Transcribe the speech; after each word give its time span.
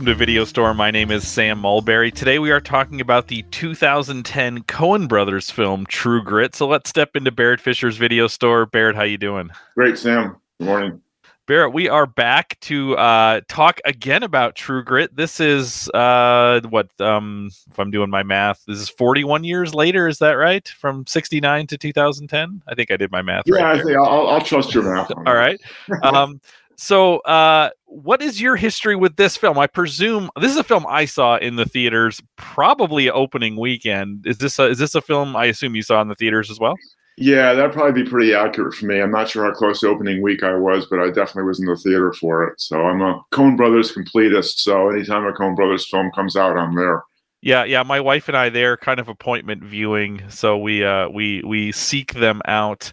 Welcome 0.00 0.14
to 0.14 0.18
Video 0.18 0.46
Store. 0.46 0.72
My 0.72 0.90
name 0.90 1.10
is 1.10 1.28
Sam 1.28 1.58
Mulberry. 1.58 2.10
Today 2.10 2.38
we 2.38 2.50
are 2.50 2.58
talking 2.58 3.02
about 3.02 3.28
the 3.28 3.42
2010 3.50 4.62
Coen 4.62 5.06
Brothers 5.06 5.50
film 5.50 5.84
True 5.84 6.24
Grit. 6.24 6.54
So 6.54 6.66
let's 6.66 6.88
step 6.88 7.16
into 7.16 7.30
Barrett 7.30 7.60
Fisher's 7.60 7.98
Video 7.98 8.26
Store. 8.26 8.64
Barrett, 8.64 8.96
how 8.96 9.02
you 9.02 9.18
doing? 9.18 9.50
Great, 9.74 9.98
Sam. 9.98 10.38
Good 10.58 10.64
morning. 10.64 11.02
Barrett, 11.46 11.74
we 11.74 11.90
are 11.90 12.06
back 12.06 12.58
to 12.60 12.96
uh, 12.96 13.42
talk 13.48 13.78
again 13.84 14.22
about 14.22 14.54
True 14.54 14.82
Grit. 14.82 15.14
This 15.14 15.38
is 15.38 15.90
uh, 15.90 16.62
what 16.70 16.88
um, 16.98 17.50
if 17.70 17.78
I'm 17.78 17.90
doing 17.90 18.08
my 18.08 18.22
math, 18.22 18.64
this 18.66 18.78
is 18.78 18.88
41 18.88 19.44
years 19.44 19.74
later. 19.74 20.08
Is 20.08 20.18
that 20.20 20.32
right? 20.32 20.66
From 20.66 21.06
69 21.06 21.66
to 21.66 21.76
2010. 21.76 22.62
I 22.66 22.74
think 22.74 22.90
I 22.90 22.96
did 22.96 23.10
my 23.10 23.20
math. 23.20 23.42
Yeah, 23.44 23.56
right 23.56 23.78
I 23.78 23.82
think 23.82 23.98
I'll, 23.98 24.28
I'll 24.28 24.40
trust 24.40 24.72
your 24.72 24.94
math. 24.94 25.10
All 25.10 25.34
right. 25.34 25.60
Um, 26.02 26.40
so, 26.80 27.18
uh, 27.18 27.68
what 27.84 28.22
is 28.22 28.40
your 28.40 28.56
history 28.56 28.96
with 28.96 29.16
this 29.16 29.36
film? 29.36 29.58
I 29.58 29.66
presume 29.66 30.30
this 30.40 30.50
is 30.50 30.56
a 30.56 30.64
film 30.64 30.86
I 30.88 31.04
saw 31.04 31.36
in 31.36 31.56
the 31.56 31.66
theaters, 31.66 32.22
probably 32.36 33.10
opening 33.10 33.56
weekend. 33.56 34.26
Is 34.26 34.38
this 34.38 34.58
a, 34.58 34.64
is 34.64 34.78
this 34.78 34.94
a 34.94 35.02
film 35.02 35.36
I 35.36 35.44
assume 35.44 35.74
you 35.74 35.82
saw 35.82 36.00
in 36.00 36.08
the 36.08 36.14
theaters 36.14 36.50
as 36.50 36.58
well? 36.58 36.76
Yeah, 37.18 37.52
that'd 37.52 37.74
probably 37.74 38.02
be 38.02 38.08
pretty 38.08 38.32
accurate 38.32 38.72
for 38.72 38.86
me. 38.86 38.98
I'm 38.98 39.10
not 39.10 39.28
sure 39.28 39.44
how 39.44 39.52
close 39.52 39.80
to 39.80 39.88
opening 39.88 40.22
week 40.22 40.42
I 40.42 40.54
was, 40.54 40.86
but 40.86 41.00
I 41.00 41.08
definitely 41.08 41.42
was 41.42 41.60
in 41.60 41.66
the 41.66 41.76
theater 41.76 42.14
for 42.14 42.44
it. 42.44 42.58
So 42.58 42.80
I'm 42.80 43.02
a 43.02 43.20
Coen 43.30 43.58
Brothers 43.58 43.92
completist. 43.92 44.60
So 44.60 44.88
anytime 44.88 45.26
a 45.26 45.32
Coen 45.32 45.54
Brothers 45.54 45.86
film 45.86 46.10
comes 46.14 46.34
out, 46.34 46.56
I'm 46.56 46.74
there. 46.74 47.02
Yeah, 47.42 47.64
yeah. 47.64 47.82
My 47.82 48.00
wife 48.00 48.26
and 48.28 48.38
I, 48.38 48.48
they're 48.48 48.78
kind 48.78 49.00
of 49.00 49.08
appointment 49.08 49.62
viewing, 49.62 50.22
so 50.30 50.56
we 50.56 50.82
uh, 50.82 51.10
we 51.10 51.42
we 51.44 51.72
seek 51.72 52.14
them 52.14 52.40
out. 52.46 52.90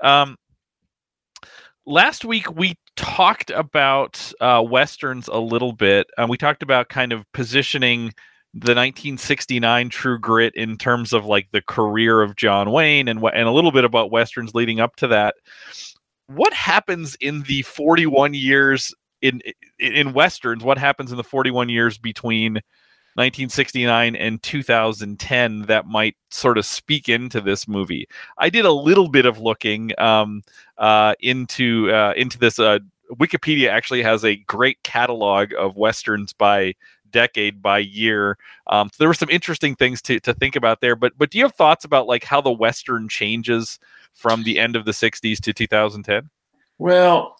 Um, 0.00 0.36
last 1.88 2.24
week 2.24 2.52
we 2.54 2.76
talked 2.98 3.50
about 3.50 4.32
uh, 4.40 4.62
westerns 4.68 5.28
a 5.28 5.38
little 5.38 5.72
bit. 5.72 6.08
Uh, 6.18 6.26
we 6.28 6.36
talked 6.36 6.64
about 6.64 6.88
kind 6.88 7.12
of 7.12 7.24
positioning 7.32 8.12
the 8.54 8.74
1969 8.74 9.88
True 9.88 10.18
Grit 10.18 10.52
in 10.56 10.76
terms 10.76 11.12
of 11.12 11.24
like 11.24 11.48
the 11.52 11.62
career 11.62 12.20
of 12.20 12.34
John 12.34 12.72
Wayne 12.72 13.06
and 13.06 13.22
and 13.22 13.48
a 13.48 13.52
little 13.52 13.70
bit 13.70 13.84
about 13.84 14.10
westerns 14.10 14.52
leading 14.52 14.80
up 14.80 14.96
to 14.96 15.06
that. 15.08 15.36
What 16.26 16.52
happens 16.52 17.14
in 17.20 17.42
the 17.42 17.62
41 17.62 18.34
years 18.34 18.92
in 19.22 19.42
in 19.78 20.12
westerns? 20.12 20.64
What 20.64 20.76
happens 20.76 21.12
in 21.12 21.16
the 21.16 21.24
41 21.24 21.68
years 21.68 21.98
between 21.98 22.60
1969 23.18 24.14
and 24.14 24.40
2010 24.44 25.62
that 25.62 25.86
might 25.86 26.14
sort 26.30 26.56
of 26.56 26.64
speak 26.64 27.08
into 27.08 27.40
this 27.40 27.66
movie. 27.66 28.06
I 28.38 28.48
did 28.48 28.64
a 28.64 28.70
little 28.70 29.08
bit 29.08 29.26
of 29.26 29.40
looking 29.40 29.90
um, 29.98 30.44
uh, 30.78 31.14
into 31.18 31.90
uh, 31.90 32.14
into 32.16 32.38
this. 32.38 32.60
Uh, 32.60 32.78
Wikipedia 33.12 33.70
actually 33.70 34.02
has 34.02 34.24
a 34.24 34.36
great 34.36 34.80
catalog 34.84 35.52
of 35.58 35.76
westerns 35.76 36.32
by 36.32 36.74
decade 37.10 37.60
by 37.60 37.78
year. 37.78 38.38
Um, 38.68 38.88
so 38.88 38.96
there 39.00 39.08
were 39.08 39.14
some 39.14 39.30
interesting 39.30 39.74
things 39.74 40.00
to, 40.02 40.20
to 40.20 40.32
think 40.32 40.54
about 40.54 40.80
there. 40.80 40.94
But 40.94 41.18
but 41.18 41.30
do 41.30 41.38
you 41.38 41.44
have 41.44 41.54
thoughts 41.54 41.84
about 41.84 42.06
like 42.06 42.22
how 42.22 42.40
the 42.40 42.52
western 42.52 43.08
changes 43.08 43.80
from 44.14 44.44
the 44.44 44.60
end 44.60 44.76
of 44.76 44.84
the 44.84 44.92
60s 44.92 45.40
to 45.40 45.52
2010? 45.52 46.30
Well, 46.78 47.36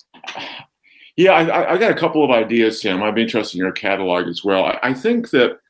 yeah, 1.16 1.32
I, 1.32 1.74
I 1.74 1.78
got 1.78 1.92
a 1.92 1.94
couple 1.94 2.24
of 2.24 2.32
ideas, 2.32 2.80
Sam. 2.80 3.14
Be 3.14 3.22
interested 3.22 3.58
in 3.58 3.64
your 3.64 3.72
catalog 3.72 4.26
as 4.26 4.42
well. 4.42 4.64
I, 4.64 4.78
I 4.82 4.94
think 4.94 5.30
that 5.30 5.60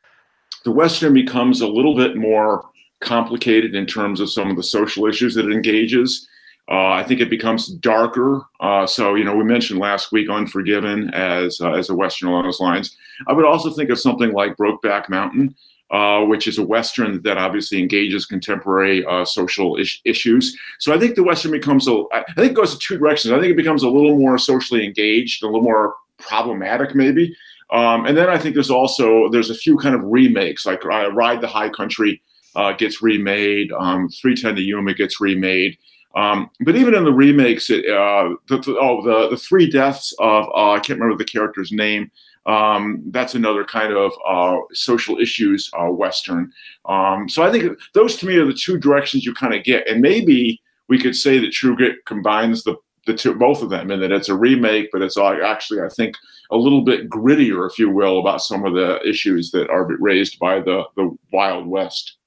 the 0.69 0.75
Western 0.75 1.15
becomes 1.15 1.63
a 1.63 1.67
little 1.67 1.97
bit 1.97 2.15
more 2.15 2.63
complicated 3.01 3.75
in 3.75 3.87
terms 3.87 4.21
of 4.21 4.31
some 4.31 4.51
of 4.51 4.57
the 4.57 4.63
social 4.63 5.07
issues 5.07 5.35
that 5.35 5.47
it 5.47 5.51
engages. 5.51 6.29
Uh, 6.71 6.91
I 6.91 7.05
think 7.05 7.23
it 7.23 7.31
becomes 7.31 7.69
darker. 7.69 8.43
Uh, 8.61 8.87
so, 8.87 9.15
you 9.15 9.25
know, 9.25 9.35
we 9.35 9.45
mentioned 9.45 9.81
last 9.81 10.13
week 10.13 10.29
Unforgiven 10.29 11.09
as 11.15 11.59
uh, 11.63 11.73
as 11.73 11.89
a 11.89 11.95
Western 11.95 12.29
along 12.29 12.45
those 12.45 12.61
lines. 12.61 12.95
I 13.27 13.33
would 13.33 13.47
also 13.47 13.71
think 13.71 13.89
of 13.89 13.99
something 13.99 14.33
like 14.33 14.59
Brokeback 14.59 15.09
Mountain, 15.09 15.57
uh, 15.91 16.21
which 16.27 16.47
is 16.47 16.59
a 16.59 16.67
Western 16.67 17.23
that 17.23 17.39
obviously 17.39 17.79
engages 17.79 18.27
contemporary 18.27 19.07
uh, 19.07 19.25
social 19.25 19.77
is- 19.77 20.03
issues. 20.05 20.55
So 20.81 20.93
I 20.95 20.99
think 20.99 21.15
the 21.15 21.25
Western 21.25 21.53
becomes 21.53 21.89
a, 21.89 22.05
I 22.13 22.25
think 22.37 22.51
it 22.51 22.57
goes 22.57 22.75
in 22.75 22.81
two 22.81 22.99
directions. 22.99 23.33
I 23.33 23.41
think 23.41 23.53
it 23.53 23.57
becomes 23.57 23.85
a 23.85 23.89
little 23.89 24.19
more 24.19 24.37
socially 24.37 24.85
engaged, 24.85 25.43
a 25.43 25.47
little 25.47 25.63
more 25.63 25.95
problematic 26.19 26.95
maybe. 26.95 27.35
Um, 27.71 28.07
and 28.07 28.17
then 28.17 28.29
I 28.29 28.39
think 28.39 28.55
there's 28.55 28.71
also 28.71 29.29
there's 29.29 29.51
a 29.51 29.55
few 29.55 29.77
kind 29.77 29.95
of 29.95 30.03
remakes, 30.05 30.65
like 30.65 30.85
uh, 30.85 31.13
Ride 31.13 31.41
the 31.41 31.49
High 31.49 31.69
Country 31.69 32.23
uh, 32.57 32.73
gets 32.73 33.03
remade, 33.03 33.73
um, 33.73 34.09
310 34.09 34.57
to 34.57 34.63
Yuma 34.63 34.95
gets 34.95 35.21
remade. 35.21 35.77
Um, 36.15 36.51
but 36.61 36.77
even 36.77 36.95
in 36.95 37.05
the 37.05 37.13
remakes, 37.13 37.71
it, 37.71 37.85
uh, 37.89 38.35
the, 38.49 38.59
the, 38.59 38.79
oh, 38.81 39.03
the 39.03 39.29
the 39.29 39.37
three 39.37 39.71
deaths 39.71 40.15
of 40.19 40.47
uh, 40.55 40.73
I 40.73 40.81
can't 40.81 40.99
remember 40.99 41.19
the 41.19 41.31
character's 41.31 41.71
name. 41.71 42.11
Um, 42.47 43.03
that's 43.11 43.35
another 43.35 43.63
kind 43.63 43.93
of 43.93 44.13
uh, 44.27 44.57
social 44.73 45.19
issues 45.19 45.71
uh, 45.79 45.91
western. 45.91 46.51
Um, 46.87 47.29
so 47.29 47.43
I 47.43 47.53
think 47.53 47.79
those 47.93 48.17
to 48.17 48.27
me 48.27 48.37
are 48.37 48.47
the 48.47 48.55
two 48.55 48.79
directions 48.79 49.27
you 49.27 49.35
kind 49.35 49.55
of 49.55 49.65
get, 49.65 49.87
and 49.87 50.01
maybe 50.01 50.63
we 50.89 50.99
could 50.99 51.15
say 51.15 51.39
that 51.39 51.53
True 51.53 51.77
Grit 51.77 52.07
combines 52.07 52.65
the 52.65 52.77
the 53.09 53.15
two, 53.15 53.35
both 53.35 53.63
of 53.63 53.71
them, 53.71 53.91
in 53.91 53.99
that 54.01 54.13
it's 54.13 54.29
a 54.29 54.37
remake, 54.37 54.91
but 54.93 55.03
it's 55.03 55.19
actually, 55.19 55.81
I 55.81 55.89
think, 55.89 56.15
a 56.53 56.57
little 56.57 56.83
bit 56.83 57.11
grittier, 57.11 57.69
if 57.69 57.79
you 57.79 57.91
will, 57.91 58.21
about 58.21 58.43
some 58.43 58.65
of 58.65 58.75
the 58.75 59.01
issues 59.07 59.51
that 59.51 59.69
are 59.69 59.89
raised 59.99 60.39
by 60.39 60.61
the 60.61 60.85
the 60.95 61.17
Wild 61.33 61.67
West. 61.67 62.19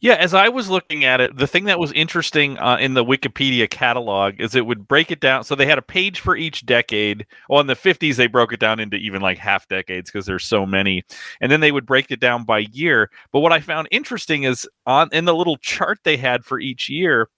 Yeah, 0.00 0.14
as 0.14 0.34
I 0.34 0.48
was 0.48 0.68
looking 0.68 1.04
at 1.04 1.20
it, 1.20 1.36
the 1.36 1.46
thing 1.46 1.64
that 1.64 1.78
was 1.78 1.92
interesting 1.92 2.58
uh, 2.58 2.76
in 2.78 2.94
the 2.94 3.04
Wikipedia 3.04 3.70
catalog 3.70 4.40
is 4.40 4.54
it 4.54 4.66
would 4.66 4.88
break 4.88 5.10
it 5.10 5.20
down. 5.20 5.44
So 5.44 5.54
they 5.54 5.64
had 5.64 5.78
a 5.78 5.82
page 5.82 6.20
for 6.20 6.36
each 6.36 6.66
decade. 6.66 7.26
Well, 7.48 7.60
in 7.60 7.66
the 7.66 7.76
50s, 7.76 8.16
they 8.16 8.26
broke 8.26 8.52
it 8.52 8.60
down 8.60 8.80
into 8.80 8.96
even 8.96 9.22
like 9.22 9.38
half 9.38 9.68
decades 9.68 10.10
because 10.10 10.26
there's 10.26 10.44
so 10.44 10.66
many. 10.66 11.04
And 11.40 11.50
then 11.50 11.60
they 11.60 11.72
would 11.72 11.86
break 11.86 12.10
it 12.10 12.20
down 12.20 12.44
by 12.44 12.60
year. 12.72 13.10
But 13.32 13.40
what 13.40 13.52
I 13.52 13.60
found 13.60 13.88
interesting 13.90 14.42
is 14.42 14.68
on 14.86 15.08
in 15.12 15.24
the 15.24 15.34
little 15.34 15.56
chart 15.58 16.00
they 16.02 16.16
had 16.16 16.44
for 16.44 16.58
each 16.58 16.88
year, 16.88 17.28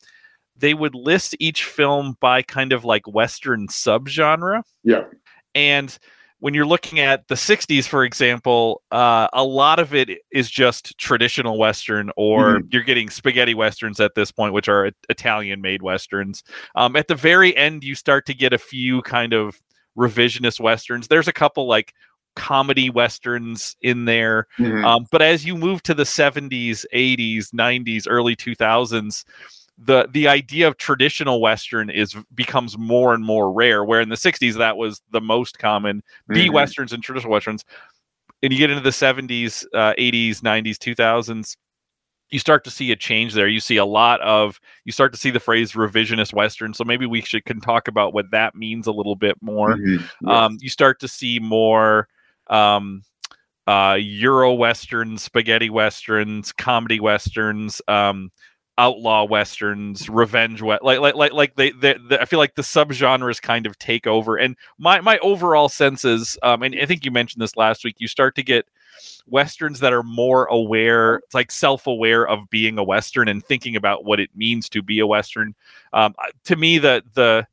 they 0.56 0.74
would 0.74 0.94
list 0.94 1.34
each 1.38 1.64
film 1.64 2.16
by 2.20 2.42
kind 2.42 2.72
of 2.72 2.84
like 2.84 3.06
Western 3.06 3.68
subgenre. 3.68 4.62
Yeah. 4.84 5.04
And 5.54 5.98
when 6.42 6.54
you're 6.54 6.66
looking 6.66 6.98
at 6.98 7.28
the 7.28 7.36
60s 7.36 7.86
for 7.86 8.04
example 8.04 8.82
uh, 8.90 9.28
a 9.32 9.44
lot 9.44 9.78
of 9.78 9.94
it 9.94 10.10
is 10.32 10.50
just 10.50 10.98
traditional 10.98 11.56
western 11.56 12.10
or 12.16 12.56
mm-hmm. 12.56 12.66
you're 12.72 12.82
getting 12.82 13.08
spaghetti 13.08 13.54
westerns 13.54 14.00
at 14.00 14.16
this 14.16 14.32
point 14.32 14.52
which 14.52 14.68
are 14.68 14.90
italian 15.08 15.60
made 15.60 15.82
westerns 15.82 16.42
um, 16.74 16.96
at 16.96 17.06
the 17.06 17.14
very 17.14 17.56
end 17.56 17.84
you 17.84 17.94
start 17.94 18.26
to 18.26 18.34
get 18.34 18.52
a 18.52 18.58
few 18.58 19.02
kind 19.02 19.32
of 19.32 19.62
revisionist 19.96 20.58
westerns 20.58 21.06
there's 21.06 21.28
a 21.28 21.32
couple 21.32 21.68
like 21.68 21.94
comedy 22.34 22.90
westerns 22.90 23.76
in 23.82 24.04
there 24.04 24.48
mm-hmm. 24.58 24.84
um, 24.84 25.06
but 25.12 25.22
as 25.22 25.46
you 25.46 25.56
move 25.56 25.80
to 25.80 25.94
the 25.94 26.02
70s 26.02 26.84
80s 26.92 27.50
90s 27.50 28.06
early 28.08 28.34
2000s 28.34 29.24
the 29.84 30.08
the 30.12 30.28
idea 30.28 30.68
of 30.68 30.76
traditional 30.76 31.40
western 31.40 31.90
is 31.90 32.16
becomes 32.34 32.78
more 32.78 33.14
and 33.14 33.24
more 33.24 33.52
rare 33.52 33.84
where 33.84 34.00
in 34.00 34.08
the 34.08 34.16
60s 34.16 34.56
that 34.56 34.76
was 34.76 35.00
the 35.10 35.20
most 35.20 35.58
common 35.58 36.02
b 36.28 36.44
mm-hmm. 36.44 36.54
westerns 36.54 36.92
and 36.92 37.02
traditional 37.02 37.32
westerns 37.32 37.64
and 38.42 38.52
you 38.52 38.58
get 38.58 38.70
into 38.70 38.82
the 38.82 38.90
70s 38.90 39.64
uh, 39.74 39.94
80s 39.98 40.40
90s 40.40 40.76
2000s 40.76 41.56
you 42.30 42.38
start 42.38 42.64
to 42.64 42.70
see 42.70 42.92
a 42.92 42.96
change 42.96 43.34
there 43.34 43.48
you 43.48 43.60
see 43.60 43.76
a 43.76 43.84
lot 43.84 44.20
of 44.20 44.60
you 44.84 44.92
start 44.92 45.12
to 45.12 45.18
see 45.18 45.30
the 45.30 45.40
phrase 45.40 45.72
revisionist 45.72 46.32
western 46.32 46.72
so 46.74 46.84
maybe 46.84 47.06
we 47.06 47.20
should 47.20 47.44
can 47.44 47.60
talk 47.60 47.88
about 47.88 48.14
what 48.14 48.30
that 48.30 48.54
means 48.54 48.86
a 48.86 48.92
little 48.92 49.16
bit 49.16 49.36
more 49.40 49.74
mm-hmm. 49.74 50.28
yeah. 50.28 50.44
um, 50.44 50.58
you 50.60 50.68
start 50.68 51.00
to 51.00 51.08
see 51.08 51.38
more 51.38 52.08
um, 52.48 53.02
uh, 53.66 53.96
euro 53.98 54.52
westerns 54.52 55.22
spaghetti 55.22 55.70
westerns 55.70 56.52
comedy 56.52 57.00
westerns 57.00 57.80
um, 57.88 58.30
outlaw 58.82 59.24
westerns, 59.24 60.08
revenge 60.08 60.60
we- 60.60 60.78
like 60.82 61.00
like 61.00 61.14
like 61.14 61.32
like 61.32 61.54
they, 61.54 61.70
they, 61.70 61.94
they, 62.08 62.18
I 62.18 62.24
feel 62.24 62.40
like 62.40 62.56
the 62.56 62.62
subgenres 62.62 63.40
kind 63.40 63.66
of 63.66 63.78
take 63.78 64.06
over. 64.06 64.36
And 64.36 64.56
my 64.78 65.00
my 65.00 65.18
overall 65.18 65.68
sense 65.68 66.04
is, 66.04 66.38
um, 66.42 66.62
and 66.62 66.74
I 66.82 66.86
think 66.86 67.04
you 67.04 67.12
mentioned 67.12 67.42
this 67.42 67.56
last 67.56 67.84
week, 67.84 67.96
you 67.98 68.08
start 68.08 68.34
to 68.36 68.42
get 68.42 68.66
westerns 69.26 69.80
that 69.80 69.92
are 69.92 70.02
more 70.02 70.46
aware, 70.46 71.16
it's 71.24 71.34
like 71.34 71.50
self-aware 71.50 72.26
of 72.28 72.50
being 72.50 72.78
a 72.78 72.84
western 72.84 73.28
and 73.28 73.44
thinking 73.44 73.76
about 73.76 74.04
what 74.04 74.20
it 74.20 74.30
means 74.34 74.68
to 74.68 74.82
be 74.82 74.98
a 74.98 75.06
western. 75.06 75.54
Um, 75.92 76.14
to 76.44 76.56
me, 76.56 76.78
the 76.78 77.02
the 77.14 77.46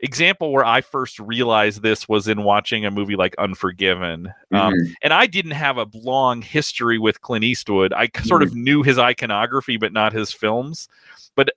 example 0.00 0.52
where 0.52 0.64
I 0.64 0.80
first 0.80 1.18
realized 1.18 1.82
this 1.82 2.08
was 2.08 2.28
in 2.28 2.42
watching 2.44 2.84
a 2.84 2.90
movie 2.90 3.16
like 3.16 3.34
Unforgiven. 3.38 4.28
Um, 4.52 4.72
mm-hmm. 4.72 4.92
and 5.02 5.12
I 5.12 5.26
didn't 5.26 5.52
have 5.52 5.78
a 5.78 5.86
long 5.94 6.42
history 6.42 6.98
with 6.98 7.20
Clint 7.20 7.44
Eastwood. 7.44 7.92
I 7.92 8.06
mm-hmm. 8.08 8.26
sort 8.26 8.42
of 8.42 8.54
knew 8.54 8.82
his 8.82 8.98
iconography, 8.98 9.76
but 9.76 9.92
not 9.92 10.12
his 10.12 10.32
films. 10.32 10.88
But 11.34 11.50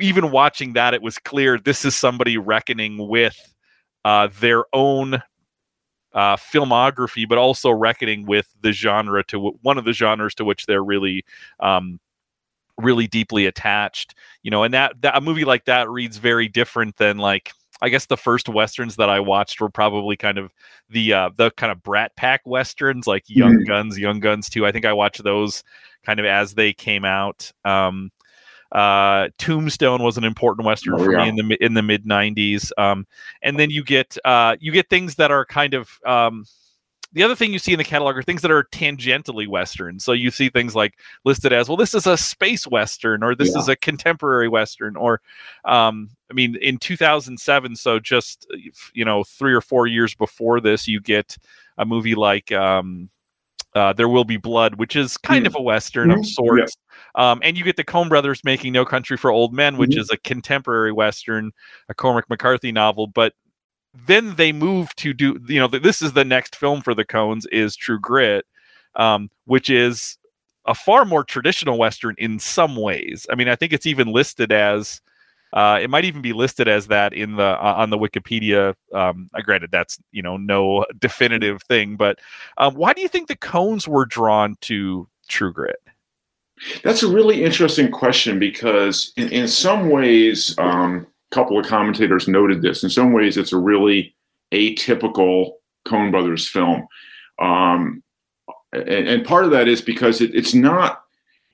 even 0.00 0.30
watching 0.30 0.74
that, 0.74 0.94
it 0.94 1.02
was 1.02 1.18
clear 1.18 1.58
this 1.58 1.84
is 1.84 1.96
somebody 1.96 2.36
reckoning 2.36 3.08
with 3.08 3.54
uh, 4.04 4.28
their 4.40 4.64
own 4.72 5.22
uh, 6.12 6.36
filmography, 6.36 7.28
but 7.28 7.38
also 7.38 7.70
reckoning 7.70 8.26
with 8.26 8.48
the 8.60 8.72
genre 8.72 9.24
to 9.24 9.36
w- 9.36 9.58
one 9.62 9.78
of 9.78 9.84
the 9.84 9.92
genres 9.92 10.34
to 10.34 10.44
which 10.44 10.66
they're 10.66 10.84
really 10.84 11.24
um, 11.60 12.00
really 12.78 13.08
deeply 13.08 13.46
attached 13.46 14.14
you 14.44 14.52
know 14.52 14.62
and 14.62 14.72
that, 14.72 14.92
that 15.02 15.16
a 15.16 15.20
movie 15.20 15.44
like 15.44 15.64
that 15.64 15.90
reads 15.90 16.16
very 16.16 16.46
different 16.46 16.96
than 16.96 17.18
like 17.18 17.52
I 17.80 17.88
guess 17.88 18.06
the 18.06 18.16
first 18.16 18.48
westerns 18.48 18.96
that 18.96 19.08
I 19.08 19.20
watched 19.20 19.60
were 19.60 19.70
probably 19.70 20.16
kind 20.16 20.38
of 20.38 20.52
the 20.90 21.12
uh, 21.12 21.30
the 21.36 21.50
kind 21.52 21.70
of 21.70 21.82
Brat 21.82 22.14
Pack 22.16 22.42
westerns, 22.44 23.06
like 23.06 23.24
Young 23.28 23.54
mm-hmm. 23.54 23.64
Guns, 23.64 23.98
Young 23.98 24.20
Guns 24.20 24.48
too. 24.48 24.66
I 24.66 24.72
think 24.72 24.84
I 24.84 24.92
watched 24.92 25.22
those 25.22 25.62
kind 26.04 26.20
of 26.20 26.26
as 26.26 26.54
they 26.54 26.72
came 26.72 27.04
out. 27.04 27.52
Um, 27.64 28.10
uh, 28.72 29.28
Tombstone 29.38 30.02
was 30.02 30.18
an 30.18 30.24
important 30.24 30.66
western 30.66 30.94
oh, 30.94 31.04
for 31.04 31.12
yeah. 31.12 31.22
me 31.22 31.28
in 31.28 31.36
the 31.36 31.64
in 31.64 31.74
the 31.74 31.82
mid 31.82 32.04
'90s, 32.04 32.70
um, 32.76 33.06
and 33.42 33.58
then 33.58 33.70
you 33.70 33.82
get 33.84 34.18
uh, 34.24 34.56
you 34.60 34.72
get 34.72 34.90
things 34.90 35.14
that 35.14 35.30
are 35.30 35.44
kind 35.44 35.74
of 35.74 35.90
um, 36.04 36.44
the 37.12 37.22
other 37.22 37.34
thing 37.34 37.52
you 37.52 37.58
see 37.58 37.72
in 37.72 37.78
the 37.78 37.84
catalog 37.84 38.16
are 38.16 38.22
things 38.22 38.42
that 38.42 38.50
are 38.50 38.64
tangentially 38.64 39.48
western. 39.48 39.98
So 39.98 40.12
you 40.12 40.30
see 40.30 40.50
things 40.50 40.74
like 40.74 40.98
listed 41.24 41.52
as, 41.52 41.68
well, 41.68 41.76
this 41.76 41.94
is 41.94 42.06
a 42.06 42.16
space 42.16 42.66
western, 42.66 43.22
or 43.22 43.34
this 43.34 43.52
yeah. 43.54 43.60
is 43.60 43.68
a 43.68 43.76
contemporary 43.76 44.48
western, 44.48 44.96
or, 44.96 45.20
um, 45.64 46.10
I 46.30 46.34
mean, 46.34 46.56
in 46.56 46.76
2007, 46.76 47.76
so 47.76 47.98
just 47.98 48.46
you 48.92 49.04
know 49.04 49.24
three 49.24 49.54
or 49.54 49.62
four 49.62 49.86
years 49.86 50.14
before 50.14 50.60
this, 50.60 50.86
you 50.86 51.00
get 51.00 51.36
a 51.78 51.86
movie 51.86 52.14
like 52.14 52.52
um, 52.52 53.08
uh, 53.74 53.94
There 53.94 54.08
Will 54.08 54.24
Be 54.24 54.36
Blood, 54.36 54.74
which 54.74 54.94
is 54.94 55.16
kind 55.16 55.44
mm. 55.44 55.48
of 55.48 55.56
a 55.56 55.62
western 55.62 56.10
mm-hmm. 56.10 56.20
of 56.20 56.26
sorts. 56.26 56.76
Yeah. 57.16 57.30
Um, 57.30 57.40
and 57.42 57.56
you 57.56 57.64
get 57.64 57.76
the 57.76 57.84
Coen 57.84 58.08
brothers 58.08 58.44
making 58.44 58.72
No 58.72 58.84
Country 58.84 59.16
for 59.16 59.30
Old 59.30 59.54
Men, 59.54 59.78
which 59.78 59.92
mm-hmm. 59.92 60.00
is 60.00 60.10
a 60.10 60.18
contemporary 60.18 60.92
western, 60.92 61.52
a 61.88 61.94
Cormac 61.94 62.28
McCarthy 62.28 62.72
novel, 62.72 63.06
but 63.06 63.32
then 64.06 64.36
they 64.36 64.52
move 64.52 64.94
to 64.96 65.12
do 65.12 65.38
you 65.48 65.58
know 65.58 65.66
this 65.66 66.02
is 66.02 66.12
the 66.12 66.24
next 66.24 66.56
film 66.56 66.80
for 66.80 66.94
the 66.94 67.04
Coens 67.04 67.44
is 67.52 67.76
true 67.76 67.98
grit 67.98 68.46
um, 68.96 69.30
which 69.46 69.70
is 69.70 70.18
a 70.66 70.74
far 70.74 71.04
more 71.04 71.24
traditional 71.24 71.78
western 71.78 72.14
in 72.18 72.38
some 72.38 72.76
ways. 72.76 73.26
I 73.30 73.34
mean 73.34 73.48
i 73.48 73.56
think 73.56 73.72
it's 73.72 73.86
even 73.86 74.08
listed 74.08 74.52
as 74.52 75.00
uh, 75.54 75.78
it 75.80 75.88
might 75.88 76.04
even 76.04 76.20
be 76.20 76.34
listed 76.34 76.68
as 76.68 76.88
that 76.88 77.14
in 77.14 77.36
the 77.36 77.42
uh, 77.42 77.74
on 77.76 77.90
the 77.90 77.98
wikipedia 77.98 78.74
um, 78.92 79.30
uh, 79.34 79.40
granted 79.40 79.70
that's 79.70 79.98
you 80.12 80.22
know 80.22 80.36
no 80.36 80.84
definitive 80.98 81.62
thing 81.62 81.96
but 81.96 82.18
um, 82.58 82.74
why 82.74 82.92
do 82.92 83.00
you 83.00 83.08
think 83.08 83.28
the 83.28 83.36
Coens 83.36 83.88
were 83.88 84.04
drawn 84.04 84.56
to 84.62 85.08
true 85.28 85.52
grit? 85.52 85.80
That's 86.82 87.02
a 87.02 87.08
really 87.08 87.44
interesting 87.44 87.90
question 87.90 88.38
because 88.38 89.12
in, 89.16 89.28
in 89.28 89.48
some 89.48 89.90
ways 89.90 90.56
um, 90.58 91.06
couple 91.30 91.58
of 91.58 91.66
commentators 91.66 92.28
noted 92.28 92.62
this. 92.62 92.82
In 92.82 92.90
some 92.90 93.12
ways, 93.12 93.36
it's 93.36 93.52
a 93.52 93.58
really 93.58 94.14
atypical 94.52 95.52
Coen 95.86 96.10
Brothers 96.10 96.48
film. 96.48 96.86
Um, 97.38 98.02
and, 98.72 99.08
and, 99.08 99.24
part 99.24 99.44
of 99.44 99.50
that 99.52 99.68
is 99.68 99.80
because 99.80 100.20
it, 100.20 100.34
it's 100.34 100.54
not, 100.54 101.04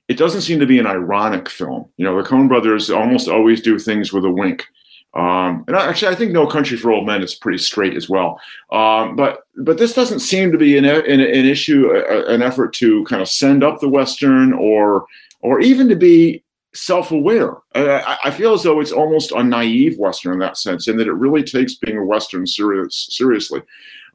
it 0.07 0.17
doesn't 0.17 0.41
seem 0.41 0.59
to 0.59 0.65
be 0.65 0.79
an 0.79 0.87
ironic 0.87 1.49
film. 1.49 1.89
You 1.97 2.05
know, 2.05 2.21
the 2.21 2.27
Coen 2.27 2.47
Brothers 2.47 2.89
almost 2.89 3.27
always 3.27 3.61
do 3.61 3.77
things 3.77 4.11
with 4.11 4.25
a 4.25 4.31
wink. 4.31 4.65
Um, 5.13 5.63
and 5.67 5.77
actually, 5.77 6.11
I 6.11 6.15
think 6.15 6.33
No 6.33 6.45
Country 6.45 6.75
for 6.75 6.91
Old 6.91 7.05
Men 7.05 7.23
is 7.23 7.35
pretty 7.35 7.57
straight 7.57 7.95
as 7.95 8.09
well. 8.09 8.39
Um, 8.71 9.15
but 9.15 9.43
but 9.57 9.77
this 9.77 9.93
doesn't 9.93 10.19
seem 10.19 10.51
to 10.51 10.57
be 10.57 10.77
an, 10.77 10.83
an, 10.83 11.21
an 11.21 11.45
issue, 11.45 11.89
a, 11.89 12.25
an 12.25 12.41
effort 12.41 12.73
to 12.75 13.05
kind 13.05 13.21
of 13.21 13.29
send 13.29 13.63
up 13.63 13.79
the 13.79 13.87
Western 13.87 14.51
or 14.51 15.05
or 15.41 15.61
even 15.61 15.87
to 15.87 15.95
be 15.95 16.43
self-aware. 16.75 17.57
I, 17.73 18.17
I, 18.25 18.31
feel 18.31 18.53
as 18.53 18.63
though 18.63 18.79
it's 18.79 18.91
almost 18.91 19.31
a 19.31 19.43
naive 19.43 19.97
Western 19.97 20.33
in 20.33 20.39
that 20.39 20.57
sense, 20.57 20.87
in 20.87 20.97
that 20.97 21.07
it 21.07 21.13
really 21.13 21.43
takes 21.43 21.75
being 21.75 21.97
a 21.97 22.05
Western 22.05 22.45
serious, 22.45 23.07
seriously. 23.11 23.61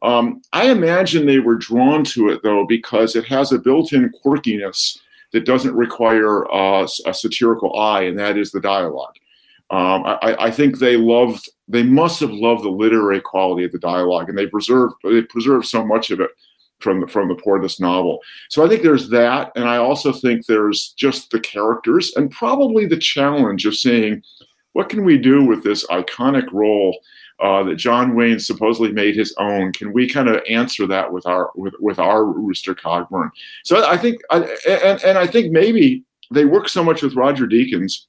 Um, 0.02 0.42
I 0.52 0.70
imagine 0.70 1.26
they 1.26 1.40
were 1.40 1.56
drawn 1.56 2.04
to 2.04 2.30
it 2.30 2.42
though 2.42 2.66
because 2.66 3.16
it 3.16 3.24
has 3.26 3.52
a 3.52 3.58
built-in 3.58 4.10
quirkiness 4.24 4.98
that 5.32 5.44
doesn't 5.44 5.74
require 5.74 6.50
uh, 6.52 6.86
a 7.06 7.14
satirical 7.14 7.78
eye, 7.78 8.02
and 8.02 8.18
that 8.18 8.36
is 8.36 8.50
the 8.50 8.60
dialogue. 8.60 9.14
Um, 9.70 10.02
I, 10.04 10.36
I, 10.40 10.50
think 10.50 10.78
they 10.78 10.96
loved, 10.96 11.48
they 11.68 11.84
must 11.84 12.18
have 12.20 12.32
loved 12.32 12.64
the 12.64 12.70
literary 12.70 13.20
quality 13.20 13.64
of 13.64 13.70
the 13.70 13.78
dialogue, 13.78 14.28
and 14.28 14.36
they 14.36 14.48
preserved, 14.48 14.94
they 15.04 15.22
preserved 15.22 15.66
so 15.66 15.86
much 15.86 16.10
of 16.10 16.18
it 16.18 16.30
from 16.80 17.00
the, 17.00 17.06
from 17.06 17.28
the 17.28 17.36
Portis 17.36 17.80
novel. 17.80 18.20
So 18.48 18.64
I 18.64 18.68
think 18.68 18.82
there's 18.82 19.08
that, 19.10 19.52
and 19.54 19.68
I 19.68 19.76
also 19.76 20.12
think 20.12 20.46
there's 20.46 20.94
just 20.96 21.30
the 21.30 21.40
characters 21.40 22.12
and 22.16 22.30
probably 22.30 22.86
the 22.86 22.96
challenge 22.96 23.66
of 23.66 23.74
saying, 23.74 24.22
what 24.72 24.88
can 24.88 25.04
we 25.04 25.18
do 25.18 25.44
with 25.44 25.62
this 25.64 25.86
iconic 25.88 26.50
role 26.52 26.98
uh, 27.42 27.62
that 27.64 27.76
John 27.76 28.14
Wayne 28.14 28.38
supposedly 28.38 28.92
made 28.92 29.16
his 29.16 29.34
own? 29.38 29.72
Can 29.72 29.92
we 29.92 30.08
kind 30.08 30.28
of 30.28 30.42
answer 30.48 30.86
that 30.86 31.12
with 31.12 31.26
our 31.26 31.50
with, 31.56 31.74
with 31.80 31.98
our 31.98 32.24
Rooster 32.24 32.74
Cogburn? 32.74 33.30
So 33.64 33.84
I 33.84 33.96
think, 33.96 34.20
I, 34.30 34.42
and 34.68 35.02
and 35.02 35.18
I 35.18 35.26
think 35.26 35.50
maybe 35.50 36.04
they 36.30 36.44
work 36.44 36.68
so 36.68 36.84
much 36.84 37.02
with 37.02 37.14
Roger 37.14 37.46
Deakins 37.46 38.06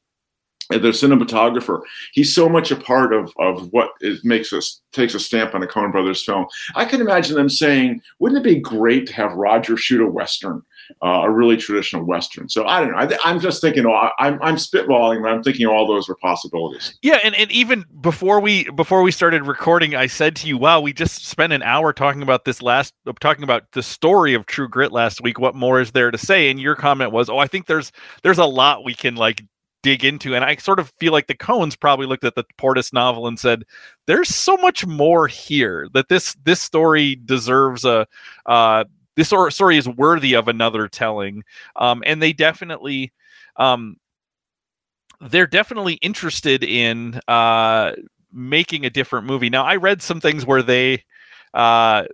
the 0.71 0.89
cinematographer. 0.89 1.81
He's 2.13 2.33
so 2.33 2.49
much 2.49 2.71
a 2.71 2.75
part 2.75 3.13
of, 3.13 3.33
of 3.37 3.71
what 3.71 3.91
it 4.01 4.23
makes 4.23 4.53
us 4.53 4.81
takes 4.91 5.13
a 5.13 5.19
stamp 5.19 5.55
on 5.55 5.63
a 5.63 5.67
Coen 5.67 5.91
Brothers 5.91 6.23
film. 6.23 6.45
I 6.75 6.85
can 6.85 7.01
imagine 7.01 7.35
them 7.35 7.49
saying, 7.49 8.01
"Wouldn't 8.19 8.45
it 8.45 8.49
be 8.49 8.59
great 8.59 9.07
to 9.07 9.13
have 9.13 9.33
Roger 9.33 9.77
shoot 9.77 10.01
a 10.01 10.09
western, 10.09 10.61
uh, 11.03 11.21
a 11.23 11.29
really 11.29 11.57
traditional 11.57 12.03
western?" 12.03 12.49
So 12.49 12.65
I 12.67 12.81
don't 12.81 12.91
know. 12.91 12.97
I, 12.97 13.29
am 13.29 13.39
just 13.39 13.61
thinking. 13.61 13.85
Oh, 13.85 14.09
I'm 14.19 14.41
I'm 14.41 14.55
spitballing, 14.55 15.21
but 15.21 15.31
I'm 15.31 15.43
thinking 15.43 15.65
all 15.65 15.87
those 15.87 16.09
are 16.09 16.15
possibilities. 16.15 16.97
Yeah, 17.01 17.19
and, 17.23 17.35
and 17.35 17.51
even 17.51 17.85
before 18.01 18.39
we 18.39 18.69
before 18.71 19.01
we 19.01 19.11
started 19.11 19.45
recording, 19.47 19.95
I 19.95 20.07
said 20.07 20.35
to 20.37 20.47
you, 20.47 20.57
"Wow, 20.57 20.81
we 20.81 20.93
just 20.93 21.25
spent 21.25 21.53
an 21.53 21.63
hour 21.63 21.93
talking 21.93 22.21
about 22.21 22.45
this 22.45 22.61
last 22.61 22.93
talking 23.19 23.43
about 23.43 23.71
the 23.71 23.83
story 23.83 24.33
of 24.33 24.45
True 24.45 24.67
Grit 24.67 24.91
last 24.91 25.21
week. 25.21 25.39
What 25.39 25.55
more 25.55 25.79
is 25.79 25.91
there 25.91 26.11
to 26.11 26.17
say?" 26.17 26.49
And 26.49 26.59
your 26.59 26.75
comment 26.75 27.11
was, 27.11 27.29
"Oh, 27.29 27.37
I 27.37 27.47
think 27.47 27.67
there's 27.67 27.91
there's 28.23 28.39
a 28.39 28.45
lot 28.45 28.83
we 28.83 28.93
can 28.93 29.15
like 29.15 29.43
dig 29.83 30.03
into. 30.03 30.35
And 30.35 30.43
I 30.45 30.55
sort 30.55 30.79
of 30.79 30.91
feel 30.99 31.11
like 31.11 31.27
the 31.27 31.35
Coens 31.35 31.79
probably 31.79 32.05
looked 32.05 32.23
at 32.23 32.35
the 32.35 32.45
Portis 32.57 32.93
novel 32.93 33.27
and 33.27 33.39
said, 33.39 33.63
"There's 34.07 34.29
so 34.29 34.57
much 34.57 34.85
more 34.85 35.27
here 35.27 35.87
that 35.93 36.09
this 36.09 36.35
this 36.43 36.61
story 36.61 37.15
deserves 37.25 37.85
a." 37.85 38.07
Uh, 38.45 38.85
this 39.15 39.27
story 39.27 39.77
is 39.77 39.89
worthy 39.89 40.33
of 40.33 40.47
another 40.47 40.87
telling, 40.87 41.43
um, 41.75 42.01
and 42.05 42.21
they 42.21 42.31
definitely, 42.31 43.11
um, 43.57 43.97
they're 45.19 45.45
definitely 45.47 45.95
interested 45.95 46.63
in 46.63 47.19
uh, 47.27 47.91
making 48.31 48.85
a 48.85 48.89
different 48.89 49.25
movie. 49.27 49.49
Now, 49.49 49.65
I 49.65 49.75
read 49.75 50.01
some 50.01 50.21
things 50.21 50.45
where 50.45 50.63
they 50.63 51.03
uh, 51.53 52.05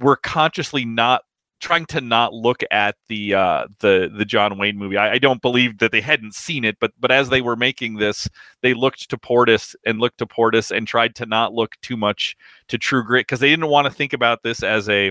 were 0.00 0.16
consciously 0.16 0.84
not 0.84 1.22
trying 1.64 1.86
to 1.86 2.00
not 2.02 2.34
look 2.34 2.62
at 2.70 2.94
the 3.08 3.34
uh, 3.34 3.66
the 3.80 4.12
the 4.14 4.26
John 4.26 4.58
Wayne 4.58 4.76
movie. 4.76 4.98
I, 4.98 5.12
I, 5.12 5.18
don't 5.18 5.40
believe 5.40 5.78
that 5.78 5.92
they 5.92 6.02
hadn't 6.02 6.34
seen 6.34 6.62
it, 6.62 6.76
but 6.78 6.92
but 7.00 7.10
as 7.10 7.30
they 7.30 7.40
were 7.40 7.56
making 7.56 7.94
this, 7.94 8.28
they 8.60 8.74
looked 8.74 9.08
to 9.08 9.16
Portis 9.16 9.74
and 9.86 9.98
looked 9.98 10.18
to 10.18 10.26
Portis 10.26 10.70
and 10.70 10.86
tried 10.86 11.14
to 11.16 11.26
not 11.26 11.54
look 11.54 11.74
too 11.80 11.96
much 11.96 12.36
to 12.68 12.76
True 12.76 13.02
Grit 13.02 13.22
because 13.22 13.40
they 13.40 13.48
didn't 13.48 13.68
want 13.68 13.86
to 13.86 13.90
think 13.90 14.12
about 14.12 14.42
this 14.42 14.62
as 14.62 14.90
a 14.90 15.10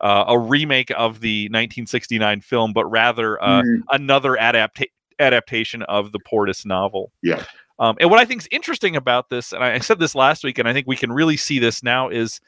uh, 0.00 0.24
a 0.28 0.38
remake 0.38 0.90
of 0.92 1.20
the 1.20 1.44
1969 1.48 2.40
film, 2.40 2.72
but 2.72 2.86
rather 2.86 3.42
uh, 3.42 3.62
mm. 3.62 3.82
another 3.92 4.36
adapta- 4.40 4.90
adaptation 5.18 5.82
of 5.82 6.12
the 6.12 6.18
Portis 6.18 6.64
novel. 6.64 7.12
Yeah. 7.22 7.44
Um, 7.78 7.96
and 8.00 8.08
what 8.08 8.20
I 8.20 8.24
think 8.24 8.40
is 8.40 8.48
interesting 8.50 8.96
about 8.96 9.28
this, 9.28 9.52
and 9.52 9.62
I, 9.62 9.74
I 9.74 9.78
said 9.80 9.98
this 9.98 10.14
last 10.14 10.44
week, 10.44 10.58
and 10.58 10.68
I 10.68 10.72
think 10.72 10.86
we 10.86 10.96
can 10.96 11.12
really 11.12 11.36
see 11.36 11.58
this 11.58 11.82
now, 11.82 12.08
is 12.08 12.40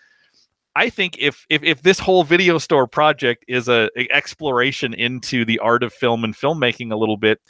I 0.77 0.91
think 0.91 1.17
if 1.19 1.47
if 1.49 1.63
if 1.65 1.83
this 1.83 1.99
whole 1.99 2.23
video 2.23 2.59
store 2.59 2.87
project 2.87 3.47
is 3.49 3.67
a, 3.67 3.89
a, 3.97 4.13
exploration 4.13 4.93
into 4.93 5.47
the 5.47 5.59
art 5.61 5.83
of 5.83 5.91
film 5.91 6.23
and 6.23 6.37
filmmaking 6.37 6.93
a 6.93 6.97
little 6.97 7.17
bit, 7.17 7.41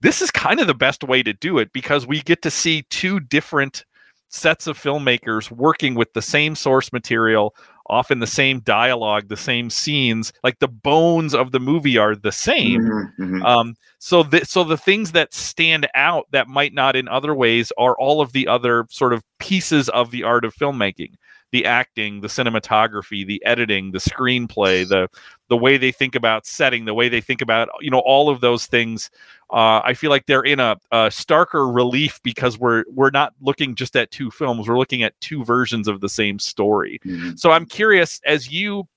this 0.00 0.20
is 0.20 0.32
kind 0.32 0.58
of 0.58 0.66
the 0.66 0.74
best 0.74 1.04
way 1.04 1.22
to 1.22 1.32
do 1.32 1.58
it 1.58 1.72
because 1.72 2.08
we 2.08 2.20
get 2.22 2.42
to 2.42 2.50
see 2.50 2.82
two 2.90 3.20
different 3.20 3.84
sets 4.30 4.66
of 4.66 4.76
filmmakers 4.76 5.48
working 5.52 5.94
with 5.94 6.12
the 6.14 6.20
same 6.20 6.56
source 6.56 6.92
material, 6.92 7.54
often 7.88 8.18
the 8.18 8.26
same 8.26 8.58
dialogue, 8.58 9.28
the 9.28 9.36
same 9.36 9.70
scenes. 9.70 10.32
Like 10.42 10.58
the 10.58 10.66
bones 10.66 11.36
of 11.36 11.52
the 11.52 11.60
movie 11.60 11.96
are 11.96 12.16
the 12.16 12.32
same. 12.32 12.82
Mm-hmm, 12.82 13.22
mm-hmm. 13.22 13.42
Um, 13.46 13.76
so 14.00 14.24
the 14.24 14.44
so 14.44 14.64
the 14.64 14.76
things 14.76 15.12
that 15.12 15.32
stand 15.32 15.86
out 15.94 16.26
that 16.32 16.48
might 16.48 16.74
not 16.74 16.96
in 16.96 17.06
other 17.06 17.32
ways 17.32 17.72
are 17.78 17.96
all 17.96 18.20
of 18.20 18.32
the 18.32 18.48
other 18.48 18.86
sort 18.90 19.12
of 19.12 19.22
pieces 19.38 19.88
of 19.90 20.10
the 20.10 20.24
art 20.24 20.44
of 20.44 20.52
filmmaking 20.52 21.12
the 21.52 21.64
acting, 21.64 22.20
the 22.20 22.28
cinematography, 22.28 23.26
the 23.26 23.44
editing, 23.44 23.92
the 23.92 23.98
screenplay, 23.98 24.88
the 24.88 25.08
the 25.48 25.56
way 25.56 25.76
they 25.76 25.92
think 25.92 26.16
about 26.16 26.44
setting, 26.44 26.84
the 26.84 26.94
way 26.94 27.08
they 27.08 27.20
think 27.20 27.40
about 27.40 27.68
you 27.80 27.90
know 27.90 28.00
all 28.00 28.28
of 28.28 28.40
those 28.40 28.66
things. 28.66 29.10
Uh, 29.50 29.80
I 29.84 29.94
feel 29.94 30.10
like 30.10 30.26
they're 30.26 30.42
in 30.42 30.58
a, 30.58 30.76
a, 30.90 31.06
starker 31.06 31.72
relief 31.72 32.20
because 32.24 32.58
we're 32.58 32.84
we're 32.92 33.10
not 33.10 33.32
looking 33.40 33.76
just 33.76 33.96
at 33.96 34.10
two 34.10 34.30
films; 34.30 34.68
we're 34.68 34.78
looking 34.78 35.02
at 35.02 35.18
two 35.20 35.44
versions 35.44 35.86
of 35.86 36.00
the 36.00 36.08
same 36.08 36.38
story. 36.38 37.00
Mm-hmm. 37.04 37.36
So 37.36 37.52
I'm 37.52 37.64
curious 37.64 38.20
as 38.26 38.50
you 38.50 38.88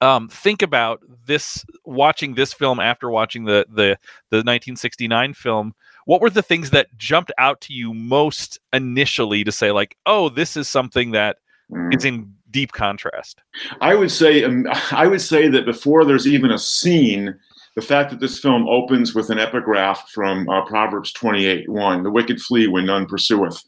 um, 0.00 0.28
think 0.28 0.62
about 0.62 1.00
this 1.26 1.64
watching 1.84 2.34
this 2.34 2.52
film 2.52 2.80
after 2.80 3.10
watching 3.10 3.44
the 3.44 3.66
the 3.68 3.98
the 4.30 4.38
1969 4.38 5.34
film 5.34 5.74
what 6.04 6.20
were 6.20 6.30
the 6.30 6.42
things 6.42 6.70
that 6.70 6.86
jumped 6.96 7.32
out 7.38 7.60
to 7.60 7.72
you 7.72 7.92
most 7.92 8.58
initially 8.72 9.42
to 9.44 9.52
say 9.52 9.72
like 9.72 9.96
oh 10.06 10.28
this 10.28 10.56
is 10.56 10.68
something 10.68 11.10
that 11.10 11.38
Mm. 11.70 11.92
It's 11.92 12.04
in 12.04 12.32
deep 12.50 12.72
contrast. 12.72 13.42
I 13.80 13.94
would 13.94 14.10
say 14.10 14.44
um, 14.44 14.66
I 14.92 15.06
would 15.06 15.20
say 15.20 15.48
that 15.48 15.66
before 15.66 16.04
there's 16.04 16.26
even 16.26 16.50
a 16.50 16.58
scene, 16.58 17.38
the 17.74 17.82
fact 17.82 18.10
that 18.10 18.20
this 18.20 18.38
film 18.38 18.66
opens 18.68 19.14
with 19.14 19.30
an 19.30 19.38
epigraph 19.38 20.08
from 20.10 20.48
uh, 20.48 20.64
Proverbs 20.64 21.12
28 21.12 21.68
1, 21.68 22.02
the 22.02 22.10
wicked 22.10 22.40
flee 22.40 22.66
when 22.66 22.86
none 22.86 23.06
pursueth. 23.06 23.64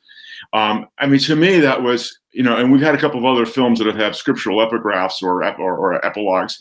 Um, 0.53 0.89
I 0.99 1.07
mean, 1.07 1.21
to 1.21 1.37
me, 1.37 1.61
that 1.61 1.83
was 1.83 2.19
you 2.33 2.43
know, 2.43 2.57
and 2.57 2.71
we've 2.71 2.81
had 2.81 2.95
a 2.95 2.99
couple 2.99 3.19
of 3.19 3.25
other 3.25 3.47
films 3.47 3.79
that 3.79 3.87
have 3.87 3.97
had 3.97 4.15
scriptural 4.15 4.59
epigraphs 4.59 5.23
or 5.23 5.45
or, 5.45 5.77
or 5.77 6.05
epilogues, 6.05 6.61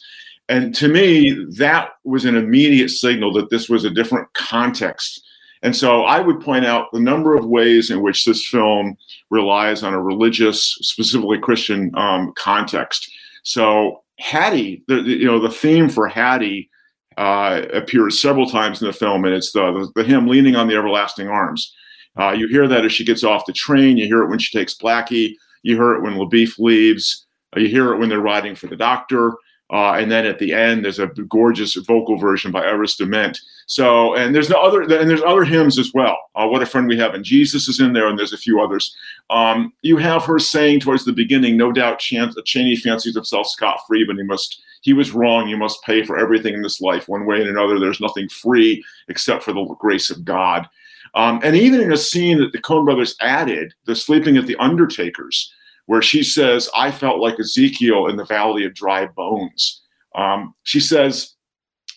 and 0.49 0.73
to 0.75 0.87
me, 0.87 1.45
that 1.57 1.91
was 2.03 2.25
an 2.25 2.35
immediate 2.35 2.89
signal 2.89 3.31
that 3.33 3.51
this 3.51 3.69
was 3.69 3.85
a 3.85 3.89
different 3.89 4.33
context. 4.33 5.23
And 5.61 5.75
so 5.75 6.03
I 6.03 6.21
would 6.21 6.39
point 6.39 6.65
out 6.65 6.87
the 6.93 6.99
number 6.99 7.35
of 7.35 7.45
ways 7.45 7.89
in 7.89 8.01
which 8.01 8.23
this 8.23 8.47
film 8.47 8.97
relies 9.29 9.83
on 9.83 9.93
a 9.93 10.01
religious, 10.01 10.77
specifically 10.81 11.37
Christian 11.37 11.91
um, 11.95 12.31
context. 12.35 13.11
So 13.43 14.03
Hattie, 14.19 14.83
the, 14.87 15.01
you 15.01 15.25
know, 15.25 15.39
the 15.39 15.49
theme 15.49 15.89
for 15.89 16.07
Hattie 16.07 16.69
uh, 17.17 17.63
appears 17.73 18.21
several 18.21 18.49
times 18.49 18.81
in 18.81 18.87
the 18.87 18.93
film, 18.93 19.25
and 19.25 19.33
it's 19.33 19.51
the, 19.51 19.71
the, 19.71 20.01
the 20.01 20.07
hymn 20.07 20.27
"Leaning 20.27 20.55
on 20.55 20.67
the 20.67 20.75
Everlasting 20.75 21.27
Arms." 21.27 21.73
Uh, 22.17 22.31
you 22.31 22.47
hear 22.47 22.67
that 22.67 22.85
as 22.85 22.93
she 22.93 23.05
gets 23.05 23.23
off 23.23 23.45
the 23.45 23.53
train. 23.53 23.97
You 23.97 24.05
hear 24.05 24.23
it 24.23 24.29
when 24.29 24.39
she 24.39 24.57
takes 24.57 24.75
Blackie. 24.75 25.33
You 25.63 25.75
hear 25.75 25.93
it 25.93 26.01
when 26.01 26.13
LaBoeuf 26.13 26.57
leaves. 26.57 27.25
You 27.55 27.67
hear 27.67 27.93
it 27.93 27.97
when 27.97 28.09
they're 28.09 28.19
riding 28.19 28.55
for 28.55 28.67
the 28.67 28.75
doctor. 28.75 29.33
Uh, 29.71 29.93
and 29.93 30.11
then 30.11 30.25
at 30.25 30.39
the 30.39 30.51
end, 30.51 30.83
there's 30.83 30.97
a 30.97 31.07
gorgeous 31.07 31.75
vocal 31.75 32.17
version 32.17 32.51
by 32.51 32.63
Iris 32.63 32.97
DeMent. 32.97 33.37
So, 33.67 34.15
and 34.15 34.33
there's 34.33 34.49
other, 34.51 34.81
and 34.81 35.07
there's 35.07 35.21
other 35.21 35.43
hymns 35.43 35.77
as 35.77 35.91
well. 35.93 36.17
Uh, 36.33 36.47
what 36.47 36.63
a 36.63 36.65
friend 36.65 36.87
we 36.87 36.97
have, 36.97 37.13
and 37.13 37.23
Jesus 37.23 37.67
is 37.67 37.79
in 37.79 37.93
there, 37.93 38.07
and 38.07 38.17
there's 38.17 38.33
a 38.33 38.37
few 38.37 38.61
others. 38.61 38.95
Um, 39.29 39.71
you 39.83 39.97
have 39.97 40.25
her 40.25 40.39
saying 40.39 40.79
towards 40.79 41.05
the 41.05 41.13
beginning, 41.13 41.55
no 41.55 41.71
doubt, 41.71 41.99
Chan- 41.99 42.33
Chaney 42.45 42.77
fancies 42.77 43.13
himself 43.13 43.45
scot 43.45 43.81
free, 43.87 44.03
but 44.05 44.15
he 44.15 44.23
must, 44.23 44.59
he 44.81 44.93
was 44.93 45.11
wrong. 45.11 45.47
You 45.47 45.57
must 45.57 45.83
pay 45.83 46.03
for 46.03 46.17
everything 46.17 46.55
in 46.55 46.63
this 46.63 46.81
life, 46.81 47.07
one 47.07 47.27
way 47.27 47.39
and 47.39 47.49
another. 47.49 47.79
There's 47.79 48.01
nothing 48.01 48.27
free 48.27 48.83
except 49.07 49.43
for 49.43 49.53
the 49.53 49.65
grace 49.77 50.09
of 50.09 50.25
God. 50.25 50.67
Um, 51.13 51.39
and 51.43 51.55
even 51.55 51.81
in 51.81 51.93
a 51.93 51.97
scene 51.97 52.39
that 52.39 52.51
the 52.53 52.61
Coen 52.61 52.85
brothers 52.85 53.15
added, 53.21 53.73
the 53.85 53.95
sleeping 53.95 54.37
at 54.37 54.47
the 54.47 54.55
Undertaker's 54.57 55.53
where 55.89 56.03
she 56.03 56.21
says, 56.21 56.69
I 56.75 56.91
felt 56.91 57.17
like 57.17 57.39
Ezekiel 57.39 58.09
in 58.09 58.15
the 58.15 58.23
valley 58.23 58.63
of 58.63 58.75
dry 58.75 59.07
bones. 59.07 59.81
Um, 60.13 60.53
she 60.61 60.79
says, 60.79 61.33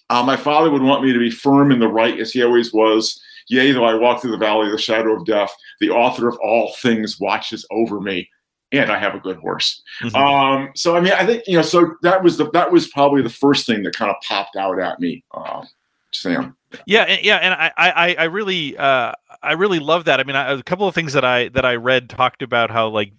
uh, 0.09 0.23
My 0.23 0.35
father 0.35 0.71
would 0.71 0.81
want 0.81 1.05
me 1.05 1.13
to 1.13 1.19
be 1.19 1.31
firm 1.31 1.71
in 1.71 1.79
the 1.79 1.89
right 1.89 2.19
as 2.19 2.33
he 2.33 2.43
always 2.43 2.73
was. 2.73 3.21
Yea, 3.49 3.71
though 3.73 3.85
I 3.85 3.93
walk 3.93 4.23
through 4.23 4.31
the 4.31 4.39
valley 4.39 4.65
of 4.65 4.73
the 4.73 4.79
shadow 4.79 5.15
of 5.15 5.27
death, 5.27 5.55
the 5.81 5.91
author 5.91 6.27
of 6.27 6.39
all 6.43 6.73
things 6.79 7.21
watches 7.21 7.67
over 7.71 8.01
me. 8.01 8.27
And 8.73 8.91
I 8.91 8.99
have 8.99 9.15
a 9.15 9.21
good 9.21 9.37
horse. 9.37 9.83
Mm-hmm. 10.01 10.17
Um, 10.17 10.71
so 10.75 10.97
I 10.97 11.03
mean, 11.03 11.13
I 11.13 11.27
think 11.27 11.43
you 11.47 11.59
know. 11.59 11.63
So 11.63 11.95
that 12.01 12.25
was 12.25 12.39
the 12.39 12.51
that 12.53 12.73
was 12.73 12.89
probably 12.89 13.21
the 13.21 13.29
first 13.29 13.67
thing 13.67 13.83
that 13.83 13.95
kind 13.95 14.11
of 14.11 14.17
popped 14.27 14.57
out 14.57 14.81
at 14.81 15.01
me, 15.01 15.23
uh, 15.35 15.67
Sam. 16.13 16.57
Yeah, 16.87 17.19
yeah, 17.21 17.37
and 17.37 17.53
I, 17.53 17.71
I, 17.77 18.17
I 18.21 18.25
really, 18.25 18.75
uh, 18.79 19.13
I 19.43 19.53
really 19.53 19.79
love 19.79 20.07
that. 20.07 20.19
I 20.19 20.25
mean, 20.25 20.37
I, 20.37 20.53
a 20.53 20.63
couple 20.63 20.89
of 20.89 20.95
things 20.95 21.13
that 21.13 21.27
I 21.27 21.49
that 21.49 21.67
I 21.67 21.75
read 21.77 22.09
talked 22.09 22.41
about 22.41 22.71
how 22.71 22.89
like 22.89 23.13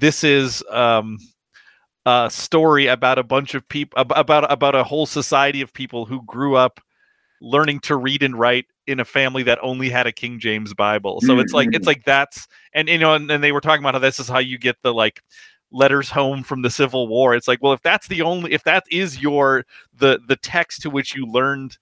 this 0.00 0.24
is 0.24 0.62
um, 0.70 1.18
a 2.06 2.28
story 2.30 2.86
about 2.86 3.18
a 3.18 3.22
bunch 3.22 3.54
of 3.54 3.66
people 3.68 3.98
about 3.98 4.50
about 4.50 4.74
a 4.74 4.84
whole 4.84 5.06
society 5.06 5.60
of 5.60 5.72
people 5.72 6.04
who 6.04 6.22
grew 6.22 6.56
up 6.56 6.80
learning 7.40 7.78
to 7.80 7.96
read 7.96 8.22
and 8.22 8.38
write 8.38 8.66
in 8.86 9.00
a 9.00 9.04
family 9.04 9.42
that 9.42 9.58
only 9.62 9.88
had 9.88 10.06
a 10.06 10.12
King 10.12 10.38
James 10.38 10.74
Bible. 10.74 11.20
So 11.20 11.28
mm-hmm. 11.28 11.40
it's 11.40 11.52
like 11.52 11.68
it's 11.68 11.78
mm-hmm. 11.78 11.86
like 11.86 12.04
that's 12.04 12.46
and 12.72 12.88
you 12.88 12.98
know 12.98 13.14
and, 13.14 13.30
and 13.30 13.42
they 13.42 13.52
were 13.52 13.60
talking 13.60 13.82
about 13.82 13.94
how 13.94 14.00
this 14.00 14.18
is 14.18 14.28
how 14.28 14.38
you 14.38 14.58
get 14.58 14.76
the 14.82 14.92
like 14.92 15.22
letters 15.70 16.10
home 16.10 16.42
from 16.42 16.62
the 16.62 16.70
Civil 16.70 17.08
War. 17.08 17.34
It's 17.34 17.48
like, 17.48 17.62
well, 17.62 17.72
if 17.72 17.82
that's 17.82 18.08
the 18.08 18.22
only 18.22 18.52
if 18.52 18.64
that 18.64 18.84
is 18.90 19.20
your 19.22 19.64
the 19.96 20.20
the 20.26 20.36
text 20.36 20.82
to 20.82 20.90
which 20.90 21.14
you 21.14 21.26
learned 21.26 21.78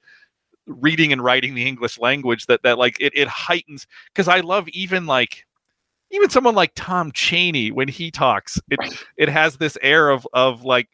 reading 0.67 1.13
and 1.13 1.25
writing 1.25 1.55
the 1.55 1.67
English 1.67 1.99
language, 1.99 2.47
that 2.47 2.63
that 2.63 2.79
like 2.79 2.97
it, 3.01 3.13
it 3.17 3.29
heightens 3.29 3.87
because 4.13 4.29
I 4.29 4.41
love 4.41 4.69
even 4.69 5.07
like 5.07 5.47
even 6.13 6.31
someone 6.31 6.55
like 6.55 6.73
Tom 6.75 7.11
Chaney, 7.13 7.71
when 7.71 7.89
he 7.89 8.11
talks, 8.11 8.61
it 8.71 8.79
it 9.17 9.29
has 9.29 9.57
this 9.57 9.77
air 9.83 10.11
of 10.11 10.27
of 10.33 10.65
like 10.65 10.89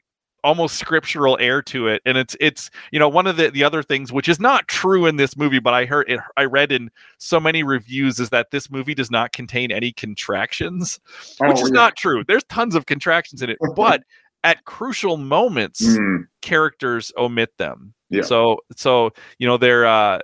almost 0.45 0.77
scriptural 0.77 1.37
air 1.41 1.61
to 1.61 1.89
it 1.89 2.01
and 2.07 2.17
it's 2.17 2.37
it's 2.39 2.71
you 2.93 2.99
know 2.99 3.09
one 3.09 3.27
of 3.27 3.37
the 3.37 3.51
the 3.51 3.65
other 3.65 3.83
things 3.83 4.13
which 4.13 4.29
is 4.29 4.39
not 4.39 4.69
true 4.69 5.05
in 5.05 5.17
this 5.17 5.37
movie 5.37 5.59
but 5.59 5.75
i 5.75 5.85
heard 5.85 6.09
it 6.09 6.21
i 6.37 6.45
read 6.45 6.71
in 6.71 6.89
so 7.19 7.41
many 7.41 7.65
reviews 7.65 8.21
is 8.21 8.31
that 8.31 8.51
this 8.53 8.71
movie 8.71 8.95
does 8.95 9.11
not 9.11 9.33
contain 9.33 9.73
any 9.73 9.91
contractions 9.93 11.01
which 11.41 11.59
oh, 11.59 11.63
is 11.63 11.71
yeah. 11.71 11.75
not 11.75 11.97
true 11.97 12.23
there's 12.29 12.45
tons 12.45 12.77
of 12.77 12.87
contractions 12.87 13.43
in 13.43 13.51
it 13.51 13.59
but 13.77 14.05
at 14.45 14.65
crucial 14.65 15.17
moments 15.17 15.85
mm. 15.85 16.23
characters 16.41 17.13
omit 17.19 17.51
them 17.59 17.93
yeah. 18.09 18.23
so 18.23 18.59
so 18.77 19.11
you 19.39 19.47
know 19.47 19.57
they're 19.57 19.87
uh 19.87 20.21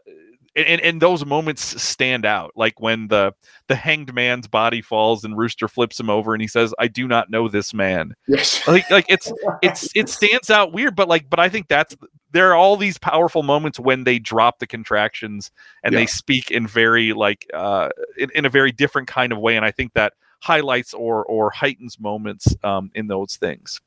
and, 0.57 0.81
and 0.81 1.03
those 1.03 1.27
moments 1.27 1.83
stand 1.83 2.25
out 2.25 2.53
like 2.55 2.81
when 2.81 3.09
the 3.09 3.33
the 3.69 3.75
hanged 3.75 4.15
man's 4.15 4.47
body 4.47 4.81
falls 4.81 5.25
and 5.25 5.37
rooster 5.37 5.69
flips 5.69 5.99
him 5.99 6.09
over 6.09 6.35
and 6.35 6.41
he 6.41 6.49
says 6.49 6.75
i 6.79 6.87
do 6.87 7.09
not 7.09 7.31
know 7.31 7.49
this 7.49 7.75
man. 7.75 8.15
Yes. 8.29 8.67
Like 8.67 8.89
like 8.91 9.07
it's 9.09 9.33
it's 9.63 9.91
it 9.95 10.09
stands 10.09 10.51
out 10.51 10.73
weird 10.73 10.95
but 10.97 11.09
like 11.09 11.29
but 11.29 11.41
i 11.41 11.49
think 11.49 11.69
that's 11.69 11.97
there 12.31 12.51
are 12.51 12.57
all 12.57 12.77
these 12.77 12.99
powerful 12.99 13.43
moments 13.43 13.79
when 13.79 14.05
they 14.05 14.19
drop 14.19 14.59
the 14.59 14.67
contractions 14.67 15.51
and 15.83 15.93
yeah. 15.93 16.01
they 16.01 16.07
speak 16.07 16.51
in 16.51 16.67
very 16.67 17.13
like 17.13 17.47
uh 17.55 17.89
in, 18.17 18.31
in 18.35 18.45
a 18.45 18.51
very 18.51 18.73
different 18.73 19.09
kind 19.09 19.33
of 19.33 19.39
way 19.39 19.57
and 19.57 19.65
i 19.65 19.71
think 19.71 19.93
that 19.95 20.15
highlights 20.41 20.93
or 20.95 21.25
or 21.25 21.51
heightens 21.51 21.99
moments 21.99 22.55
um 22.63 22.91
in 22.95 23.07
those 23.07 23.37
things 23.37 23.81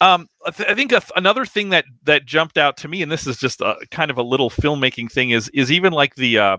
um, 0.00 0.28
I, 0.46 0.50
th- 0.50 0.68
I 0.68 0.74
think 0.74 0.92
another 1.16 1.44
thing 1.44 1.70
that 1.70 1.84
that 2.04 2.24
jumped 2.24 2.58
out 2.58 2.76
to 2.78 2.88
me, 2.88 3.02
and 3.02 3.10
this 3.10 3.26
is 3.26 3.36
just 3.38 3.60
a 3.60 3.76
kind 3.90 4.10
of 4.10 4.18
a 4.18 4.22
little 4.22 4.50
filmmaking 4.50 5.10
thing, 5.12 5.30
is 5.30 5.48
is 5.50 5.70
even 5.70 5.92
like 5.92 6.14
the 6.14 6.38
uh, 6.38 6.56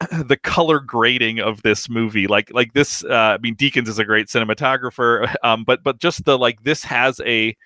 the 0.24 0.36
color 0.36 0.80
grading 0.80 1.40
of 1.40 1.62
this 1.62 1.88
movie. 1.88 2.26
Like 2.26 2.52
like 2.52 2.72
this, 2.72 3.04
uh, 3.04 3.36
I 3.36 3.38
mean, 3.38 3.56
Deakins 3.56 3.88
is 3.88 3.98
a 3.98 4.04
great 4.04 4.28
cinematographer, 4.28 5.34
um, 5.42 5.64
but 5.64 5.82
but 5.82 5.98
just 5.98 6.24
the 6.24 6.38
like 6.38 6.62
this 6.62 6.84
has 6.84 7.20
a 7.24 7.56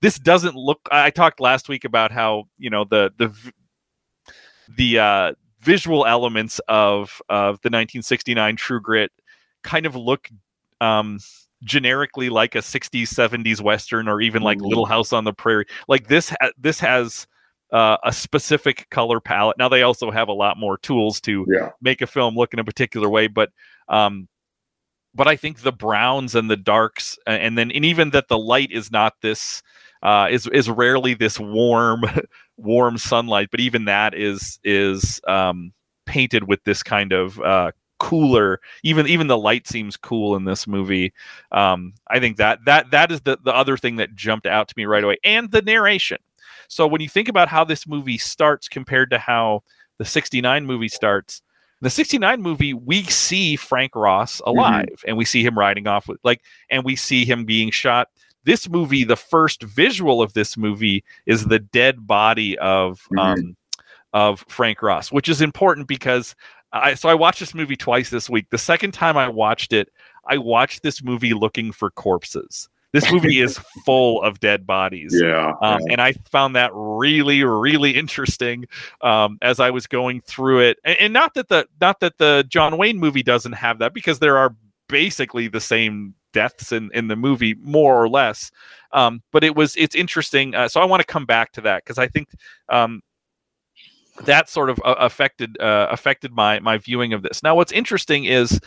this 0.00 0.18
doesn't 0.18 0.54
look. 0.54 0.80
I 0.90 1.10
talked 1.10 1.40
last 1.40 1.68
week 1.68 1.84
about 1.84 2.10
how 2.10 2.44
you 2.58 2.70
know 2.70 2.84
the 2.84 3.12
the 3.18 3.52
the 4.76 4.98
uh, 4.98 5.32
visual 5.60 6.06
elements 6.06 6.60
of 6.68 7.20
of 7.28 7.60
the 7.62 7.68
1969 7.68 8.56
True 8.56 8.80
Grit 8.80 9.10
kind 9.62 9.84
of 9.84 9.94
look 9.94 10.30
um 10.80 11.18
generically 11.64 12.30
like 12.30 12.54
a 12.54 12.58
60s 12.58 13.08
70s 13.08 13.60
western 13.60 14.08
or 14.08 14.20
even 14.20 14.42
like 14.42 14.60
little 14.60 14.86
house 14.86 15.12
on 15.12 15.24
the 15.24 15.32
prairie. 15.32 15.66
Like 15.88 16.08
this 16.08 16.30
ha- 16.30 16.50
this 16.58 16.80
has 16.80 17.26
uh, 17.72 17.96
a 18.04 18.12
specific 18.12 18.88
color 18.90 19.20
palette. 19.20 19.58
Now 19.58 19.68
they 19.68 19.82
also 19.82 20.10
have 20.10 20.28
a 20.28 20.32
lot 20.32 20.56
more 20.56 20.78
tools 20.78 21.20
to 21.22 21.46
yeah. 21.48 21.70
make 21.80 22.00
a 22.00 22.06
film 22.06 22.34
look 22.34 22.52
in 22.52 22.58
a 22.58 22.64
particular 22.64 23.08
way 23.08 23.28
but 23.28 23.50
um 23.88 24.28
but 25.14 25.28
i 25.28 25.36
think 25.36 25.60
the 25.60 25.72
browns 25.72 26.34
and 26.34 26.50
the 26.50 26.56
darks 26.56 27.18
and 27.26 27.58
then 27.58 27.70
and 27.70 27.84
even 27.84 28.10
that 28.10 28.28
the 28.28 28.38
light 28.38 28.70
is 28.70 28.90
not 28.90 29.14
this 29.22 29.62
uh 30.02 30.28
is 30.30 30.46
is 30.48 30.70
rarely 30.70 31.14
this 31.14 31.38
warm 31.38 32.04
warm 32.56 32.96
sunlight 32.96 33.48
but 33.50 33.60
even 33.60 33.84
that 33.84 34.14
is 34.14 34.58
is 34.64 35.20
um 35.26 35.72
painted 36.06 36.48
with 36.48 36.62
this 36.64 36.82
kind 36.82 37.12
of 37.12 37.38
uh 37.40 37.70
cooler. 38.00 38.60
Even 38.82 39.06
even 39.06 39.28
the 39.28 39.38
light 39.38 39.68
seems 39.68 39.96
cool 39.96 40.34
in 40.34 40.44
this 40.44 40.66
movie. 40.66 41.12
Um, 41.52 41.94
I 42.08 42.18
think 42.18 42.38
that 42.38 42.58
that 42.64 42.90
that 42.90 43.12
is 43.12 43.20
the 43.20 43.38
the 43.44 43.54
other 43.54 43.76
thing 43.76 43.96
that 43.96 44.16
jumped 44.16 44.46
out 44.46 44.66
to 44.68 44.74
me 44.76 44.86
right 44.86 45.04
away, 45.04 45.18
and 45.22 45.50
the 45.52 45.62
narration. 45.62 46.18
So 46.66 46.86
when 46.86 47.00
you 47.00 47.08
think 47.08 47.28
about 47.28 47.48
how 47.48 47.64
this 47.64 47.86
movie 47.86 48.18
starts 48.18 48.68
compared 48.68 49.10
to 49.10 49.18
how 49.18 49.62
the 49.98 50.04
'69 50.04 50.66
movie 50.66 50.88
starts, 50.88 51.42
the 51.80 51.90
69 51.90 52.42
movie 52.42 52.74
we 52.74 53.02
see 53.04 53.56
frank 53.56 53.94
ross 53.94 54.40
mm-hmm. 54.40 54.50
alive 54.50 54.86
mm-hmm. 54.86 55.08
and 55.08 55.16
we 55.16 55.24
see 55.24 55.44
him 55.44 55.58
riding 55.58 55.86
off 55.86 56.08
with 56.08 56.18
like 56.22 56.42
and 56.70 56.84
we 56.84 56.96
see 56.96 57.24
him 57.24 57.44
being 57.44 57.70
shot 57.70 58.08
this 58.44 58.68
movie 58.68 59.04
the 59.04 59.16
first 59.16 59.62
visual 59.62 60.22
of 60.22 60.32
this 60.32 60.56
movie 60.56 61.04
is 61.26 61.46
the 61.46 61.58
dead 61.58 62.06
body 62.06 62.58
of 62.58 63.00
mm-hmm. 63.12 63.18
um 63.18 63.56
of 64.12 64.44
frank 64.48 64.82
ross 64.82 65.12
which 65.12 65.28
is 65.28 65.40
important 65.40 65.86
because 65.86 66.34
I 66.72 66.94
so 66.94 67.08
I 67.08 67.14
watched 67.14 67.40
this 67.40 67.54
movie 67.54 67.76
twice 67.76 68.10
this 68.10 68.30
week. 68.30 68.46
The 68.50 68.58
second 68.58 68.92
time 68.92 69.16
I 69.16 69.28
watched 69.28 69.72
it, 69.72 69.90
I 70.26 70.38
watched 70.38 70.82
this 70.82 71.02
movie 71.02 71.34
looking 71.34 71.72
for 71.72 71.90
corpses. 71.90 72.68
This 72.92 73.10
movie 73.12 73.40
is 73.40 73.58
full 73.84 74.20
of 74.22 74.40
dead 74.40 74.66
bodies. 74.66 75.16
Yeah, 75.16 75.54
um, 75.62 75.80
yeah, 75.80 75.92
And 75.92 76.00
I 76.00 76.12
found 76.30 76.56
that 76.56 76.70
really, 76.74 77.44
really 77.44 77.92
interesting 77.92 78.66
um, 79.00 79.38
as 79.42 79.60
I 79.60 79.70
was 79.70 79.86
going 79.86 80.22
through 80.22 80.60
it. 80.60 80.78
And, 80.84 80.98
and, 80.98 81.12
not 81.12 81.34
that 81.34 81.48
the 81.48 81.68
not 81.80 82.00
that 82.00 82.18
the 82.18 82.44
John 82.48 82.76
Wayne 82.78 82.98
movie 82.98 83.22
doesn't 83.22 83.52
have 83.52 83.78
that, 83.78 83.94
because 83.94 84.18
there 84.18 84.38
are 84.38 84.54
basically 84.88 85.46
the 85.46 85.60
same 85.60 86.14
deaths 86.32 86.72
in, 86.72 86.90
in 86.92 87.08
the 87.08 87.16
movie, 87.16 87.54
more 87.60 88.00
or 88.02 88.08
less. 88.08 88.50
Um, 88.92 89.22
but 89.30 89.44
it 89.44 89.54
was 89.54 89.76
it's 89.76 89.94
interesting. 89.94 90.54
Uh, 90.54 90.68
so 90.68 90.80
I 90.80 90.84
want 90.84 91.00
to 91.00 91.06
come 91.06 91.26
back 91.26 91.52
to 91.52 91.60
that 91.62 91.84
because 91.84 91.98
I 91.98 92.08
think 92.08 92.28
um, 92.68 93.02
that 94.24 94.48
sort 94.48 94.70
of 94.70 94.80
uh, 94.84 94.94
affected 94.98 95.58
uh, 95.60 95.88
affected 95.90 96.32
my 96.32 96.60
my 96.60 96.78
viewing 96.78 97.12
of 97.12 97.22
this. 97.22 97.42
Now, 97.42 97.54
what's 97.54 97.72
interesting 97.72 98.24
is 98.24 98.60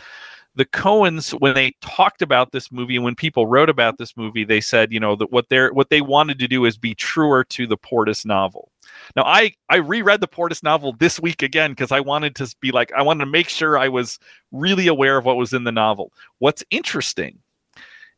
the 0.56 0.64
Coens, 0.64 1.32
when 1.40 1.54
they 1.54 1.74
talked 1.80 2.22
about 2.22 2.52
this 2.52 2.70
movie 2.70 2.94
and 2.94 3.04
when 3.04 3.16
people 3.16 3.46
wrote 3.46 3.68
about 3.68 3.98
this 3.98 4.16
movie, 4.16 4.44
they 4.44 4.60
said, 4.60 4.92
you 4.92 5.00
know, 5.00 5.16
that 5.16 5.32
what 5.32 5.48
they're 5.48 5.72
what 5.72 5.90
they 5.90 6.00
wanted 6.00 6.38
to 6.38 6.48
do 6.48 6.64
is 6.64 6.78
be 6.78 6.94
truer 6.94 7.44
to 7.44 7.66
the 7.66 7.76
Portis 7.76 8.24
novel. 8.24 8.70
Now, 9.16 9.24
I 9.24 9.54
I 9.68 9.76
reread 9.76 10.20
the 10.20 10.28
Portis 10.28 10.62
novel 10.62 10.94
this 10.98 11.18
week 11.18 11.42
again 11.42 11.72
because 11.72 11.90
I 11.90 12.00
wanted 12.00 12.36
to 12.36 12.54
be 12.60 12.70
like 12.70 12.92
I 12.92 13.02
wanted 13.02 13.24
to 13.24 13.30
make 13.30 13.48
sure 13.48 13.76
I 13.76 13.88
was 13.88 14.18
really 14.52 14.86
aware 14.86 15.18
of 15.18 15.24
what 15.24 15.36
was 15.36 15.52
in 15.52 15.64
the 15.64 15.72
novel. 15.72 16.12
What's 16.38 16.64
interesting 16.70 17.38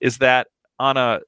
is 0.01 0.19
that 0.19 0.49
on 0.79 0.97
a 0.97 1.21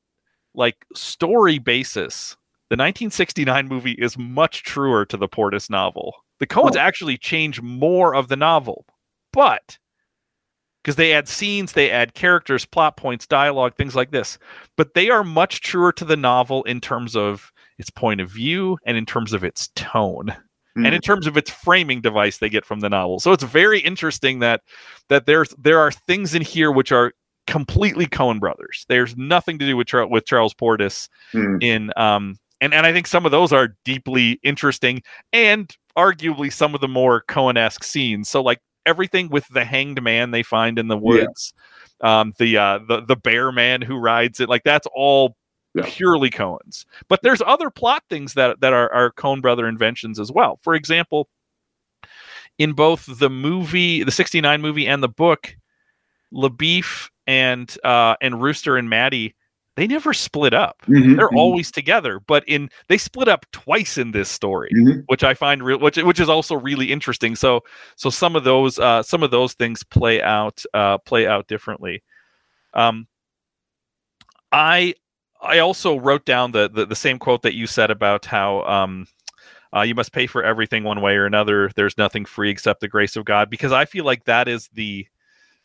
like 0.54 0.84
story 0.94 1.58
basis, 1.58 2.36
the 2.70 2.74
1969 2.74 3.66
movie 3.66 3.92
is 3.92 4.18
much 4.18 4.62
truer 4.62 5.04
to 5.06 5.16
the 5.16 5.28
Portis 5.28 5.70
novel. 5.70 6.14
The 6.38 6.46
Coens 6.46 6.76
oh. 6.76 6.78
actually 6.78 7.16
change 7.16 7.62
more 7.62 8.14
of 8.14 8.28
the 8.28 8.36
novel, 8.36 8.84
but 9.32 9.78
because 10.82 10.96
they 10.96 11.12
add 11.12 11.28
scenes, 11.28 11.72
they 11.72 11.90
add 11.90 12.14
characters, 12.14 12.64
plot 12.64 12.96
points, 12.96 13.26
dialogue, 13.26 13.74
things 13.74 13.94
like 13.94 14.10
this. 14.10 14.38
But 14.76 14.94
they 14.94 15.10
are 15.10 15.24
much 15.24 15.60
truer 15.60 15.92
to 15.92 16.04
the 16.04 16.16
novel 16.16 16.62
in 16.64 16.80
terms 16.80 17.16
of 17.16 17.52
its 17.78 17.90
point 17.90 18.20
of 18.20 18.30
view 18.30 18.78
and 18.86 18.96
in 18.96 19.04
terms 19.04 19.32
of 19.32 19.44
its 19.44 19.68
tone. 19.74 20.34
Mm. 20.76 20.86
And 20.86 20.86
in 20.86 20.94
hmm. 20.94 21.00
terms 21.00 21.26
of 21.26 21.36
its 21.36 21.50
framing 21.50 22.00
device 22.00 22.38
they 22.38 22.48
get 22.48 22.64
from 22.64 22.80
the 22.80 22.88
novel. 22.88 23.18
So 23.18 23.32
it's 23.32 23.44
very 23.44 23.80
interesting 23.80 24.38
that 24.40 24.62
that 25.08 25.26
there's 25.26 25.54
there 25.58 25.78
are 25.80 25.90
things 25.90 26.34
in 26.34 26.42
here 26.42 26.70
which 26.70 26.92
are 26.92 27.12
completely 27.46 28.06
Coen 28.06 28.38
brothers. 28.38 28.84
There's 28.88 29.16
nothing 29.16 29.58
to 29.58 29.66
do 29.66 29.76
with 29.76 29.88
with 30.10 30.26
Charles 30.26 30.54
Portis 30.54 31.08
mm. 31.32 31.62
in 31.62 31.92
um 31.96 32.38
and 32.60 32.74
and 32.74 32.86
I 32.86 32.92
think 32.92 33.06
some 33.06 33.24
of 33.24 33.32
those 33.32 33.52
are 33.52 33.76
deeply 33.84 34.38
interesting 34.42 35.02
and 35.32 35.74
arguably 35.96 36.52
some 36.52 36.74
of 36.74 36.80
the 36.80 36.88
more 36.88 37.24
Coen-esque 37.28 37.84
scenes. 37.84 38.28
So 38.28 38.42
like 38.42 38.60
everything 38.86 39.28
with 39.28 39.46
the 39.48 39.64
hanged 39.64 40.02
man 40.02 40.30
they 40.30 40.42
find 40.42 40.78
in 40.78 40.88
the 40.88 40.96
woods, 40.96 41.52
yeah. 42.02 42.20
um, 42.20 42.32
the 42.38 42.56
uh, 42.56 42.78
the 42.88 43.02
the 43.02 43.16
bear 43.16 43.52
man 43.52 43.82
who 43.82 43.96
rides 43.96 44.40
it, 44.40 44.48
like 44.48 44.64
that's 44.64 44.86
all 44.94 45.36
yeah. 45.74 45.84
purely 45.86 46.30
Coen's. 46.30 46.86
But 47.08 47.20
there's 47.22 47.42
other 47.44 47.70
plot 47.70 48.02
things 48.08 48.34
that 48.34 48.60
that 48.60 48.72
are, 48.72 48.92
are 48.92 49.12
Coen 49.12 49.40
brother 49.42 49.68
inventions 49.68 50.18
as 50.18 50.32
well. 50.32 50.58
For 50.62 50.74
example, 50.74 51.28
in 52.58 52.72
both 52.72 53.06
the 53.18 53.30
movie, 53.30 54.02
the 54.02 54.10
'69 54.10 54.60
movie, 54.60 54.86
and 54.86 55.02
the 55.02 55.08
book, 55.08 55.56
LaBoeuf 56.32 57.10
and 57.26 57.76
uh, 57.84 58.16
and 58.20 58.42
Rooster 58.42 58.76
and 58.76 58.88
Mattie 58.90 59.34
they 59.78 59.86
never 59.86 60.12
split 60.12 60.52
up. 60.52 60.82
Mm-hmm, 60.88 61.14
They're 61.14 61.28
mm-hmm. 61.28 61.36
always 61.36 61.70
together, 61.70 62.18
but 62.26 62.42
in 62.48 62.68
they 62.88 62.98
split 62.98 63.28
up 63.28 63.46
twice 63.52 63.96
in 63.96 64.10
this 64.10 64.28
story, 64.28 64.70
mm-hmm. 64.74 65.00
which 65.06 65.22
I 65.22 65.34
find 65.34 65.62
real, 65.62 65.78
which 65.78 65.96
which 65.98 66.18
is 66.18 66.28
also 66.28 66.56
really 66.56 66.90
interesting. 66.90 67.36
So 67.36 67.62
so 67.94 68.10
some 68.10 68.34
of 68.34 68.42
those 68.42 68.80
uh, 68.80 69.04
some 69.04 69.22
of 69.22 69.30
those 69.30 69.54
things 69.54 69.84
play 69.84 70.20
out 70.20 70.64
uh, 70.74 70.98
play 70.98 71.28
out 71.28 71.46
differently. 71.46 72.02
Um, 72.74 73.06
I 74.50 74.94
I 75.40 75.60
also 75.60 75.96
wrote 75.96 76.24
down 76.24 76.50
the, 76.50 76.68
the, 76.68 76.84
the 76.84 76.96
same 76.96 77.20
quote 77.20 77.42
that 77.42 77.54
you 77.54 77.68
said 77.68 77.92
about 77.92 78.24
how 78.24 78.62
um, 78.62 79.06
uh, 79.72 79.82
you 79.82 79.94
must 79.94 80.12
pay 80.12 80.26
for 80.26 80.42
everything 80.42 80.82
one 80.82 81.00
way 81.00 81.14
or 81.14 81.26
another. 81.26 81.70
There's 81.76 81.96
nothing 81.96 82.24
free 82.24 82.50
except 82.50 82.80
the 82.80 82.88
grace 82.88 83.14
of 83.14 83.24
God, 83.24 83.48
because 83.48 83.70
I 83.70 83.84
feel 83.84 84.04
like 84.04 84.24
that 84.24 84.48
is 84.48 84.68
the 84.72 85.06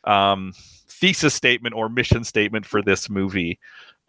um, 0.03 0.53
thesis 0.88 1.34
statement 1.34 1.75
or 1.75 1.89
mission 1.89 2.24
statement 2.24 2.65
for 2.65 2.82
this 2.82 3.10
movie. 3.10 3.60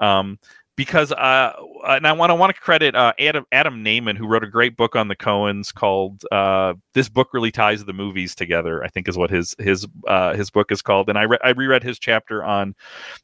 Um, 0.04 0.38
because 0.76 1.12
uh, 1.12 1.52
and 1.86 2.06
I 2.06 2.12
want 2.12 2.30
to 2.30 2.34
want 2.34 2.54
to 2.54 2.60
credit 2.60 2.94
uh, 2.94 3.12
Adam 3.18 3.44
Adam 3.52 3.84
Nayman 3.84 4.16
who 4.16 4.26
wrote 4.26 4.42
a 4.42 4.48
great 4.48 4.76
book 4.76 4.96
on 4.96 5.08
the 5.08 5.14
Coens 5.14 5.72
called 5.72 6.24
uh, 6.32 6.74
"This 6.94 7.08
Book 7.08 7.28
Really 7.32 7.52
Ties 7.52 7.84
the 7.84 7.92
Movies 7.92 8.34
Together." 8.34 8.82
I 8.82 8.88
think 8.88 9.08
is 9.08 9.16
what 9.16 9.30
his 9.30 9.54
his 9.58 9.86
uh, 10.08 10.34
his 10.34 10.50
book 10.50 10.72
is 10.72 10.82
called, 10.82 11.08
and 11.08 11.16
I 11.16 11.22
re- 11.22 11.38
I 11.44 11.50
reread 11.50 11.84
his 11.84 11.98
chapter 11.98 12.42
on 12.42 12.74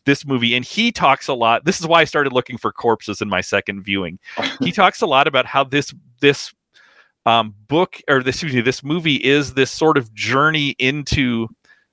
this 0.06 0.25
movie, 0.25 0.54
and 0.54 0.64
he 0.64 0.92
talks 0.92 1.26
a 1.26 1.34
lot. 1.34 1.64
This 1.64 1.80
is 1.80 1.87
why 1.87 2.00
I 2.00 2.04
started 2.04 2.32
looking 2.32 2.56
for 2.56 2.72
corpses 2.72 3.20
in 3.20 3.28
my 3.28 3.40
second 3.40 3.82
viewing. 3.82 4.18
he 4.60 4.70
talks 4.70 5.00
a 5.00 5.06
lot 5.06 5.26
about 5.26 5.46
how 5.46 5.64
this 5.64 5.92
this 6.20 6.52
um, 7.26 7.54
book 7.66 8.00
or 8.09 8.22
this 8.22 8.37
excuse 8.37 8.55
me, 8.55 8.61
this 8.61 8.85
movie 8.85 9.16
is 9.16 9.55
this 9.55 9.72
sort 9.72 9.98
of 9.98 10.12
journey 10.14 10.76
into 10.78 11.48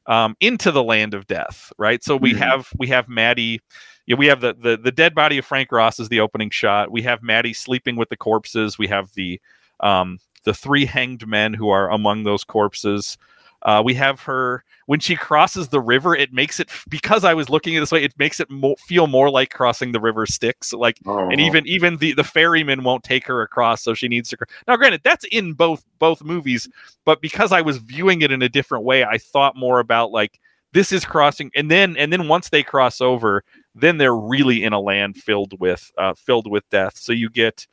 um, 0.05 0.35
into 0.39 0.71
the 0.71 0.83
land 0.83 1.15
of 1.15 1.25
death, 1.25 1.73
right? 1.79 2.03
So 2.03 2.15
we 2.15 2.33
mm-hmm. 2.33 2.43
have 2.43 2.69
we 2.77 2.87
have 2.89 3.09
Mattie 3.09 3.59
yeah, 4.07 4.15
we 4.15 4.27
have 4.27 4.39
the, 4.39 4.53
the 4.53 4.77
the 4.77 4.91
dead 4.91 5.13
body 5.13 5.37
of 5.37 5.45
Frank 5.45 5.71
Ross 5.71 5.99
is 5.99 6.09
the 6.09 6.21
opening 6.21 6.49
shot. 6.49 6.91
We 6.91 7.01
have 7.03 7.21
Mattie 7.21 7.53
sleeping 7.53 7.97
with 7.97 8.09
the 8.09 8.17
corpses. 8.17 8.77
We 8.77 8.87
have 8.87 9.13
the 9.13 9.39
um, 9.81 10.19
the 10.45 10.53
three 10.53 10.85
hanged 10.85 11.27
men 11.27 11.53
who 11.53 11.69
are 11.69 11.91
among 11.91 12.23
those 12.23 12.45
corpses. 12.45 13.17
Uh, 13.63 13.81
we 13.83 13.93
have 13.95 14.21
her 14.21 14.63
when 14.85 15.01
she 15.01 15.15
crosses 15.17 15.67
the 15.67 15.81
river. 15.81 16.15
It 16.15 16.31
makes 16.31 16.59
it 16.59 16.69
because 16.87 17.25
I 17.25 17.33
was 17.33 17.49
looking 17.49 17.75
at 17.75 17.81
this 17.81 17.91
way. 17.91 18.01
It 18.01 18.17
makes 18.17 18.39
it 18.39 18.49
mo- 18.49 18.75
feel 18.79 19.07
more 19.07 19.29
like 19.29 19.49
crossing 19.49 19.91
the 19.91 19.99
river 19.99 20.25
Styx. 20.25 20.71
Like, 20.71 20.99
oh. 21.05 21.29
and 21.29 21.41
even 21.41 21.67
even 21.67 21.97
the 21.97 22.13
the 22.13 22.23
ferryman 22.23 22.85
won't 22.85 23.03
take 23.03 23.27
her 23.27 23.41
across, 23.41 23.81
so 23.81 23.93
she 23.93 24.07
needs 24.07 24.29
to. 24.29 24.37
Now, 24.69 24.77
granted, 24.77 25.01
that's 25.03 25.25
in 25.25 25.51
both 25.51 25.83
both 25.99 26.23
movies, 26.23 26.69
but 27.03 27.21
because 27.21 27.51
I 27.51 27.59
was 27.59 27.77
viewing 27.77 28.21
it 28.21 28.31
in 28.31 28.41
a 28.41 28.49
different 28.49 28.85
way, 28.85 29.03
I 29.03 29.17
thought 29.17 29.57
more 29.57 29.79
about 29.79 30.11
like 30.11 30.39
this 30.71 30.91
is 30.91 31.03
crossing, 31.03 31.51
and 31.55 31.69
then 31.69 31.97
and 31.97 32.13
then 32.13 32.29
once 32.29 32.49
they 32.49 32.63
cross 32.63 33.01
over, 33.01 33.43
then 33.79 33.97
they're 33.97 34.15
really 34.15 34.63
in 34.63 34.73
a 34.73 34.79
land 34.79 35.17
filled 35.17 35.59
with 35.59 35.91
uh, 35.97 36.13
filled 36.13 36.49
with 36.49 36.67
death. 36.69 36.97
So 36.97 37.13
you 37.13 37.29
get 37.29 37.67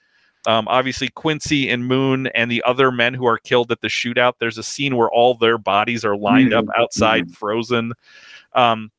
um, 0.46 0.68
obviously 0.68 1.08
Quincy 1.08 1.70
and 1.70 1.86
Moon 1.86 2.26
and 2.28 2.50
the 2.50 2.62
other 2.64 2.92
men 2.92 3.14
who 3.14 3.26
are 3.26 3.38
killed 3.38 3.72
at 3.72 3.80
the 3.80 3.88
shootout. 3.88 4.34
There's 4.38 4.58
a 4.58 4.62
scene 4.62 4.96
where 4.96 5.10
all 5.10 5.34
their 5.34 5.58
bodies 5.58 6.04
are 6.04 6.16
lined 6.16 6.50
mm-hmm. 6.50 6.68
up 6.68 6.76
outside, 6.76 7.24
mm-hmm. 7.24 7.32
frozen. 7.32 7.92
Um, 8.52 8.90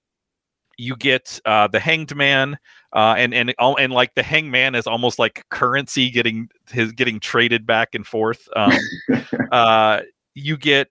you 0.78 0.96
get 0.96 1.40
uh, 1.46 1.68
the 1.68 1.80
hanged 1.80 2.16
man, 2.16 2.58
uh, 2.94 3.16
and 3.18 3.34
and 3.34 3.54
and 3.60 3.94
like 3.94 4.14
the 4.16 4.24
Hangman 4.24 4.76
is 4.76 4.88
almost 4.88 5.20
like 5.20 5.46
currency 5.50 6.10
getting 6.10 6.50
his 6.70 6.92
getting 6.92 7.20
traded 7.20 7.66
back 7.66 7.96
and 7.96 8.06
forth. 8.06 8.48
Um, 8.56 8.74
uh, 9.52 10.02
you 10.34 10.58
get 10.58 10.90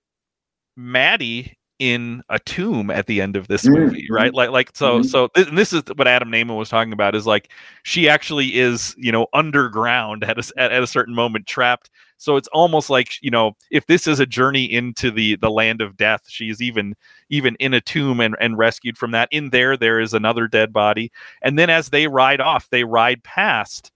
Mattie 0.77 1.59
in 1.85 2.23
a 2.31 2.39
tomb 2.39 2.91
at 2.91 3.07
the 3.07 3.21
end 3.21 3.37
of 3.37 3.47
this 3.47 3.65
mm-hmm. 3.65 3.75
movie, 3.75 4.03
mm-hmm. 4.05 4.15
right? 4.15 4.33
Like, 4.33 4.49
like 4.49 4.71
so, 4.73 5.01
mm-hmm. 5.01 5.07
so 5.07 5.29
th- 5.29 5.49
this 5.49 5.75
is 5.75 5.83
what 5.97 6.09
Adam 6.09 6.31
Nayman 6.31 6.57
was 6.57 6.71
talking 6.71 6.95
about. 6.95 7.15
Is 7.15 7.27
like 7.27 7.51
she 7.83 8.09
actually 8.09 8.59
is, 8.59 8.95
you 8.97 9.13
know, 9.13 9.27
underground 9.35 10.25
at 10.25 10.39
a 10.39 10.53
at, 10.57 10.73
at 10.73 10.83
a 10.83 10.87
certain 10.87 11.15
moment, 11.15 11.47
trapped. 11.47 11.91
So 12.17 12.37
it's 12.37 12.49
almost 12.55 12.89
like 12.89 13.11
you 13.21 13.31
know, 13.31 13.53
if 13.71 13.87
this 13.87 14.07
is 14.07 14.19
a 14.19 14.25
journey 14.25 14.65
into 14.65 15.11
the 15.11 15.37
the 15.37 15.51
land 15.51 15.83
of 15.83 15.99
death, 15.99 16.23
she's 16.27 16.63
even 16.63 16.95
even 17.29 17.55
in 17.57 17.75
a 17.75 17.83
tomb 17.83 18.19
and 18.19 18.35
and 18.41 18.57
rescued 18.57 18.97
from 18.97 19.11
that. 19.11 19.29
In 19.31 19.51
there, 19.51 19.77
there 19.77 20.01
is 20.01 20.15
another 20.15 20.49
dead 20.49 20.73
body, 20.73 21.13
and 21.43 21.59
then 21.59 21.69
as 21.69 21.91
they 21.91 22.07
ride 22.07 22.41
off, 22.41 22.71
they 22.71 22.85
ride 22.85 23.23
past 23.25 23.93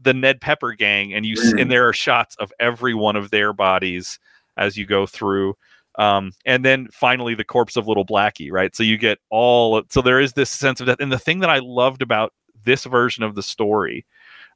the 0.00 0.14
Ned 0.14 0.40
Pepper 0.40 0.72
gang, 0.72 1.12
and 1.12 1.26
you 1.26 1.36
mm-hmm. 1.36 1.58
and 1.58 1.70
there 1.70 1.86
are 1.86 1.92
shots 1.92 2.36
of 2.36 2.54
every 2.58 2.94
one 2.94 3.16
of 3.16 3.30
their 3.30 3.52
bodies 3.52 4.18
as 4.56 4.78
you 4.78 4.86
go 4.86 5.04
through 5.04 5.56
um, 5.96 6.32
and 6.46 6.64
then 6.64 6.88
finally 6.92 7.34
the 7.34 7.44
corpse 7.44 7.76
of 7.76 7.86
little 7.86 8.06
blackie 8.06 8.50
right? 8.50 8.74
So 8.74 8.82
you 8.82 8.96
get 8.96 9.18
all 9.30 9.82
so 9.90 10.02
there 10.02 10.20
is 10.20 10.32
this 10.32 10.50
sense 10.50 10.80
of 10.80 10.86
that 10.86 11.00
and 11.00 11.12
the 11.12 11.18
thing 11.18 11.40
that 11.40 11.50
i 11.50 11.58
loved 11.58 12.02
about 12.02 12.32
this 12.64 12.84
version 12.84 13.24
of 13.24 13.34
the 13.34 13.42
story 13.42 14.06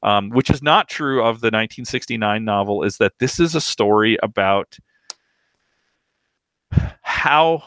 um, 0.03 0.31
which 0.31 0.51
is 0.51 0.63
not 0.63 0.89
true 0.89 1.21
of 1.21 1.41
the 1.41 1.47
1969 1.47 2.45
novel 2.45 2.83
is 2.83 2.99
that 2.99 3.15
this 3.19 3.41
is 3.41 3.55
a 3.55 3.61
story 3.61 4.19
about 4.23 4.79
how 7.03 7.63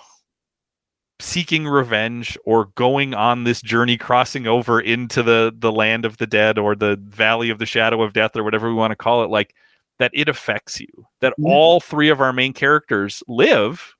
seeking 1.19 1.67
revenge 1.67 2.37
or 2.45 2.65
going 2.75 3.13
on 3.13 3.43
this 3.43 3.61
journey 3.61 3.97
crossing 3.97 4.47
over 4.47 4.79
into 4.79 5.21
the 5.21 5.53
the 5.57 5.71
land 5.71 6.05
of 6.05 6.17
the 6.17 6.27
dead 6.27 6.57
or 6.57 6.75
the 6.75 6.97
valley 7.03 7.49
of 7.49 7.59
the 7.59 7.65
shadow 7.65 8.01
of 8.01 8.13
death 8.13 8.37
or 8.37 8.43
whatever 8.43 8.69
we 8.69 8.73
want 8.75 8.91
to 8.91 8.95
call 8.95 9.23
it 9.23 9.29
like 9.29 9.53
that 9.99 10.11
it 10.13 10.27
affects 10.27 10.79
you 10.79 10.87
that 11.21 11.33
mm-hmm. 11.33 11.45
all 11.45 11.79
three 11.79 12.09
of 12.09 12.19
our 12.21 12.33
main 12.33 12.53
characters 12.53 13.21
live 13.27 13.95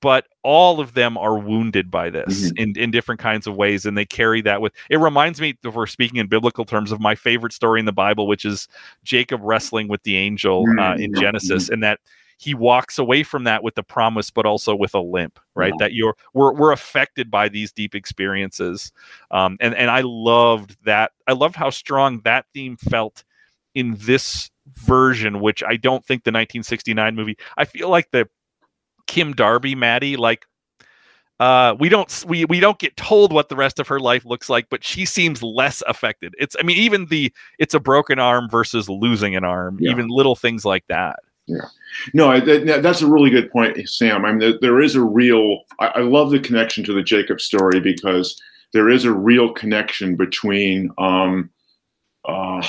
but 0.00 0.26
all 0.42 0.80
of 0.80 0.94
them 0.94 1.16
are 1.16 1.38
wounded 1.38 1.88
by 1.88 2.10
this 2.10 2.50
mm-hmm. 2.50 2.62
in, 2.62 2.76
in 2.76 2.90
different 2.90 3.20
kinds 3.20 3.46
of 3.46 3.56
ways 3.56 3.86
and 3.86 3.96
they 3.96 4.04
carry 4.04 4.40
that 4.40 4.60
with 4.60 4.72
it 4.90 4.98
reminds 4.98 5.40
me 5.40 5.56
if 5.64 5.74
we're 5.74 5.86
speaking 5.86 6.18
in 6.18 6.26
biblical 6.26 6.64
terms 6.64 6.90
of 6.90 7.00
my 7.00 7.14
favorite 7.14 7.52
story 7.52 7.78
in 7.80 7.86
the 7.86 7.92
bible 7.92 8.26
which 8.26 8.44
is 8.44 8.68
jacob 9.04 9.40
wrestling 9.42 9.88
with 9.88 10.02
the 10.02 10.16
angel 10.16 10.64
uh, 10.78 10.94
in 10.94 11.12
mm-hmm. 11.12 11.20
genesis 11.20 11.68
and 11.68 11.82
that 11.82 12.00
he 12.38 12.54
walks 12.54 12.98
away 12.98 13.22
from 13.22 13.44
that 13.44 13.62
with 13.62 13.76
the 13.76 13.84
promise 13.84 14.28
but 14.30 14.44
also 14.44 14.74
with 14.74 14.94
a 14.94 15.00
limp 15.00 15.38
right 15.54 15.72
that 15.78 15.92
you're 15.92 16.16
we're, 16.34 16.52
we're 16.52 16.72
affected 16.72 17.30
by 17.30 17.48
these 17.48 17.72
deep 17.72 17.94
experiences 17.94 18.92
um, 19.30 19.56
and 19.60 19.74
and 19.74 19.90
i 19.90 20.00
loved 20.04 20.76
that 20.84 21.12
i 21.28 21.32
loved 21.32 21.54
how 21.54 21.70
strong 21.70 22.20
that 22.24 22.44
theme 22.52 22.76
felt 22.76 23.22
in 23.74 23.96
this 23.98 24.50
version, 24.66 25.40
which 25.40 25.62
I 25.62 25.76
don't 25.76 26.04
think 26.04 26.24
the 26.24 26.30
1969 26.30 27.14
movie. 27.14 27.36
I 27.56 27.64
feel 27.64 27.88
like 27.88 28.10
the 28.10 28.28
Kim 29.06 29.32
Darby 29.32 29.74
Mattie, 29.74 30.16
like 30.16 30.46
uh, 31.40 31.74
we 31.80 31.88
don't 31.88 32.24
we 32.28 32.44
we 32.44 32.60
don't 32.60 32.78
get 32.78 32.96
told 32.96 33.32
what 33.32 33.48
the 33.48 33.56
rest 33.56 33.80
of 33.80 33.88
her 33.88 33.98
life 33.98 34.24
looks 34.24 34.48
like, 34.48 34.68
but 34.70 34.84
she 34.84 35.04
seems 35.04 35.42
less 35.42 35.82
affected. 35.88 36.34
It's 36.38 36.54
I 36.58 36.62
mean 36.62 36.76
even 36.76 37.06
the 37.06 37.32
it's 37.58 37.74
a 37.74 37.80
broken 37.80 38.18
arm 38.18 38.48
versus 38.48 38.88
losing 38.88 39.34
an 39.34 39.44
arm, 39.44 39.78
yeah. 39.80 39.90
even 39.90 40.08
little 40.08 40.36
things 40.36 40.64
like 40.64 40.86
that. 40.88 41.16
Yeah. 41.46 41.66
No, 42.14 42.38
that, 42.38 42.82
that's 42.82 43.02
a 43.02 43.06
really 43.06 43.30
good 43.30 43.50
point, 43.50 43.88
Sam. 43.88 44.24
I 44.24 44.30
mean, 44.30 44.38
there, 44.38 44.58
there 44.60 44.80
is 44.80 44.94
a 44.94 45.02
real. 45.02 45.62
I, 45.80 45.86
I, 45.86 46.00
love 46.00 46.30
the 46.30 46.38
connection 46.38 46.84
to 46.84 46.92
the 46.92 47.02
Jacob 47.02 47.40
story 47.40 47.80
because 47.80 48.40
there 48.72 48.88
is 48.88 49.04
a 49.04 49.12
real 49.12 49.52
connection 49.52 50.14
between, 50.16 50.90
um, 50.98 51.50
uh, 52.24 52.66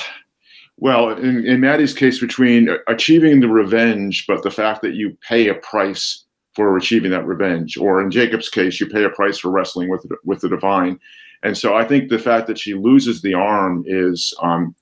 well, 0.76 1.10
in, 1.10 1.46
in 1.46 1.60
Mattie's 1.60 1.94
case, 1.94 2.18
between 2.18 2.68
achieving 2.88 3.40
the 3.40 3.48
revenge, 3.48 4.26
but 4.26 4.42
the 4.42 4.50
fact 4.50 4.82
that 4.82 4.94
you 4.94 5.16
pay 5.28 5.48
a 5.48 5.54
price 5.54 6.24
for 6.54 6.76
achieving 6.76 7.10
that 7.10 7.26
revenge, 7.26 7.76
or 7.76 8.00
in 8.00 8.10
Jacob's 8.10 8.48
case, 8.48 8.80
you 8.80 8.86
pay 8.86 9.04
a 9.04 9.10
price 9.10 9.38
for 9.38 9.50
wrestling 9.50 9.88
with 9.88 10.04
with 10.24 10.40
the 10.40 10.48
divine. 10.48 10.98
And 11.42 11.56
so, 11.56 11.76
I 11.76 11.84
think 11.84 12.08
the 12.08 12.18
fact 12.18 12.46
that 12.46 12.58
she 12.58 12.74
loses 12.74 13.22
the 13.22 13.34
arm 13.34 13.84
is. 13.86 14.34
Um, 14.42 14.74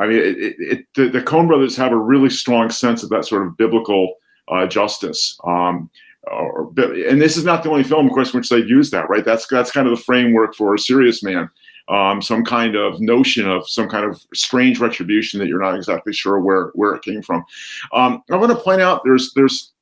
I 0.00 0.08
mean, 0.08 0.18
it, 0.18 0.38
it, 0.38 0.56
it, 0.58 0.86
the, 0.96 1.08
the 1.08 1.22
Coen 1.22 1.46
brothers 1.46 1.76
have 1.76 1.92
a 1.92 1.96
really 1.96 2.28
strong 2.28 2.68
sense 2.68 3.04
of 3.04 3.10
that 3.10 3.26
sort 3.26 3.46
of 3.46 3.56
biblical 3.56 4.14
uh, 4.48 4.66
justice. 4.66 5.38
Um, 5.46 5.88
or, 6.26 6.72
and 6.78 7.20
this 7.20 7.36
is 7.36 7.44
not 7.44 7.62
the 7.62 7.70
only 7.70 7.84
film, 7.84 8.06
of 8.06 8.12
course, 8.12 8.32
in 8.32 8.40
which 8.40 8.48
they 8.48 8.58
use 8.58 8.90
that, 8.90 9.08
right? 9.08 9.24
That's 9.24 9.46
that's 9.46 9.70
kind 9.70 9.86
of 9.86 9.96
the 9.96 10.02
framework 10.02 10.54
for 10.54 10.74
a 10.74 10.78
serious 10.78 11.22
man. 11.22 11.48
Um, 11.88 12.22
some 12.22 12.44
kind 12.44 12.76
of 12.76 12.98
notion 13.00 13.46
of 13.46 13.68
some 13.68 13.90
kind 13.90 14.06
of 14.06 14.24
strange 14.32 14.80
retribution 14.80 15.38
that 15.38 15.48
you're 15.48 15.60
not 15.60 15.74
exactly 15.74 16.14
sure 16.14 16.40
where 16.40 16.70
where 16.74 16.94
it 16.94 17.02
came 17.02 17.20
from. 17.20 17.44
Um, 17.92 18.22
I 18.30 18.36
want 18.36 18.52
to 18.52 18.64
point 18.64 18.80
out 18.80 19.02
there's 19.04 19.32
there's 19.34 19.72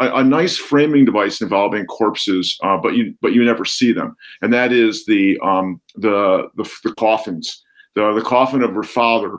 a, 0.00 0.16
a 0.16 0.24
nice 0.24 0.56
framing 0.56 1.04
device 1.04 1.42
involving 1.42 1.84
corpses, 1.84 2.58
uh, 2.62 2.78
but 2.78 2.94
you 2.94 3.14
but 3.20 3.34
you 3.34 3.44
never 3.44 3.66
see 3.66 3.92
them, 3.92 4.16
and 4.40 4.52
that 4.54 4.72
is 4.72 5.04
the 5.04 5.38
um, 5.42 5.80
the, 5.96 6.48
the 6.56 6.70
the 6.82 6.94
coffins, 6.94 7.62
the 7.94 8.12
the 8.14 8.22
coffin 8.22 8.62
of 8.62 8.74
her 8.74 8.82
father 8.82 9.36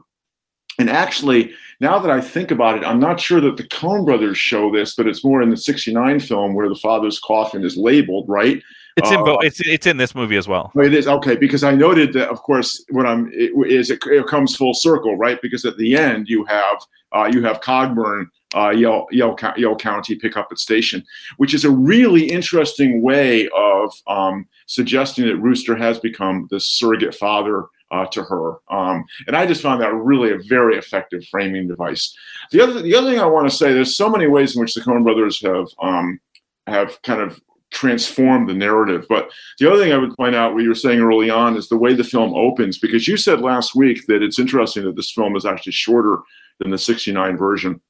and 0.79 0.89
actually, 0.89 1.53
now 1.79 1.99
that 1.99 2.11
I 2.11 2.21
think 2.21 2.51
about 2.51 2.77
it, 2.77 2.85
I'm 2.85 2.99
not 2.99 3.19
sure 3.19 3.41
that 3.41 3.57
the 3.57 3.63
Coen 3.63 4.05
brothers 4.05 4.37
show 4.37 4.71
this, 4.71 4.95
but 4.95 5.07
it's 5.07 5.23
more 5.23 5.41
in 5.41 5.49
the 5.49 5.57
69 5.57 6.19
film 6.21 6.53
where 6.53 6.69
the 6.69 6.75
father's 6.75 7.19
coffin 7.19 7.63
is 7.63 7.77
labeled, 7.77 8.25
right? 8.27 8.61
It's 8.97 9.11
in 9.11 9.23
both. 9.23 9.37
Uh, 9.37 9.47
it's 9.47 9.59
it's 9.61 9.87
in 9.87 9.97
this 9.97 10.13
movie 10.13 10.37
as 10.37 10.47
well. 10.47 10.71
Oh, 10.75 10.81
it 10.81 10.93
is 10.93 11.07
okay 11.07 11.35
because 11.35 11.63
I 11.63 11.71
noted 11.71 12.13
that, 12.13 12.29
of 12.29 12.41
course, 12.43 12.83
what 12.89 13.05
I'm 13.05 13.31
it, 13.33 13.51
is 13.71 13.89
it, 13.89 13.99
it 14.07 14.27
comes 14.27 14.55
full 14.55 14.73
circle, 14.73 15.15
right? 15.17 15.41
Because 15.41 15.63
at 15.65 15.77
the 15.77 15.95
end 15.95 16.27
you 16.27 16.43
have 16.45 16.81
uh, 17.13 17.29
you 17.31 17.43
have 17.43 17.61
Cogburn 17.61 18.25
uh, 18.55 18.69
Yell, 18.71 19.07
Yell, 19.11 19.37
Yell 19.57 19.75
County 19.75 20.15
pick 20.15 20.35
up 20.35 20.49
at 20.51 20.59
station, 20.59 21.03
which 21.37 21.53
is 21.53 21.65
a 21.65 21.69
really 21.69 22.29
interesting 22.29 23.01
way 23.01 23.47
of 23.55 23.93
um, 24.07 24.47
suggesting 24.65 25.25
that 25.25 25.37
Rooster 25.37 25.75
has 25.75 25.99
become 25.99 26.47
the 26.49 26.59
surrogate 26.59 27.15
father 27.15 27.65
uh, 27.91 28.05
to 28.07 28.23
her. 28.23 28.55
Um, 28.69 29.05
and 29.27 29.35
I 29.35 29.45
just 29.45 29.61
found 29.61 29.81
that 29.81 29.93
really 29.93 30.31
a 30.31 30.37
very 30.37 30.77
effective 30.77 31.23
framing 31.25 31.67
device. 31.67 32.15
The 32.51 32.61
other, 32.61 32.81
the 32.81 32.95
other 32.95 33.09
thing 33.09 33.19
I 33.19 33.25
want 33.25 33.49
to 33.49 33.55
say, 33.55 33.73
there's 33.73 33.97
so 33.97 34.09
many 34.09 34.27
ways 34.27 34.55
in 34.55 34.61
which 34.61 34.73
the 34.73 34.81
Coen 34.81 35.03
brothers 35.03 35.41
have 35.41 35.67
um, 35.81 36.19
have 36.67 37.01
kind 37.01 37.21
of 37.21 37.41
transformed 37.71 38.49
the 38.49 38.53
narrative. 38.53 39.05
But 39.09 39.31
the 39.59 39.71
other 39.71 39.81
thing 39.81 39.91
I 39.91 39.97
would 39.97 40.15
point 40.15 40.35
out, 40.35 40.53
what 40.53 40.63
you 40.63 40.69
were 40.69 40.75
saying 40.75 40.99
early 40.99 41.29
on, 41.29 41.57
is 41.57 41.69
the 41.69 41.77
way 41.77 41.93
the 41.93 42.03
film 42.03 42.33
opens, 42.35 42.77
because 42.77 43.07
you 43.07 43.17
said 43.17 43.41
last 43.41 43.75
week 43.75 44.05
that 44.07 44.21
it's 44.21 44.39
interesting 44.39 44.83
that 44.85 44.95
this 44.95 45.11
film 45.11 45.35
is 45.35 45.45
actually 45.45 45.71
shorter 45.71 46.19
than 46.59 46.71
the 46.71 46.77
69 46.77 47.37
version. 47.37 47.81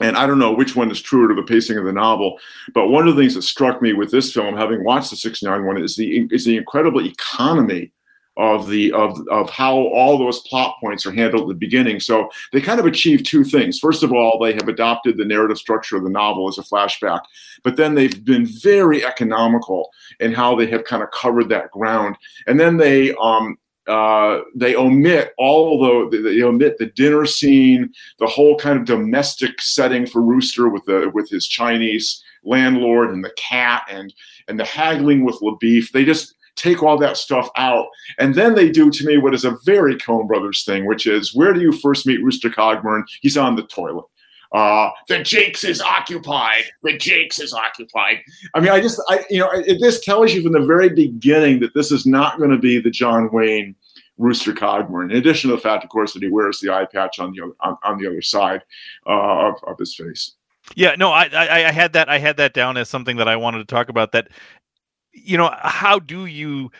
And 0.00 0.16
I 0.16 0.26
don't 0.26 0.38
know 0.38 0.52
which 0.52 0.76
one 0.76 0.90
is 0.90 1.02
truer 1.02 1.28
to 1.28 1.34
the 1.34 1.42
pacing 1.42 1.76
of 1.76 1.84
the 1.84 1.92
novel, 1.92 2.38
but 2.72 2.88
one 2.88 3.08
of 3.08 3.16
the 3.16 3.22
things 3.22 3.34
that 3.34 3.42
struck 3.42 3.82
me 3.82 3.92
with 3.92 4.12
this 4.12 4.32
film, 4.32 4.56
having 4.56 4.84
watched 4.84 5.10
the 5.10 5.16
69 5.16 5.66
one, 5.66 5.82
is 5.82 5.96
the 5.96 6.28
is 6.30 6.44
the 6.44 6.56
incredible 6.56 7.04
economy 7.04 7.92
of 8.38 8.68
the 8.68 8.92
of 8.92 9.18
of 9.28 9.50
how 9.50 9.76
all 9.76 10.16
those 10.16 10.40
plot 10.42 10.76
points 10.80 11.04
are 11.04 11.12
handled 11.12 11.42
at 11.42 11.48
the 11.48 11.54
beginning. 11.54 11.98
So 11.98 12.30
they 12.52 12.60
kind 12.60 12.78
of 12.78 12.86
achieve 12.86 13.24
two 13.24 13.44
things. 13.44 13.78
First 13.78 14.04
of 14.04 14.12
all, 14.12 14.38
they 14.38 14.54
have 14.54 14.68
adopted 14.68 15.16
the 15.16 15.24
narrative 15.24 15.58
structure 15.58 15.96
of 15.96 16.04
the 16.04 16.10
novel 16.10 16.48
as 16.48 16.56
a 16.56 16.62
flashback, 16.62 17.20
but 17.64 17.76
then 17.76 17.94
they've 17.94 18.24
been 18.24 18.46
very 18.46 19.04
economical 19.04 19.90
in 20.20 20.32
how 20.32 20.54
they 20.54 20.66
have 20.68 20.84
kind 20.84 21.02
of 21.02 21.10
covered 21.10 21.48
that 21.48 21.72
ground. 21.72 22.16
And 22.46 22.58
then 22.60 22.76
they 22.76 23.12
um, 23.20 23.58
uh, 23.88 24.42
they 24.54 24.76
omit 24.76 25.32
all 25.36 25.80
the 25.80 26.22
they 26.22 26.42
omit 26.42 26.78
the 26.78 26.86
dinner 26.86 27.26
scene, 27.26 27.92
the 28.20 28.26
whole 28.26 28.56
kind 28.56 28.78
of 28.78 28.84
domestic 28.84 29.60
setting 29.60 30.06
for 30.06 30.22
Rooster 30.22 30.68
with 30.68 30.84
the 30.84 31.10
with 31.12 31.28
his 31.28 31.48
Chinese 31.48 32.22
landlord 32.44 33.10
and 33.10 33.24
the 33.24 33.32
cat 33.36 33.82
and 33.90 34.14
and 34.46 34.60
the 34.60 34.64
haggling 34.64 35.24
with 35.24 35.40
LaBoeuf. 35.40 35.90
They 35.90 36.04
just 36.04 36.36
take 36.58 36.82
all 36.82 36.98
that 36.98 37.16
stuff 37.16 37.48
out. 37.56 37.86
And 38.18 38.34
then 38.34 38.54
they 38.54 38.70
do 38.70 38.90
to 38.90 39.06
me 39.06 39.18
what 39.18 39.34
is 39.34 39.44
a 39.44 39.56
very 39.64 39.96
Coen 39.96 40.26
Brothers 40.26 40.64
thing, 40.64 40.86
which 40.86 41.06
is 41.06 41.34
where 41.34 41.52
do 41.52 41.60
you 41.60 41.72
first 41.72 42.06
meet 42.06 42.22
Rooster 42.22 42.50
Cogburn? 42.50 43.04
He's 43.22 43.36
on 43.36 43.56
the 43.56 43.62
toilet. 43.62 44.04
Uh, 44.52 44.90
the 45.08 45.22
Jakes 45.22 45.62
is 45.62 45.80
occupied. 45.80 46.64
The 46.82 46.96
Jakes 46.96 47.38
is 47.38 47.52
occupied. 47.52 48.20
I 48.54 48.60
mean, 48.60 48.70
I 48.70 48.80
just, 48.80 49.00
I, 49.08 49.24
you 49.28 49.40
know, 49.40 49.50
it, 49.52 49.78
this 49.80 50.04
tells 50.04 50.32
you 50.32 50.42
from 50.42 50.52
the 50.52 50.66
very 50.66 50.88
beginning 50.88 51.60
that 51.60 51.74
this 51.74 51.92
is 51.92 52.06
not 52.06 52.38
going 52.38 52.50
to 52.50 52.58
be 52.58 52.80
the 52.80 52.90
John 52.90 53.30
Wayne 53.30 53.74
Rooster 54.16 54.52
Cogburn. 54.52 55.10
In 55.10 55.18
addition 55.18 55.50
to 55.50 55.56
the 55.56 55.62
fact, 55.62 55.84
of 55.84 55.90
course, 55.90 56.14
that 56.14 56.22
he 56.22 56.30
wears 56.30 56.60
the 56.60 56.72
eye 56.72 56.86
patch 56.86 57.18
on 57.18 57.32
the 57.32 57.42
other, 57.42 57.52
on, 57.60 57.76
on 57.84 57.98
the 57.98 58.06
other 58.06 58.22
side 58.22 58.62
uh, 59.06 59.48
of, 59.48 59.54
of 59.66 59.78
his 59.78 59.94
face. 59.94 60.32
Yeah, 60.74 60.94
no, 60.96 61.10
I, 61.10 61.28
I, 61.32 61.68
I 61.68 61.72
had 61.72 61.92
that 61.94 62.08
I 62.08 62.18
had 62.18 62.36
that 62.36 62.52
down 62.52 62.76
as 62.76 62.88
something 62.88 63.16
that 63.16 63.28
I 63.28 63.36
wanted 63.36 63.58
to 63.58 63.64
talk 63.64 63.88
about. 63.88 64.12
That 64.12 64.28
you 65.12 65.36
know, 65.36 65.54
how 65.58 65.98
do 65.98 66.26
you 66.26 66.70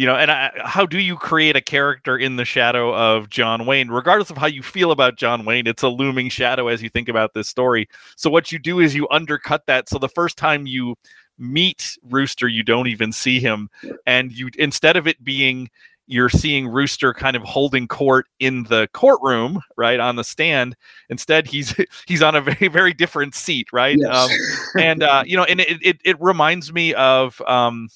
you 0.00 0.06
know, 0.06 0.16
and 0.16 0.30
I, 0.30 0.50
how 0.64 0.86
do 0.86 0.98
you 0.98 1.14
create 1.14 1.56
a 1.56 1.60
character 1.60 2.16
in 2.16 2.36
the 2.36 2.46
shadow 2.46 2.94
of 2.94 3.28
John 3.28 3.66
Wayne, 3.66 3.88
regardless 3.88 4.30
of 4.30 4.38
how 4.38 4.46
you 4.46 4.62
feel 4.62 4.92
about 4.92 5.18
John 5.18 5.44
Wayne? 5.44 5.66
It's 5.66 5.82
a 5.82 5.88
looming 5.88 6.30
shadow 6.30 6.68
as 6.68 6.82
you 6.82 6.88
think 6.88 7.10
about 7.10 7.34
this 7.34 7.50
story. 7.50 7.86
So 8.16 8.30
what 8.30 8.50
you 8.50 8.58
do 8.58 8.80
is 8.80 8.94
you 8.94 9.06
undercut 9.10 9.66
that. 9.66 9.90
So 9.90 9.98
the 9.98 10.08
first 10.08 10.38
time 10.38 10.66
you 10.66 10.94
meet 11.38 11.98
Rooster, 12.02 12.48
you 12.48 12.62
don't 12.62 12.86
even 12.86 13.12
see 13.12 13.40
him, 13.40 13.68
and 14.06 14.32
you 14.32 14.48
instead 14.56 14.96
of 14.96 15.06
it 15.06 15.22
being 15.22 15.68
you're 16.10 16.28
seeing 16.28 16.66
Rooster 16.66 17.14
kind 17.14 17.36
of 17.36 17.42
holding 17.42 17.86
court 17.86 18.26
in 18.40 18.64
the 18.64 18.88
courtroom, 18.92 19.60
right 19.76 20.00
on 20.00 20.16
the 20.16 20.24
stand. 20.24 20.76
Instead, 21.08 21.46
he's 21.46 21.74
he's 22.06 22.22
on 22.22 22.34
a 22.34 22.40
very 22.40 22.68
very 22.68 22.92
different 22.92 23.34
seat, 23.34 23.68
right? 23.72 23.96
Yes. 23.98 24.14
Um, 24.14 24.30
and 24.82 25.02
uh, 25.02 25.22
you 25.24 25.36
know, 25.36 25.44
and 25.44 25.60
it, 25.60 25.78
it 25.82 26.00
it 26.04 26.20
reminds 26.20 26.72
me 26.72 26.94
of 26.94 27.40
um, 27.42 27.88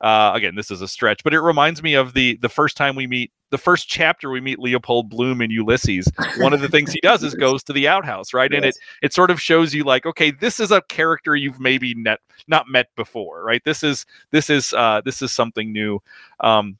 uh, 0.00 0.32
again, 0.34 0.54
this 0.54 0.70
is 0.70 0.80
a 0.80 0.88
stretch, 0.88 1.22
but 1.22 1.32
it 1.32 1.40
reminds 1.40 1.82
me 1.82 1.94
of 1.94 2.14
the 2.14 2.36
the 2.42 2.48
first 2.48 2.76
time 2.76 2.96
we 2.96 3.06
meet 3.06 3.30
the 3.50 3.58
first 3.58 3.88
chapter 3.88 4.30
we 4.30 4.40
meet 4.40 4.58
Leopold 4.58 5.08
Bloom 5.08 5.40
in 5.40 5.50
Ulysses. 5.50 6.10
One 6.38 6.52
of 6.52 6.60
the 6.60 6.68
things 6.68 6.92
he 6.92 7.00
does 7.00 7.22
is 7.22 7.34
goes 7.36 7.62
to 7.64 7.72
the 7.72 7.86
outhouse, 7.86 8.34
right? 8.34 8.50
Yes. 8.50 8.56
And 8.56 8.64
it 8.66 8.76
it 9.02 9.12
sort 9.12 9.30
of 9.30 9.40
shows 9.40 9.72
you 9.72 9.84
like, 9.84 10.06
okay, 10.06 10.30
this 10.30 10.60
is 10.60 10.70
a 10.70 10.82
character 10.82 11.36
you've 11.36 11.60
maybe 11.60 11.94
net, 11.94 12.20
not 12.48 12.68
met 12.68 12.88
before, 12.96 13.44
right? 13.44 13.62
This 13.64 13.82
is 13.82 14.06
this 14.30 14.50
is 14.50 14.72
uh, 14.72 15.02
this 15.04 15.22
is 15.22 15.32
something 15.32 15.72
new. 15.72 16.00
Um, 16.40 16.78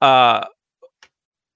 uh, 0.00 0.44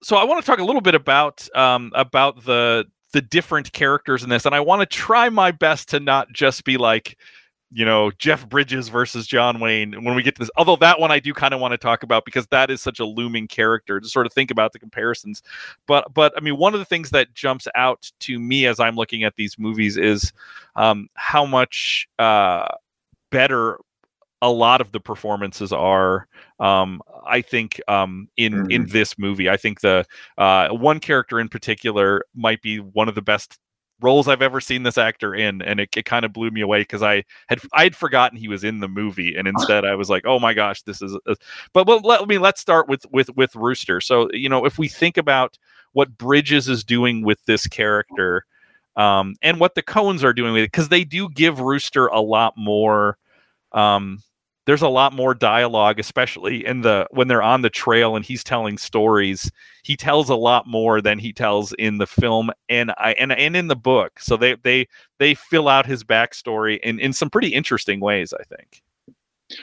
so 0.02 0.16
I 0.16 0.24
want 0.24 0.44
to 0.44 0.46
talk 0.46 0.59
a 0.59 0.64
little 0.64 0.83
bit 0.83 0.94
about 0.94 1.48
um, 1.57 1.90
about 1.94 2.44
the 2.44 2.85
the 3.12 3.22
different 3.22 3.72
characters 3.72 4.22
in 4.22 4.28
this, 4.28 4.44
and 4.44 4.54
I 4.54 4.61
want 4.61 4.80
to 4.80 4.87
try 4.87 5.28
my 5.28 5.50
best 5.50 5.88
to 5.90 6.00
not 6.00 6.33
just 6.33 6.64
be 6.64 6.76
like, 6.76 7.16
you 7.72 7.85
know, 7.85 8.11
Jeff 8.18 8.46
Bridges 8.48 8.88
versus 8.88 9.26
John 9.26 9.61
Wayne 9.61 10.04
when 10.04 10.14
we 10.14 10.22
get 10.22 10.35
to 10.35 10.40
this. 10.40 10.50
Although 10.57 10.76
that 10.76 11.00
one 11.00 11.11
I 11.11 11.20
do 11.20 11.33
kind 11.33 11.54
of 11.54 11.61
want 11.61 11.72
to 11.72 11.78
talk 11.78 12.02
about 12.02 12.26
because 12.26 12.46
that 12.48 12.70
is 12.70 12.83
such 12.83 13.00
a 13.00 13.07
looming 13.07 13.48
character 13.48 13.98
to 13.98 14.09
sort 14.09 14.26
of 14.26 14.33
think 14.33 14.50
about 14.50 14.72
the 14.72 14.78
comparisons. 14.78 15.42
But 15.87 16.12
but 16.12 16.35
I 16.37 16.40
mean, 16.40 16.59
one 16.59 16.74
of 16.74 16.80
the 16.80 16.87
things 16.87 17.11
that 17.11 17.33
jumps 17.33 17.66
out 17.74 18.11
to 18.20 18.38
me 18.38 18.66
as 18.66 18.80
I'm 18.80 18.96
looking 18.96 19.24
at 19.24 19.37
these 19.37 19.59
movies 19.59 19.96
is 19.96 20.33
um, 20.76 21.09
how 21.14 21.46
much 21.46 22.07
uh, 22.18 22.68
better 23.30 23.78
a 24.44 24.50
lot 24.50 24.83
of 24.83 24.92
the 24.92 25.00
performances 25.00 25.72
are 25.72 26.28
um, 26.61 27.00
i 27.26 27.40
think 27.40 27.80
um, 27.88 28.28
in 28.37 28.52
mm-hmm. 28.52 28.70
in 28.70 28.87
this 28.88 29.18
movie 29.18 29.48
i 29.48 29.57
think 29.57 29.80
the 29.80 30.04
uh, 30.38 30.68
one 30.68 31.00
character 31.00 31.40
in 31.40 31.48
particular 31.48 32.22
might 32.35 32.61
be 32.61 32.78
one 32.78 33.09
of 33.09 33.14
the 33.14 33.22
best 33.22 33.59
roles 34.02 34.28
i've 34.28 34.42
ever 34.42 34.61
seen 34.61 34.83
this 34.83 34.98
actor 34.98 35.35
in 35.35 35.62
and 35.62 35.80
it, 35.80 35.88
it 35.96 36.04
kind 36.04 36.26
of 36.26 36.33
blew 36.33 36.50
me 36.50 36.61
away 36.61 36.80
because 36.80 37.02
i 37.02 37.24
had 37.48 37.59
i 37.72 37.85
had 37.85 37.96
forgotten 37.96 38.37
he 38.37 38.48
was 38.48 38.62
in 38.62 38.80
the 38.80 38.88
movie 38.88 39.35
and 39.35 39.48
instead 39.52 39.85
i 39.85 39.94
was 39.94 40.11
like 40.11 40.24
oh 40.26 40.38
my 40.38 40.52
gosh 40.52 40.83
this 40.83 41.00
is 41.00 41.16
a... 41.26 41.37
but 41.72 41.87
well, 41.87 42.00
let 42.00 42.28
me 42.28 42.37
let's 42.37 42.61
start 42.61 42.87
with 42.87 43.07
with 43.11 43.35
with 43.35 43.57
rooster 43.57 44.00
so 44.00 44.28
you 44.33 44.48
know 44.48 44.66
if 44.66 44.78
we 44.78 44.88
think 44.88 45.16
about 45.16 45.57
what 45.92 46.18
bridges 46.18 46.68
is 46.68 46.85
doing 46.85 47.24
with 47.24 47.42
this 47.46 47.66
character 47.66 48.44
um, 48.96 49.35
and 49.42 49.59
what 49.59 49.74
the 49.74 49.83
coens 49.83 50.22
are 50.22 50.35
doing 50.35 50.52
with 50.52 50.64
it 50.64 50.66
because 50.66 50.88
they 50.88 51.02
do 51.02 51.28
give 51.30 51.61
rooster 51.61 52.09
a 52.09 52.20
lot 52.20 52.52
more 52.57 53.16
um, 53.74 54.22
there's 54.66 54.83
a 54.83 54.88
lot 54.88 55.12
more 55.12 55.35
dialogue 55.35 55.98
especially 55.98 56.64
in 56.64 56.81
the 56.81 57.07
when 57.11 57.29
they're 57.29 57.42
on 57.42 57.62
the 57.62 57.70
trail 57.70 58.16
and 58.16 58.24
he's 58.24 58.44
telling 58.44 58.79
stories 58.79 59.50
he 59.83 59.96
tells 59.96 60.29
a 60.29 60.35
lot 60.35 60.66
more 60.66 61.00
than 61.00 61.18
he 61.18 61.33
tells 61.33 61.72
in 61.74 61.98
the 61.98 62.07
film 62.07 62.50
and 62.68 62.92
i 62.98 63.12
and, 63.14 63.33
and 63.33 63.57
in 63.57 63.68
the 63.68 63.77
book 63.77 64.18
so 64.18 64.37
they 64.37 64.55
they 64.62 64.87
they 65.18 65.35
fill 65.35 65.68
out 65.68 65.87
his 65.87 66.05
backstory 66.05 66.79
in 66.81 66.98
in 66.98 67.12
some 67.12 67.31
pretty 67.31 67.48
interesting 67.48 68.00
ways 68.00 68.33
i 68.33 68.42
think 68.44 68.83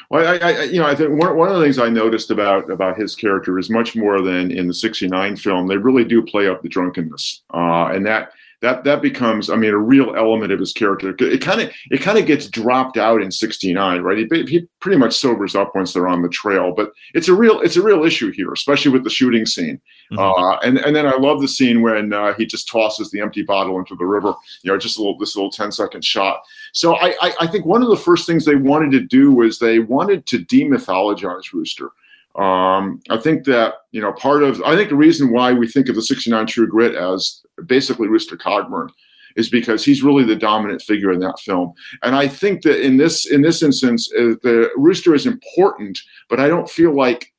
well, 0.09 0.27
I, 0.27 0.37
I, 0.37 0.63
you 0.63 0.79
know, 0.79 0.85
I 0.85 0.95
think 0.95 1.19
one, 1.19 1.35
one 1.35 1.49
of 1.49 1.55
the 1.55 1.63
things 1.63 1.79
I 1.79 1.89
noticed 1.89 2.29
about 2.29 2.69
about 2.69 2.97
his 2.97 3.15
character 3.15 3.57
is 3.57 3.69
much 3.69 3.95
more 3.95 4.21
than 4.21 4.51
in 4.51 4.67
the 4.67 4.73
'69 4.73 5.35
film. 5.35 5.67
They 5.67 5.77
really 5.77 6.05
do 6.05 6.21
play 6.21 6.47
up 6.47 6.61
the 6.61 6.69
drunkenness, 6.69 7.41
uh, 7.53 7.87
and 7.87 8.05
that 8.05 8.31
that 8.61 8.83
that 8.83 9.01
becomes, 9.01 9.49
I 9.49 9.55
mean, 9.55 9.71
a 9.71 9.77
real 9.77 10.15
element 10.15 10.51
of 10.51 10.59
his 10.59 10.71
character. 10.71 11.15
It 11.19 11.41
kind 11.41 11.61
of 11.61 11.71
it 11.89 12.01
kind 12.01 12.19
of 12.19 12.27
gets 12.27 12.47
dropped 12.47 12.95
out 12.95 13.21
in 13.21 13.31
'69, 13.31 14.01
right? 14.01 14.17
He, 14.17 14.43
he 14.43 14.67
pretty 14.79 14.97
much 14.97 15.15
sobers 15.15 15.55
up 15.55 15.75
once 15.75 15.93
they're 15.93 16.07
on 16.07 16.21
the 16.21 16.29
trail, 16.29 16.71
but 16.71 16.91
it's 17.15 17.27
a 17.27 17.33
real 17.33 17.59
it's 17.61 17.75
a 17.75 17.81
real 17.81 18.05
issue 18.05 18.31
here, 18.31 18.53
especially 18.53 18.91
with 18.91 19.03
the 19.03 19.09
shooting 19.09 19.47
scene. 19.47 19.81
Mm-hmm. 20.11 20.19
Uh, 20.19 20.57
and 20.57 20.77
and 20.77 20.95
then 20.95 21.07
I 21.07 21.17
love 21.17 21.41
the 21.41 21.47
scene 21.47 21.81
when 21.81 22.13
uh, 22.13 22.33
he 22.35 22.45
just 22.45 22.69
tosses 22.69 23.09
the 23.09 23.19
empty 23.19 23.41
bottle 23.41 23.79
into 23.79 23.95
the 23.95 24.05
river. 24.05 24.33
You 24.61 24.71
know, 24.71 24.77
just 24.77 24.97
a 24.97 25.01
little 25.01 25.17
this 25.17 25.35
little 25.35 25.51
10 25.51 25.71
second 25.71 26.05
shot. 26.05 26.41
So 26.71 26.95
I, 26.97 27.15
I 27.19 27.33
I 27.41 27.47
think 27.47 27.65
one 27.65 27.81
of 27.81 27.89
the 27.89 27.97
first 27.97 28.27
things 28.27 28.45
they 28.45 28.55
wanted 28.55 28.91
to 28.91 29.01
do 29.01 29.31
was 29.31 29.57
they 29.57 29.79
wanted 29.79 30.27
to 30.27 30.39
demythologize 30.45 31.51
Rooster. 31.51 31.89
Um, 32.35 33.01
I 33.09 33.17
think 33.17 33.45
that 33.45 33.75
you 33.91 34.01
know 34.01 34.13
part 34.13 34.43
of 34.43 34.61
I 34.63 34.75
think 34.75 34.89
the 34.89 34.95
reason 34.95 35.31
why 35.31 35.53
we 35.53 35.67
think 35.67 35.89
of 35.89 35.95
the 35.95 36.01
69 36.01 36.47
True 36.47 36.67
Grit 36.67 36.95
as 36.95 37.41
basically 37.65 38.07
Rooster 38.07 38.37
Cogburn 38.37 38.89
is 39.35 39.49
because 39.49 39.83
he's 39.83 40.03
really 40.03 40.23
the 40.23 40.35
dominant 40.35 40.81
figure 40.81 41.11
in 41.11 41.19
that 41.21 41.39
film. 41.39 41.73
And 42.03 42.15
I 42.15 42.27
think 42.27 42.63
that 42.63 42.85
in 42.85 42.97
this 42.97 43.25
in 43.25 43.41
this 43.41 43.61
instance, 43.61 44.11
uh, 44.13 44.35
the 44.43 44.69
Rooster 44.77 45.13
is 45.13 45.25
important, 45.25 45.99
but 46.29 46.39
I 46.39 46.47
don't 46.47 46.69
feel 46.69 46.95
like 46.95 47.31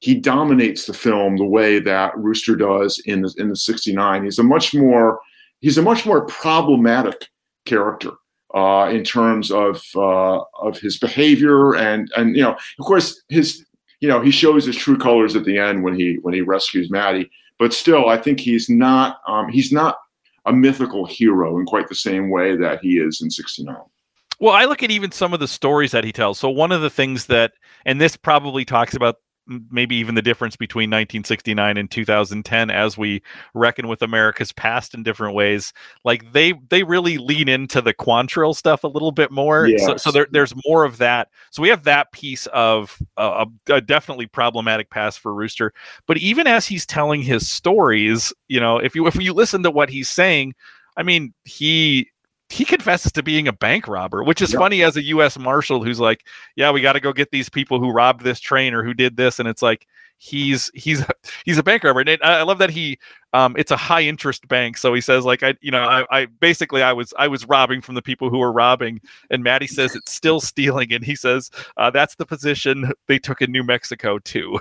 he 0.00 0.14
dominates 0.14 0.86
the 0.86 0.94
film 0.94 1.36
the 1.36 1.44
way 1.44 1.80
that 1.80 2.16
Rooster 2.16 2.54
does 2.54 3.00
in 3.06 3.22
the 3.22 3.34
in 3.38 3.48
the 3.48 3.56
69. 3.56 4.24
He's 4.24 4.38
a 4.38 4.44
much 4.44 4.74
more 4.74 5.20
he's 5.60 5.78
a 5.78 5.82
much 5.82 6.06
more 6.06 6.26
problematic 6.26 7.28
character 7.66 8.12
uh, 8.54 8.88
in 8.90 9.04
terms 9.04 9.50
of 9.50 9.82
uh, 9.96 10.40
of 10.60 10.78
his 10.78 10.98
behavior 10.98 11.74
and 11.74 12.10
and 12.16 12.36
you 12.36 12.42
know 12.42 12.56
of 12.78 12.84
course 12.84 13.22
his 13.28 13.64
you 14.00 14.08
know, 14.08 14.20
he 14.20 14.30
shows 14.30 14.64
his 14.64 14.76
true 14.76 14.96
colors 14.96 15.34
at 15.36 15.44
the 15.44 15.58
end 15.58 15.82
when 15.82 15.94
he 15.94 16.18
when 16.22 16.34
he 16.34 16.40
rescues 16.40 16.90
Mattie. 16.90 17.30
But 17.58 17.72
still, 17.72 18.08
I 18.08 18.16
think 18.16 18.40
he's 18.40 18.68
not 18.68 19.20
um, 19.26 19.48
he's 19.48 19.72
not 19.72 19.98
a 20.46 20.52
mythical 20.52 21.04
hero 21.04 21.58
in 21.58 21.66
quite 21.66 21.88
the 21.88 21.94
same 21.94 22.30
way 22.30 22.56
that 22.56 22.80
he 22.80 22.98
is 22.98 23.20
in 23.20 23.30
'69. 23.30 23.76
Well, 24.40 24.54
I 24.54 24.66
look 24.66 24.82
at 24.84 24.90
even 24.92 25.10
some 25.10 25.34
of 25.34 25.40
the 25.40 25.48
stories 25.48 25.90
that 25.90 26.04
he 26.04 26.12
tells. 26.12 26.38
So 26.38 26.48
one 26.48 26.70
of 26.70 26.80
the 26.80 26.90
things 26.90 27.26
that, 27.26 27.54
and 27.84 28.00
this 28.00 28.16
probably 28.16 28.64
talks 28.64 28.94
about 28.94 29.16
maybe 29.70 29.96
even 29.96 30.14
the 30.14 30.22
difference 30.22 30.56
between 30.56 30.90
1969 30.90 31.76
and 31.76 31.90
2010 31.90 32.70
as 32.70 32.98
we 32.98 33.22
reckon 33.54 33.88
with 33.88 34.02
America's 34.02 34.52
past 34.52 34.94
in 34.94 35.02
different 35.02 35.34
ways. 35.34 35.72
Like 36.04 36.32
they 36.32 36.54
they 36.68 36.82
really 36.82 37.18
lean 37.18 37.48
into 37.48 37.80
the 37.80 37.94
Quantrill 37.94 38.54
stuff 38.54 38.84
a 38.84 38.88
little 38.88 39.12
bit 39.12 39.30
more. 39.30 39.66
Yes. 39.66 39.84
So, 39.84 39.96
so 39.96 40.10
there, 40.10 40.26
there's 40.30 40.54
more 40.66 40.84
of 40.84 40.98
that. 40.98 41.28
So 41.50 41.62
we 41.62 41.68
have 41.68 41.84
that 41.84 42.12
piece 42.12 42.46
of 42.48 43.00
uh, 43.16 43.46
a, 43.68 43.74
a 43.74 43.80
definitely 43.80 44.26
problematic 44.26 44.90
past 44.90 45.20
for 45.20 45.34
Rooster. 45.34 45.72
But 46.06 46.18
even 46.18 46.46
as 46.46 46.66
he's 46.66 46.86
telling 46.86 47.22
his 47.22 47.48
stories, 47.48 48.32
you 48.48 48.60
know, 48.60 48.78
if 48.78 48.94
you 48.94 49.06
if 49.06 49.16
you 49.16 49.32
listen 49.32 49.62
to 49.62 49.70
what 49.70 49.90
he's 49.90 50.08
saying, 50.08 50.54
I 50.96 51.02
mean, 51.02 51.32
he 51.44 52.10
he 52.50 52.64
confesses 52.64 53.12
to 53.12 53.22
being 53.22 53.46
a 53.46 53.52
bank 53.52 53.86
robber, 53.86 54.24
which 54.24 54.40
is 54.40 54.52
yep. 54.52 54.60
funny 54.60 54.82
as 54.82 54.96
a 54.96 55.02
U.S. 55.04 55.38
Marshal 55.38 55.84
who's 55.84 56.00
like, 56.00 56.26
"Yeah, 56.56 56.70
we 56.70 56.80
got 56.80 56.94
to 56.94 57.00
go 57.00 57.12
get 57.12 57.30
these 57.30 57.48
people 57.48 57.78
who 57.78 57.90
robbed 57.90 58.22
this 58.22 58.40
train 58.40 58.74
or 58.74 58.82
who 58.82 58.94
did 58.94 59.16
this," 59.16 59.38
and 59.38 59.48
it's 59.48 59.62
like 59.62 59.86
he's 60.16 60.70
he's 60.74 61.04
he's 61.44 61.58
a 61.58 61.62
bank 61.62 61.84
robber. 61.84 62.00
And 62.00 62.18
I 62.22 62.42
love 62.42 62.58
that 62.58 62.70
he 62.70 62.98
um, 63.32 63.54
it's 63.58 63.70
a 63.70 63.76
high 63.76 64.02
interest 64.02 64.48
bank, 64.48 64.76
so 64.78 64.94
he 64.94 65.00
says 65.00 65.24
like 65.24 65.42
I 65.42 65.54
you 65.60 65.70
know 65.70 65.82
I, 65.82 66.04
I 66.10 66.26
basically 66.26 66.82
I 66.82 66.92
was 66.92 67.12
I 67.18 67.28
was 67.28 67.46
robbing 67.46 67.80
from 67.80 67.94
the 67.94 68.02
people 68.02 68.30
who 68.30 68.38
were 68.38 68.52
robbing, 68.52 69.00
and 69.30 69.42
Mattie 69.42 69.66
says 69.66 69.94
it's 69.94 70.12
still 70.12 70.40
stealing, 70.40 70.92
and 70.92 71.04
he 71.04 71.14
says 71.14 71.50
uh, 71.76 71.90
that's 71.90 72.14
the 72.16 72.26
position 72.26 72.92
they 73.06 73.18
took 73.18 73.42
in 73.42 73.52
New 73.52 73.64
Mexico 73.64 74.18
too, 74.18 74.58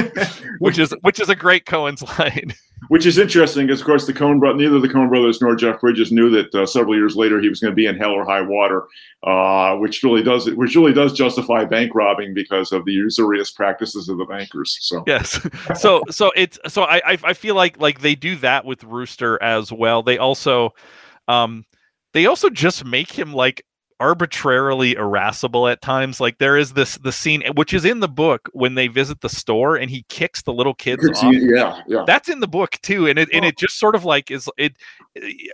which 0.58 0.78
is 0.78 0.94
which 1.02 1.20
is 1.20 1.28
a 1.28 1.36
great 1.36 1.64
Coen's 1.64 2.02
line 2.18 2.54
which 2.88 3.06
is 3.06 3.18
interesting 3.18 3.66
because, 3.66 3.80
of 3.80 3.86
course, 3.86 4.06
the 4.06 4.12
Coen 4.12 4.38
bro- 4.38 4.54
neither 4.54 4.78
the 4.78 4.88
Coen 4.88 5.08
brothers 5.08 5.40
nor 5.40 5.56
Jeff 5.56 5.80
Bridges 5.80 6.12
knew 6.12 6.30
that 6.30 6.54
uh, 6.54 6.64
several 6.64 6.94
years 6.94 7.16
later 7.16 7.40
he 7.40 7.48
was 7.48 7.60
going 7.60 7.72
to 7.72 7.76
be 7.76 7.86
in 7.86 7.96
Hell 7.96 8.12
or 8.12 8.24
High 8.24 8.40
Water, 8.40 8.86
uh, 9.24 9.76
which 9.76 10.02
really 10.02 10.22
does 10.22 10.50
which 10.52 10.76
really 10.76 10.92
does 10.92 11.12
justify 11.12 11.64
bank 11.64 11.94
robbing 11.94 12.34
because 12.34 12.72
of 12.72 12.84
the 12.84 12.92
usurious 12.92 13.50
practices 13.50 14.08
of 14.08 14.18
the 14.18 14.24
bankers. 14.24 14.78
So 14.80 15.02
yes, 15.06 15.40
so 15.74 16.02
so 16.10 16.30
it's 16.36 16.58
so 16.68 16.84
I 16.84 17.18
I 17.24 17.32
feel 17.32 17.54
like 17.54 17.80
like 17.80 18.00
they 18.08 18.14
do 18.14 18.36
that 18.36 18.64
with 18.64 18.84
Rooster 18.84 19.40
as 19.42 19.70
well. 19.70 20.02
They 20.02 20.16
also 20.16 20.70
um 21.28 21.66
they 22.14 22.24
also 22.24 22.48
just 22.48 22.86
make 22.86 23.12
him 23.12 23.34
like 23.34 23.62
arbitrarily 24.00 24.94
irascible 24.94 25.68
at 25.68 25.82
times. 25.82 26.20
Like 26.20 26.38
there 26.38 26.56
is 26.56 26.72
this 26.72 26.96
the 26.96 27.12
scene 27.12 27.42
which 27.54 27.74
is 27.74 27.84
in 27.84 28.00
the 28.00 28.08
book 28.08 28.48
when 28.54 28.76
they 28.76 28.88
visit 28.88 29.20
the 29.20 29.28
store 29.28 29.76
and 29.76 29.90
he 29.90 30.06
kicks 30.08 30.40
the 30.40 30.54
little 30.54 30.72
kids 30.72 31.06
off. 31.18 31.34
Yeah, 31.34 31.82
yeah. 31.86 32.04
That's 32.06 32.30
in 32.30 32.40
the 32.40 32.48
book 32.48 32.78
too, 32.82 33.06
and 33.06 33.18
it 33.18 33.28
and 33.30 33.44
it 33.44 33.58
just 33.58 33.78
sort 33.78 33.94
of 33.94 34.06
like 34.06 34.30
is 34.30 34.48
it. 34.56 34.72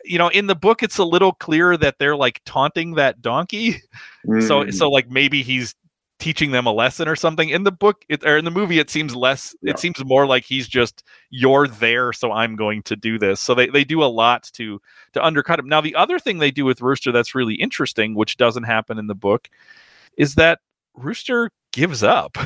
You 0.04 0.18
know, 0.18 0.28
in 0.28 0.46
the 0.46 0.54
book, 0.54 0.84
it's 0.84 0.98
a 0.98 1.04
little 1.04 1.32
clearer 1.32 1.76
that 1.78 1.96
they're 1.98 2.16
like 2.16 2.40
taunting 2.46 2.94
that 2.94 3.20
donkey. 3.20 3.80
Mm. 4.26 4.42
So 4.46 4.70
so 4.70 4.88
like 4.88 5.10
maybe 5.10 5.42
he's 5.42 5.74
teaching 6.18 6.52
them 6.52 6.66
a 6.66 6.72
lesson 6.72 7.08
or 7.08 7.16
something 7.16 7.48
in 7.48 7.64
the 7.64 7.72
book 7.72 8.04
it, 8.08 8.24
or 8.24 8.36
in 8.36 8.44
the 8.44 8.50
movie 8.50 8.78
it 8.78 8.88
seems 8.88 9.16
less 9.16 9.54
yeah. 9.62 9.72
it 9.72 9.78
seems 9.78 10.02
more 10.04 10.26
like 10.26 10.44
he's 10.44 10.68
just 10.68 11.02
you're 11.30 11.66
there 11.66 12.12
so 12.12 12.30
i'm 12.30 12.54
going 12.54 12.82
to 12.82 12.94
do 12.94 13.18
this 13.18 13.40
so 13.40 13.54
they, 13.54 13.66
they 13.66 13.84
do 13.84 14.02
a 14.02 14.06
lot 14.06 14.48
to 14.52 14.80
to 15.12 15.24
undercut 15.24 15.58
him 15.58 15.68
now 15.68 15.80
the 15.80 15.94
other 15.94 16.18
thing 16.18 16.38
they 16.38 16.50
do 16.50 16.64
with 16.64 16.80
rooster 16.80 17.10
that's 17.10 17.34
really 17.34 17.54
interesting 17.54 18.14
which 18.14 18.36
doesn't 18.36 18.62
happen 18.62 18.98
in 18.98 19.08
the 19.08 19.14
book 19.14 19.48
is 20.16 20.36
that 20.36 20.60
rooster 20.94 21.50
gives 21.72 22.04
up 22.04 22.38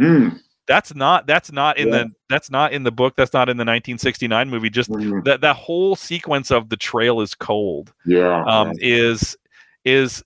mm. 0.00 0.36
that's 0.66 0.94
not 0.96 1.26
that's 1.28 1.52
not 1.52 1.78
in 1.78 1.88
yeah. 1.88 1.98
the 1.98 2.10
that's 2.28 2.50
not 2.50 2.72
in 2.72 2.82
the 2.82 2.92
book 2.92 3.14
that's 3.16 3.32
not 3.32 3.48
in 3.48 3.56
the 3.56 3.62
1969 3.62 4.50
movie 4.50 4.68
just 4.68 4.90
mm. 4.90 5.24
that 5.24 5.40
that 5.40 5.54
whole 5.54 5.94
sequence 5.94 6.50
of 6.50 6.70
the 6.70 6.76
trail 6.76 7.20
is 7.20 7.36
cold 7.36 7.92
yeah 8.04 8.42
um 8.46 8.72
is 8.80 9.36
is 9.84 10.24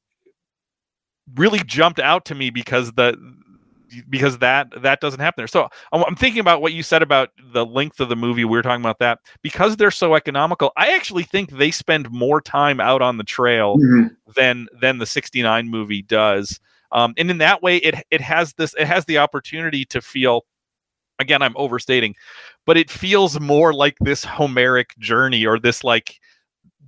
really 1.36 1.60
jumped 1.60 2.00
out 2.00 2.24
to 2.26 2.34
me 2.34 2.50
because 2.50 2.92
the 2.92 3.16
because 4.08 4.38
that 4.38 4.70
that 4.82 5.00
doesn't 5.00 5.20
happen 5.20 5.40
there. 5.40 5.46
So 5.46 5.68
I'm 5.92 6.16
thinking 6.16 6.40
about 6.40 6.60
what 6.60 6.72
you 6.72 6.82
said 6.82 7.02
about 7.02 7.30
the 7.52 7.64
length 7.64 8.00
of 8.00 8.08
the 8.08 8.16
movie. 8.16 8.44
We 8.44 8.56
were 8.56 8.62
talking 8.62 8.82
about 8.82 8.98
that 8.98 9.20
because 9.42 9.76
they're 9.76 9.90
so 9.90 10.14
economical. 10.14 10.72
I 10.76 10.94
actually 10.94 11.24
think 11.24 11.50
they 11.50 11.70
spend 11.70 12.10
more 12.10 12.40
time 12.40 12.80
out 12.80 13.02
on 13.02 13.16
the 13.16 13.24
trail 13.24 13.76
mm-hmm. 13.76 14.08
than 14.36 14.68
than 14.80 14.98
the 14.98 15.06
'69 15.06 15.68
movie 15.68 16.02
does. 16.02 16.60
Um, 16.92 17.14
and 17.18 17.30
in 17.30 17.38
that 17.38 17.62
way, 17.62 17.78
it 17.78 17.94
it 18.10 18.20
has 18.20 18.54
this 18.54 18.74
it 18.78 18.86
has 18.86 19.04
the 19.06 19.18
opportunity 19.18 19.84
to 19.86 20.00
feel. 20.00 20.44
Again, 21.20 21.42
I'm 21.42 21.56
overstating, 21.56 22.14
but 22.64 22.76
it 22.76 22.88
feels 22.88 23.40
more 23.40 23.74
like 23.74 23.96
this 23.98 24.22
Homeric 24.22 24.96
journey 25.00 25.44
or 25.44 25.58
this 25.58 25.82
like 25.82 26.20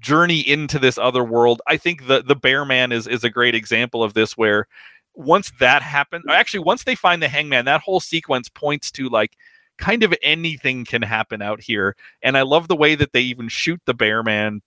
journey 0.01 0.41
into 0.41 0.79
this 0.79 0.99
other 0.99 1.25
world. 1.25 1.63
I 1.67 1.77
think 1.77 2.07
the 2.07 2.23
the 2.23 2.37
Bear 2.37 2.65
Man 2.65 2.93
is 2.93 3.07
is 3.07 3.25
a 3.25 3.31
great 3.31 3.55
example 3.55 4.03
of 4.03 4.15
this 4.15 4.37
where 4.37 4.67
once 5.15 5.53
that 5.61 5.83
happened, 5.83 6.25
actually 6.31 6.61
once 6.61 6.85
they 6.85 6.95
find 6.95 7.23
the 7.23 7.29
hangman, 7.29 7.65
that 7.67 7.81
whole 7.83 8.01
sequence 8.01 8.49
points 8.49 8.91
to 8.93 9.09
like 9.09 9.37
kind 9.79 10.03
of 10.03 10.15
anything 10.23 10.85
can 10.85 11.03
happen 11.03 11.43
out 11.43 11.61
here. 11.61 11.97
And 12.23 12.37
I 12.37 12.43
love 12.43 12.69
the 12.69 12.77
way 12.77 12.95
that 12.95 13.13
they 13.13 13.23
even 13.23 13.49
shoot 13.49 13.81
the 13.87 13.95
Bear 13.95 14.23
Man 14.23 14.63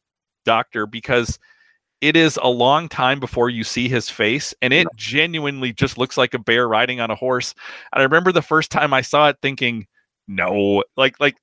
doctor 0.46 0.86
because 0.86 1.40
it 2.02 2.18
is 2.18 2.38
a 2.42 2.50
long 2.50 2.90
time 2.90 3.20
before 3.22 3.50
you 3.50 3.64
see 3.64 3.88
his 3.88 4.10
face 4.10 4.54
and 4.62 4.74
it 4.74 4.88
genuinely 4.98 5.72
just 5.72 5.98
looks 5.98 6.18
like 6.18 6.34
a 6.34 6.40
bear 6.40 6.68
riding 6.68 7.00
on 7.00 7.10
a 7.10 7.16
horse. 7.16 7.56
And 7.94 8.02
I 8.02 8.04
remember 8.04 8.34
the 8.34 8.42
first 8.42 8.72
time 8.72 8.94
I 8.94 9.00
saw 9.00 9.30
it 9.30 9.38
thinking, 9.42 9.88
no 10.28 10.84
like 10.96 11.20
like 11.20 11.36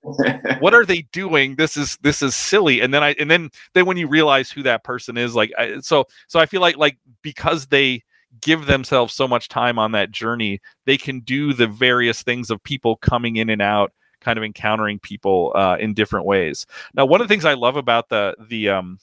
what 0.61 0.75
are 0.75 0.87
they 0.87 1.03
doing? 1.12 1.57
This 1.57 1.77
is 1.77 1.99
this 2.03 2.23
is 2.23 2.35
silly. 2.35 2.81
And 2.81 2.95
then 2.95 3.03
i 3.03 3.14
and 3.19 3.31
then 3.31 3.51
then 3.75 3.87
when 3.87 3.97
you 3.97 4.09
realize 4.09 4.51
who 4.51 4.62
that 4.62 4.85
person 4.85 5.16
is 5.16 5.35
like 5.35 5.53
I, 5.59 5.81
so 5.81 6.07
so 6.29 6.40
i 6.40 6.47
feel 6.47 6.61
like 6.61 6.77
like 6.77 6.99
because 7.23 7.66
they 7.66 8.03
give 8.40 8.66
themselves 8.66 9.12
so 9.12 9.27
much 9.27 9.49
time 9.49 9.79
on 9.79 9.93
that 9.93 10.12
journey 10.12 10.61
they 10.87 10.97
can 10.97 11.21
do 11.21 11.53
the 11.53 11.66
various 11.66 12.23
things 12.23 12.49
of 12.49 12.62
people 12.62 12.97
coming 12.97 13.37
in 13.37 13.51
and 13.51 13.61
out 13.61 13.93
kind 14.21 14.38
of 14.38 14.45
encountering 14.45 14.99
people 14.99 15.53
uh, 15.55 15.77
in 15.81 15.95
different 15.95 16.27
ways. 16.27 16.66
Now 16.95 17.07
one 17.07 17.21
of 17.21 17.29
the 17.29 17.33
things 17.33 17.45
i 17.45 17.55
love 17.55 17.77
about 17.77 18.09
the 18.09 18.35
the 18.49 18.69
um 18.69 18.99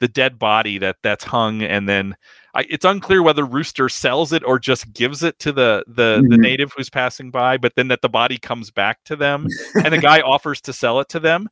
the 0.00 0.08
dead 0.08 0.38
body 0.38 0.78
that 0.78 0.96
that's 1.02 1.24
hung 1.24 1.62
and 1.62 1.88
then 1.88 2.16
I, 2.58 2.66
it's 2.68 2.84
unclear 2.84 3.22
whether 3.22 3.44
Rooster 3.44 3.88
sells 3.88 4.32
it 4.32 4.42
or 4.42 4.58
just 4.58 4.92
gives 4.92 5.22
it 5.22 5.38
to 5.38 5.52
the 5.52 5.84
the, 5.86 6.18
mm-hmm. 6.18 6.28
the 6.28 6.38
native 6.38 6.72
who's 6.76 6.90
passing 6.90 7.30
by, 7.30 7.56
but 7.56 7.76
then 7.76 7.86
that 7.88 8.02
the 8.02 8.08
body 8.08 8.36
comes 8.36 8.72
back 8.72 9.04
to 9.04 9.14
them 9.14 9.46
and 9.76 9.94
the 9.94 9.98
guy 9.98 10.20
offers 10.22 10.60
to 10.62 10.72
sell 10.72 10.98
it 10.98 11.08
to 11.10 11.20
them. 11.20 11.48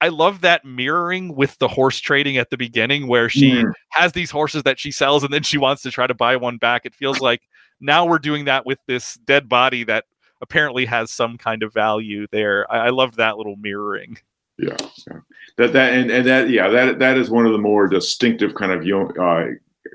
I 0.00 0.08
love 0.08 0.40
that 0.40 0.64
mirroring 0.64 1.36
with 1.36 1.56
the 1.58 1.68
horse 1.68 2.00
trading 2.00 2.36
at 2.36 2.50
the 2.50 2.56
beginning 2.56 3.06
where 3.06 3.28
she 3.28 3.52
mm. 3.52 3.72
has 3.90 4.10
these 4.10 4.30
horses 4.32 4.64
that 4.64 4.80
she 4.80 4.90
sells 4.90 5.22
and 5.22 5.32
then 5.32 5.44
she 5.44 5.56
wants 5.56 5.82
to 5.82 5.92
try 5.92 6.08
to 6.08 6.14
buy 6.14 6.34
one 6.34 6.58
back. 6.58 6.84
It 6.84 6.96
feels 6.96 7.20
like 7.20 7.42
now 7.80 8.04
we're 8.04 8.18
doing 8.18 8.46
that 8.46 8.66
with 8.66 8.80
this 8.88 9.14
dead 9.14 9.48
body 9.48 9.84
that 9.84 10.04
apparently 10.40 10.84
has 10.84 11.12
some 11.12 11.38
kind 11.38 11.62
of 11.62 11.72
value 11.72 12.26
there. 12.32 12.70
I, 12.70 12.86
I 12.86 12.90
love 12.90 13.14
that 13.16 13.38
little 13.38 13.56
mirroring. 13.56 14.18
Yeah, 14.58 14.76
yeah, 15.06 15.18
that 15.58 15.72
that 15.72 15.92
and, 15.94 16.10
and 16.10 16.26
that 16.26 16.50
yeah 16.50 16.68
that 16.68 17.00
that 17.00 17.18
is 17.18 17.28
one 17.28 17.44
of 17.44 17.52
the 17.52 17.58
more 17.58 17.88
distinctive 17.88 18.54
kind 18.54 18.70
of 18.70 18.82
uh, 19.18 19.54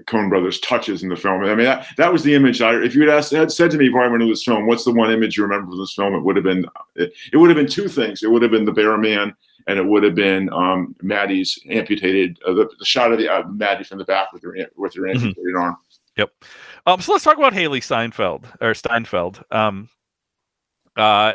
Coen 0.09 0.29
Brothers 0.29 0.59
touches 0.59 1.03
in 1.03 1.09
the 1.09 1.15
film. 1.15 1.43
I 1.43 1.55
mean, 1.55 1.65
that, 1.65 1.87
that 1.97 2.11
was 2.11 2.23
the 2.23 2.33
image. 2.33 2.61
I, 2.61 2.75
if 2.75 2.95
you 2.95 3.01
had, 3.01 3.17
asked, 3.17 3.31
had 3.31 3.51
said 3.51 3.71
to 3.71 3.77
me 3.77 3.87
before 3.87 4.03
I 4.03 4.07
went 4.07 4.23
into 4.23 4.33
this 4.33 4.43
film, 4.43 4.65
what's 4.65 4.83
the 4.83 4.91
one 4.91 5.11
image 5.11 5.37
you 5.37 5.43
remember 5.43 5.71
from 5.71 5.79
this 5.79 5.93
film? 5.93 6.15
It 6.15 6.23
would 6.23 6.35
have 6.35 6.43
been 6.43 6.65
it, 6.95 7.13
it 7.31 7.37
would 7.37 7.49
have 7.49 7.57
been 7.57 7.67
two 7.67 7.87
things. 7.87 8.23
It 8.23 8.31
would 8.31 8.41
have 8.41 8.51
been 8.51 8.65
the 8.65 8.71
Bear 8.71 8.97
Man 8.97 9.35
and 9.67 9.77
it 9.77 9.85
would 9.85 10.03
have 10.03 10.15
been 10.15 10.51
um, 10.51 10.95
Mattie's 11.01 11.59
amputated, 11.69 12.39
uh, 12.45 12.53
the, 12.53 12.69
the, 12.79 12.85
shot 12.85 13.11
of 13.11 13.19
the 13.19 13.31
uh, 13.31 13.47
Mattie 13.47 13.83
from 13.83 13.99
the 13.99 14.05
back 14.05 14.33
with 14.33 14.41
her 14.43 14.55
with 14.75 14.95
her 14.95 15.01
mm-hmm. 15.03 15.11
amputated 15.11 15.53
mm-hmm. 15.53 15.61
arm. 15.61 15.77
Yep. 16.17 16.31
Um, 16.87 17.01
so 17.01 17.11
let's 17.13 17.23
talk 17.23 17.37
about 17.37 17.53
Hailee 17.53 17.83
Steinfeld 17.83 18.47
or 18.61 18.73
Steinfeld. 18.73 19.43
Um, 19.51 19.89
uh, 20.95 21.33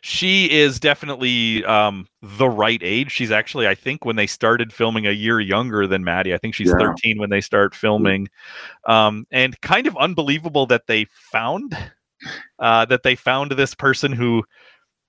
she 0.00 0.50
is 0.50 0.80
definitely 0.80 1.64
um, 1.64 2.06
the 2.22 2.48
right 2.48 2.80
age. 2.82 3.12
She's 3.12 3.30
actually, 3.30 3.66
I 3.66 3.74
think, 3.74 4.04
when 4.04 4.16
they 4.16 4.26
started 4.26 4.72
filming, 4.72 5.06
a 5.06 5.12
year 5.12 5.40
younger 5.40 5.86
than 5.86 6.04
Mattie. 6.04 6.34
I 6.34 6.38
think 6.38 6.54
she's 6.54 6.68
yeah. 6.68 6.78
13 6.78 7.18
when 7.18 7.30
they 7.30 7.40
start 7.40 7.74
filming, 7.74 8.28
um, 8.86 9.26
and 9.30 9.60
kind 9.60 9.86
of 9.86 9.96
unbelievable 9.96 10.66
that 10.66 10.86
they 10.86 11.06
found 11.32 11.76
uh, 12.58 12.84
that 12.86 13.02
they 13.02 13.14
found 13.14 13.52
this 13.52 13.74
person 13.74 14.12
who 14.12 14.44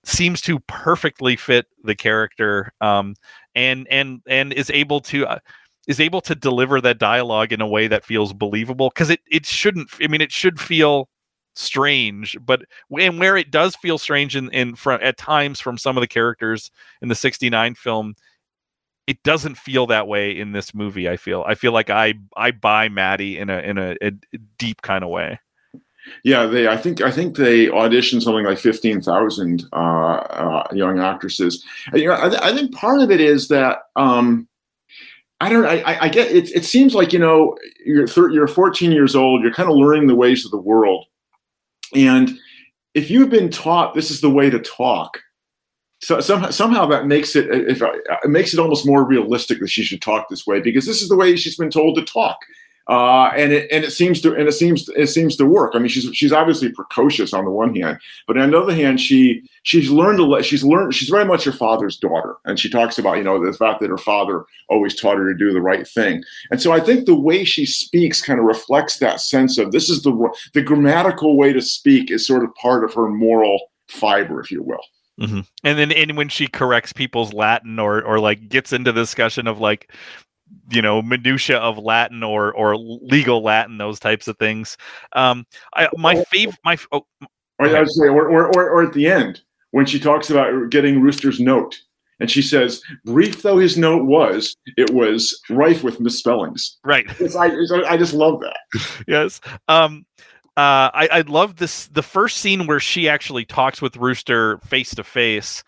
seems 0.06 0.42
to 0.42 0.60
perfectly 0.62 1.36
fit 1.36 1.66
the 1.84 1.96
character 1.96 2.72
um, 2.82 3.16
and 3.56 3.88
and 3.90 4.22
and 4.28 4.54
is 4.54 4.70
able 4.70 5.02
to. 5.02 5.26
Uh, 5.28 5.40
is 5.88 6.00
able 6.00 6.22
to 6.22 6.36
deliver 6.36 6.80
that 6.80 7.00
dialogue 7.00 7.52
in 7.52 7.62
a 7.62 7.68
way 7.68 7.88
that 7.88 8.06
feels 8.06 8.32
believable 8.32 8.90
because 8.90 9.10
it, 9.10 9.22
it 9.32 9.44
shouldn't 9.44 9.90
i 10.04 10.08
mean 10.08 10.22
it 10.22 10.32
should 10.32 10.60
feel 10.60 11.10
strange 11.60 12.38
but 12.46 12.62
and 13.00 13.20
where 13.20 13.36
it 13.36 13.52
does 13.52 13.76
feel 13.76 13.98
strange 13.98 14.36
in 14.36 14.50
in 14.52 14.76
at 15.02 15.18
times 15.18 15.60
from 15.60 15.78
some 15.78 15.98
of 15.98 16.02
the 16.02 16.08
characters 16.08 16.72
in 17.02 17.10
the 17.10 17.16
69 17.16 17.76
film 17.76 18.16
it 19.08 19.22
doesn't 19.24 19.58
feel 19.58 19.86
that 19.88 20.08
way 20.08 20.32
in 20.32 20.54
this 20.54 20.74
movie 20.74 21.10
i 21.10 21.18
feel 21.18 21.44
i 21.48 21.56
feel 21.56 21.74
like 21.74 21.90
i 21.90 22.14
i 22.38 22.50
buy 22.50 22.88
mattie 22.88 23.38
in 23.38 23.50
a 23.50 23.60
in 23.60 23.78
a, 23.78 23.96
a 24.02 24.12
deep 24.58 24.82
kind 24.82 25.04
of 25.04 25.10
way 25.10 25.38
yeah 26.24 26.46
they 26.46 26.68
i 26.70 26.78
think 26.78 27.02
i 27.02 27.12
think 27.12 27.36
they 27.36 27.66
auditioned 27.68 28.22
something 28.22 28.46
like 28.46 28.58
15000 28.58 29.66
uh, 29.74 29.76
uh, 29.76 30.68
young 30.72 31.00
actresses 31.00 31.66
you 31.94 32.06
know 32.06 32.14
I, 32.14 32.50
I, 32.50 32.54
think 32.54 32.74
part 32.74 33.02
of 33.02 33.12
it 33.12 33.20
is 33.20 33.50
that 33.50 33.80
um 33.98 34.48
I 35.42 35.48
don't. 35.48 35.66
I, 35.66 35.98
I 36.02 36.10
get 36.10 36.32
it. 36.32 36.54
It 36.54 36.66
seems 36.66 36.94
like 36.94 37.14
you 37.14 37.20
know 37.20 37.58
you're 37.86 38.08
you're 38.30 38.48
14 38.48 38.92
years 38.92 39.16
old. 39.16 39.42
You're 39.42 39.54
kind 39.54 39.70
of 39.70 39.76
learning 39.78 40.08
the 40.08 40.16
ways 40.16 40.44
of 40.44 40.52
the 40.52 40.58
world, 40.58 41.06
and 41.96 42.38
if 42.94 43.10
you've 43.10 43.30
been 43.30 43.50
taught 43.50 43.94
this 43.94 44.12
is 44.12 44.22
the 44.22 44.30
way 44.30 44.50
to 44.50 44.60
talk, 44.60 45.20
so 46.02 46.20
somehow, 46.22 46.50
somehow 46.50 46.86
that 46.88 47.08
makes 47.08 47.36
it 47.36 47.50
if 47.50 47.82
it 47.82 48.30
makes 48.30 48.54
it 48.54 48.60
almost 48.60 48.86
more 48.86 49.04
realistic 49.04 49.60
that 49.60 49.70
she 49.70 49.84
should 49.84 50.02
talk 50.02 50.30
this 50.30 50.48
way 50.48 50.62
because 50.62 50.86
this 50.86 51.02
is 51.02 51.10
the 51.10 51.16
way 51.16 51.36
she's 51.36 51.58
been 51.58 51.72
told 51.72 51.98
to 51.98 52.04
talk. 52.04 52.38
Uh, 52.90 53.32
and 53.38 53.54
it 53.54 53.72
and 53.72 53.86
it 53.86 53.92
seems 53.92 54.20
to 54.20 54.34
and 54.34 54.48
it 54.48 54.52
seems 54.52 54.90
it 54.96 55.08
seems 55.08 55.36
to 55.36 55.46
work. 55.46 55.74
I 55.76 55.78
mean, 55.80 55.90
she's 55.90 56.10
she's 56.16 56.34
obviously 56.34 56.72
precocious 56.72 57.36
on 57.36 57.46
the 57.46 57.52
one 57.52 57.76
hand, 57.76 58.00
but 58.26 58.36
on 58.36 58.50
the 58.50 58.60
other 58.60 58.74
hand, 58.74 59.00
she 59.00 59.48
she's 59.62 59.92
learned 59.92 60.18
to 60.18 60.26
let 60.26 60.44
she's 60.44 60.64
learned 60.64 60.96
she's 60.96 61.10
very 61.10 61.24
much 61.24 61.44
her 61.44 61.52
father's 61.52 61.98
daughter, 61.98 62.38
and 62.46 62.60
she 62.60 62.68
talks 62.68 62.98
about 62.98 63.18
you 63.18 63.24
know 63.24 63.46
the 63.46 63.56
fact 63.56 63.80
that 63.82 63.92
her 63.92 63.98
father 63.98 64.44
always 64.70 65.00
taught 65.00 65.20
her 65.20 65.32
to 65.32 65.38
do 65.38 65.54
the 65.54 65.62
right 65.62 65.88
thing, 65.88 66.24
and 66.50 66.60
so 66.60 66.72
I 66.72 66.80
think 66.80 67.06
the 67.06 67.14
way 67.14 67.44
she 67.44 67.68
speaks 67.68 68.24
kind 68.24 68.40
of 68.40 68.46
reflects 68.46 68.98
that 68.98 69.22
sense 69.22 69.60
of 69.60 69.72
this 69.72 69.88
is 69.88 70.02
the 70.02 70.36
the 70.56 70.64
grammatical 70.64 71.38
way 71.38 71.54
to 71.54 71.62
speak 71.62 72.10
is 72.10 72.26
sort 72.26 72.44
of 72.44 72.56
part 72.56 72.84
of 72.84 72.96
her 72.96 73.08
moral 73.08 73.70
fiber, 73.88 74.42
if 74.42 74.50
you 74.50 74.64
will. 74.64 74.84
Mm-hmm. 75.20 75.42
And 75.64 75.78
then, 75.78 75.92
and 75.92 76.18
when 76.18 76.30
she 76.30 76.48
corrects 76.48 76.94
people's 76.94 77.34
Latin 77.34 77.78
or 77.78 78.02
or 78.02 78.20
like 78.20 78.50
gets 78.50 78.74
into 78.74 78.92
the 78.92 79.02
discussion 79.02 79.46
of 79.46 79.60
like 79.60 79.92
you 80.72 80.82
know 80.82 81.02
minutia 81.02 81.58
of 81.58 81.78
Latin 81.78 82.24
or 82.24 82.54
or 82.54 82.76
legal 82.78 83.44
Latin, 83.44 83.78
those 83.78 84.00
types 84.00 84.28
of 84.28 84.38
things. 84.38 84.78
Um, 85.14 85.46
I, 85.76 85.90
my 85.98 86.24
favorite, 86.26 86.60
my 86.64 86.78
oh, 86.92 87.06
or, 87.60 87.76
I 87.76 87.80
would 87.82 87.92
say, 87.92 88.08
or, 88.08 88.30
or, 88.30 88.48
or, 88.48 88.70
or 88.70 88.84
at 88.84 88.94
the 88.94 89.08
end 89.08 89.42
when 89.72 89.86
she 89.86 90.00
talks 90.00 90.30
about 90.30 90.70
getting 90.70 91.02
Rooster's 91.02 91.40
note. 91.40 91.80
And 92.22 92.30
she 92.30 92.42
says, 92.42 92.82
brief 93.06 93.42
though 93.42 93.58
his 93.58 93.78
note 93.78 94.06
was, 94.06 94.56
it 94.78 94.90
was 94.90 95.40
rife 95.50 95.84
with 95.84 96.02
misspellings. 96.02 96.78
Right. 96.84 97.06
I, 97.38 97.52
I 97.88 97.98
just 97.98 98.14
love 98.14 98.42
that. 98.42 99.04
yes. 99.08 99.40
Um, 99.68 100.06
uh, 100.58 100.92
I, 100.94 101.10
I 101.12 101.22
love 101.22 101.56
this. 101.56 101.88
The 101.88 102.04
first 102.04 102.38
scene 102.38 102.68
where 102.68 102.80
she 102.80 103.08
actually 103.08 103.46
talks 103.46 103.82
with 103.82 103.96
Rooster 103.98 104.58
face 104.60 104.94
to 104.96 105.04
face. 105.04 105.64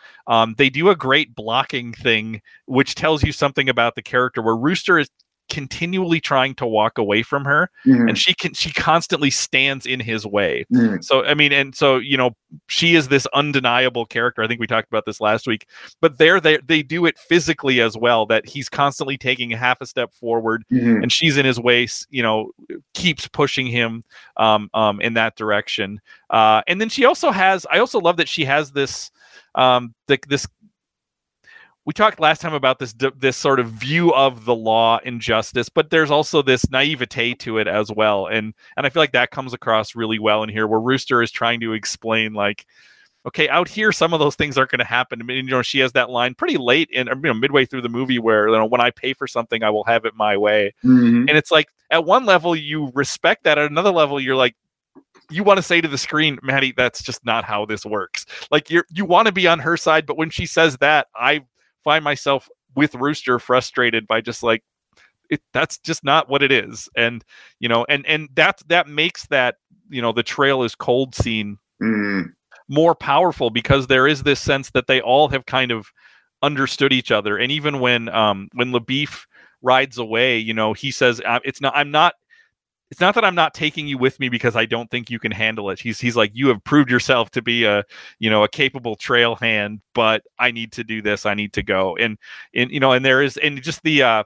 They 0.58 0.70
do 0.70 0.90
a 0.90 0.96
great 0.96 1.36
blocking 1.36 1.94
thing, 1.94 2.42
which 2.66 2.96
tells 2.96 3.24
you 3.24 3.32
something 3.32 3.70
about 3.70 3.96
the 3.96 4.02
character. 4.02 4.42
Where 4.42 4.56
Rooster 4.56 5.00
is 5.00 5.10
continually 5.52 6.22
trying 6.22 6.56
to 6.56 6.66
walk 6.66 6.98
away 6.98 7.22
from 7.22 7.44
her 7.44 7.70
mm-hmm. 7.86 8.08
and 8.08 8.18
she 8.18 8.34
can 8.34 8.54
she 8.54 8.72
constantly 8.72 9.30
stands 9.30 9.86
in 9.86 10.00
his 10.00 10.26
way 10.26 10.66
mm-hmm. 10.74 11.02
so 11.02 11.26
i 11.26 11.34
mean 11.34 11.52
and 11.52 11.76
so 11.76 11.98
you 11.98 12.16
know 12.16 12.34
she 12.68 12.96
is 12.96 13.10
this 13.10 13.28
undeniable 13.34 14.06
character 14.06 14.42
i 14.42 14.48
think 14.48 14.62
we 14.62 14.66
talked 14.66 14.88
about 14.88 15.06
this 15.06 15.20
last 15.20 15.46
week 15.46 15.68
but 16.00 16.18
there 16.18 16.40
they 16.40 16.58
they 16.66 16.82
do 16.82 17.06
it 17.06 17.20
physically 17.20 17.82
as 17.82 17.98
well 17.98 18.26
that 18.26 18.48
he's 18.48 18.70
constantly 18.70 19.18
taking 19.18 19.50
half 19.50 19.82
a 19.82 19.86
step 19.86 20.14
forward 20.14 20.64
mm-hmm. 20.72 21.04
and 21.04 21.12
she's 21.12 21.36
in 21.36 21.46
his 21.46 21.60
way 21.60 21.86
you 22.10 22.24
know 22.24 22.50
keeps 22.94 23.28
pushing 23.28 23.68
him 23.68 24.06
um, 24.38 24.70
um 24.74 25.02
in 25.02 25.16
that 25.16 25.36
direction 25.36 26.00
uh 26.30 26.62
and 26.66 26.80
then 26.80 26.88
she 26.88 27.04
also 27.04 27.30
has 27.30 27.66
i 27.70 27.78
also 27.78 28.00
love 28.00 28.16
that 28.16 28.30
she 28.30 28.46
has 28.46 28.72
this 28.72 29.12
um 29.56 29.94
the, 30.08 30.18
this 30.30 30.48
we 31.86 31.94
talked 31.94 32.20
last 32.20 32.42
time 32.42 32.54
about 32.54 32.80
this 32.80 32.94
this 33.18 33.38
sort 33.38 33.60
of 33.60 33.68
view 33.68 34.14
of 34.14 34.46
the 34.46 34.54
law 34.54 35.00
and 35.04 35.20
justice, 35.20 35.68
but 35.68 35.90
there's 35.90 36.12
also 36.12 36.42
this 36.42 36.70
naivete 36.70 37.34
to 37.36 37.58
it 37.58 37.68
as 37.68 37.92
well, 37.92 38.28
and 38.28 38.54
and 38.78 38.86
I 38.86 38.90
feel 38.90 39.02
like 39.02 39.14
that 39.14 39.32
comes 39.32 39.54
across 39.54 39.96
really 39.96 40.20
well 40.20 40.44
in 40.44 40.50
here, 40.50 40.68
where 40.68 40.80
Rooster 40.80 41.24
is 41.24 41.32
trying 41.32 41.60
to 41.62 41.74
explain 41.74 42.34
like, 42.34 42.68
okay, 43.26 43.50
out 43.50 43.68
here 43.68 43.92
some 43.92 44.14
of 44.14 44.20
those 44.20 44.36
things 44.36 44.58
aren't 44.58 44.70
going 44.70 44.80
to 44.80 44.86
happen. 44.86 45.22
I 45.22 45.24
mean, 45.24 45.46
you 45.46 45.52
know, 45.52 45.64
she 45.64 45.80
has 45.80 45.92
that 45.94 46.12
line 46.12 46.36
pretty 46.36 46.58
late 46.58 46.90
in 46.92 47.08
you 47.08 47.16
know 47.16 47.34
midway 47.34 47.66
through 47.66 47.82
the 47.82 47.90
movie 47.90 48.20
where 48.20 48.48
you 48.48 48.54
know 48.54 48.66
when 48.66 48.82
I 48.82 48.92
pay 48.92 49.14
for 49.14 49.28
something, 49.28 49.64
I 49.64 49.72
will 49.72 49.86
have 49.86 50.06
it 50.06 50.14
my 50.16 50.38
way, 50.38 50.74
mm-hmm. 50.84 51.28
and 51.28 51.32
it's 51.32 51.50
like 51.52 51.70
at 51.90 52.06
one 52.06 52.26
level 52.26 52.56
you 52.56 52.92
respect 52.94 53.44
that, 53.46 53.58
at 53.58 53.72
another 53.72 53.92
level 53.92 54.20
you're 54.20 54.36
like, 54.36 54.56
you 55.32 55.44
want 55.44 55.58
to 55.58 55.64
say 55.64 55.82
to 55.82 55.88
the 55.88 55.98
screen, 55.98 56.38
Mattie, 56.44 56.74
that's 56.78 57.02
just 57.02 57.26
not 57.26 57.44
how 57.44 57.66
this 57.66 57.88
works. 57.88 58.28
Like 58.52 58.70
you're 58.70 58.86
you 58.92 59.04
want 59.04 59.26
to 59.26 59.32
be 59.32 59.48
on 59.48 59.58
her 59.58 59.78
side, 59.78 60.06
but 60.06 60.16
when 60.16 60.30
she 60.30 60.46
says 60.46 60.78
that, 60.78 61.08
I 61.16 61.42
find 61.84 62.04
myself 62.04 62.50
with 62.76 62.96
Rooster 62.96 63.40
frustrated 63.40 64.08
by 64.08 64.22
just 64.22 64.44
like 64.44 64.64
it, 65.30 65.42
that's 65.54 65.78
just 65.78 66.04
not 66.04 66.30
what 66.30 66.44
it 66.44 66.52
is 66.52 66.90
and 66.96 67.24
you 67.60 67.70
know 67.70 67.86
and 67.88 68.06
and 68.06 68.28
that 68.36 68.62
that 68.68 68.88
makes 68.88 69.26
that 69.28 69.56
you 69.90 70.02
know 70.02 70.12
the 70.12 70.24
trail 70.24 70.62
is 70.62 70.76
cold 70.76 71.16
scene 71.16 71.58
mm. 71.82 72.26
more 72.68 72.94
powerful 72.94 73.50
because 73.50 73.88
there 73.88 74.08
is 74.08 74.24
this 74.24 74.42
sense 74.42 74.72
that 74.72 74.88
they 74.88 75.00
all 75.00 75.30
have 75.30 75.46
kind 75.46 75.72
of 75.72 75.88
understood 76.42 76.92
each 76.92 77.12
other 77.12 77.38
and 77.38 77.52
even 77.52 77.80
when 77.80 78.10
um 78.10 78.50
when 78.54 78.72
LaBoeuf 78.72 79.26
rides 79.62 79.98
away 79.98 80.38
you 80.38 80.54
know 80.54 80.74
he 80.74 80.92
says 80.92 81.22
it's 81.46 81.62
not 81.62 81.74
i'm 81.76 81.92
not 81.92 82.16
it's 82.92 83.00
not 83.00 83.16
that 83.16 83.24
I'm 83.24 83.36
not 83.36 83.54
taking 83.54 83.88
you 83.88 83.98
with 83.98 84.20
me 84.20 84.28
because 84.28 84.58
I 84.58 84.66
don't 84.66 84.92
think 84.92 85.10
you 85.10 85.18
can 85.18 85.32
handle 85.32 85.70
it. 85.70 85.80
He's 85.80 86.00
he's 86.00 86.18
like 86.18 86.32
you 86.34 86.50
have 86.50 86.62
proved 86.66 86.92
yourself 86.92 87.32
to 87.32 87.42
be 87.42 87.64
a 87.64 87.86
you 88.20 88.30
know 88.30 88.44
a 88.44 88.50
capable 88.50 88.98
trail 88.98 89.36
hand, 89.36 89.80
but 89.94 90.24
I 90.38 90.52
need 90.52 90.74
to 90.74 90.84
do 90.84 91.02
this. 91.02 91.26
I 91.26 91.34
need 91.34 91.54
to 91.54 91.64
go. 91.64 91.96
And 91.96 92.18
and 92.54 92.70
you 92.70 92.82
know 92.82 92.92
and 92.92 93.06
there 93.06 93.22
is 93.22 93.38
and 93.38 93.62
just 93.64 93.82
the 93.84 94.04
uh 94.04 94.24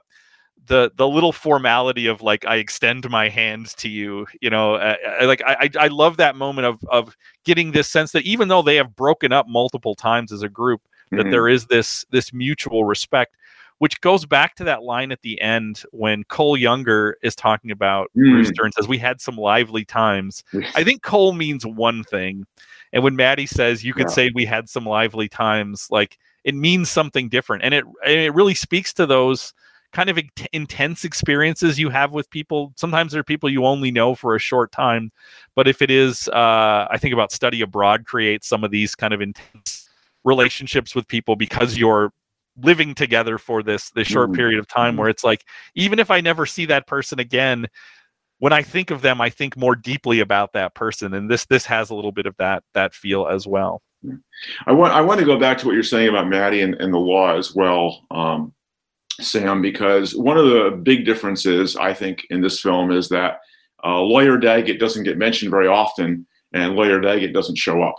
the 0.66 0.90
the 0.96 1.06
little 1.06 1.32
formality 1.32 2.08
of 2.08 2.22
like 2.22 2.44
I 2.44 2.56
extend 2.56 3.08
my 3.08 3.28
hand 3.28 3.68
to 3.76 3.88
you, 3.88 4.26
you 4.40 4.50
know, 4.50 4.74
uh, 4.74 4.96
like 5.22 5.42
I 5.46 5.70
I 5.78 5.86
love 5.86 6.16
that 6.16 6.34
moment 6.34 6.66
of 6.66 6.84
of 6.88 7.16
getting 7.44 7.70
this 7.70 7.88
sense 7.88 8.10
that 8.12 8.24
even 8.24 8.48
though 8.48 8.62
they 8.62 8.74
have 8.74 8.96
broken 8.96 9.30
up 9.30 9.46
multiple 9.48 9.94
times 9.94 10.32
as 10.32 10.42
a 10.42 10.48
group, 10.48 10.80
mm-hmm. 10.82 11.18
that 11.18 11.30
there 11.30 11.48
is 11.48 11.66
this 11.66 12.04
this 12.10 12.32
mutual 12.32 12.84
respect 12.84 13.36
which 13.78 14.00
goes 14.00 14.24
back 14.24 14.54
to 14.56 14.64
that 14.64 14.82
line 14.82 15.12
at 15.12 15.22
the 15.22 15.40
end 15.40 15.82
when 15.92 16.24
Cole 16.24 16.56
Younger 16.56 17.18
is 17.22 17.34
talking 17.34 17.70
about 17.70 18.08
mm. 18.16 18.32
Rooster 18.32 18.64
and 18.64 18.72
says, 18.72 18.88
We 18.88 18.98
had 18.98 19.20
some 19.20 19.36
lively 19.36 19.84
times. 19.84 20.42
I 20.74 20.82
think 20.84 21.02
Cole 21.02 21.32
means 21.32 21.66
one 21.66 22.04
thing. 22.04 22.46
And 22.92 23.02
when 23.02 23.16
Mattie 23.16 23.46
says, 23.46 23.84
You 23.84 23.92
could 23.92 24.08
yeah. 24.08 24.14
say 24.14 24.30
we 24.34 24.44
had 24.44 24.68
some 24.68 24.86
lively 24.86 25.28
times, 25.28 25.88
like 25.90 26.18
it 26.44 26.54
means 26.54 26.88
something 26.88 27.28
different. 27.28 27.64
And 27.64 27.74
it, 27.74 27.84
and 28.04 28.20
it 28.20 28.34
really 28.34 28.54
speaks 28.54 28.92
to 28.94 29.06
those 29.06 29.52
kind 29.92 30.10
of 30.10 30.18
intense 30.52 31.04
experiences 31.04 31.78
you 31.78 31.90
have 31.90 32.12
with 32.12 32.28
people. 32.30 32.72
Sometimes 32.76 33.12
they're 33.12 33.24
people 33.24 33.48
you 33.48 33.64
only 33.64 33.90
know 33.90 34.14
for 34.14 34.34
a 34.34 34.38
short 34.38 34.72
time. 34.72 35.10
But 35.54 35.68
if 35.68 35.80
it 35.80 35.90
is, 35.90 36.28
uh, 36.28 36.86
I 36.90 36.98
think 36.98 37.14
about 37.14 37.32
study 37.32 37.62
abroad 37.62 38.04
creates 38.04 38.46
some 38.46 38.64
of 38.64 38.70
these 38.70 38.94
kind 38.94 39.14
of 39.14 39.20
intense 39.20 39.88
relationships 40.24 40.94
with 40.94 41.08
people 41.08 41.36
because 41.36 41.78
you're 41.78 42.12
living 42.62 42.94
together 42.94 43.38
for 43.38 43.62
this 43.62 43.90
this 43.90 44.08
short 44.08 44.30
mm-hmm. 44.30 44.36
period 44.36 44.58
of 44.58 44.66
time 44.66 44.92
mm-hmm. 44.92 45.00
where 45.00 45.08
it's 45.08 45.24
like 45.24 45.44
even 45.74 45.98
if 45.98 46.10
I 46.10 46.20
never 46.20 46.46
see 46.46 46.66
that 46.66 46.86
person 46.86 47.18
again, 47.18 47.66
when 48.38 48.52
I 48.52 48.62
think 48.62 48.90
of 48.90 49.02
them, 49.02 49.20
I 49.20 49.30
think 49.30 49.56
more 49.56 49.76
deeply 49.76 50.20
about 50.20 50.52
that 50.52 50.74
person, 50.74 51.14
and 51.14 51.30
this 51.30 51.46
this 51.46 51.66
has 51.66 51.90
a 51.90 51.94
little 51.94 52.12
bit 52.12 52.26
of 52.26 52.36
that 52.38 52.62
that 52.74 52.94
feel 52.94 53.26
as 53.26 53.46
well. 53.46 53.82
I 54.66 54.72
want 54.72 54.92
I 54.92 55.00
want 55.00 55.20
to 55.20 55.26
go 55.26 55.38
back 55.38 55.58
to 55.58 55.66
what 55.66 55.72
you're 55.72 55.82
saying 55.82 56.08
about 56.08 56.28
Mattie 56.28 56.60
and, 56.60 56.74
and 56.74 56.92
the 56.92 56.98
law 56.98 57.36
as 57.36 57.54
well, 57.54 58.04
um, 58.10 58.52
Sam, 59.20 59.62
because 59.62 60.14
one 60.14 60.36
of 60.36 60.46
the 60.46 60.78
big 60.82 61.04
differences 61.04 61.76
I 61.76 61.94
think 61.94 62.26
in 62.30 62.40
this 62.40 62.60
film 62.60 62.90
is 62.90 63.08
that 63.08 63.40
uh, 63.84 64.00
lawyer 64.00 64.38
Daggett 64.38 64.80
doesn't 64.80 65.04
get 65.04 65.18
mentioned 65.18 65.50
very 65.50 65.66
often, 65.66 66.26
and 66.52 66.74
lawyer 66.76 67.00
Daggett 67.00 67.32
doesn't 67.32 67.56
show 67.56 67.82
up. 67.82 67.96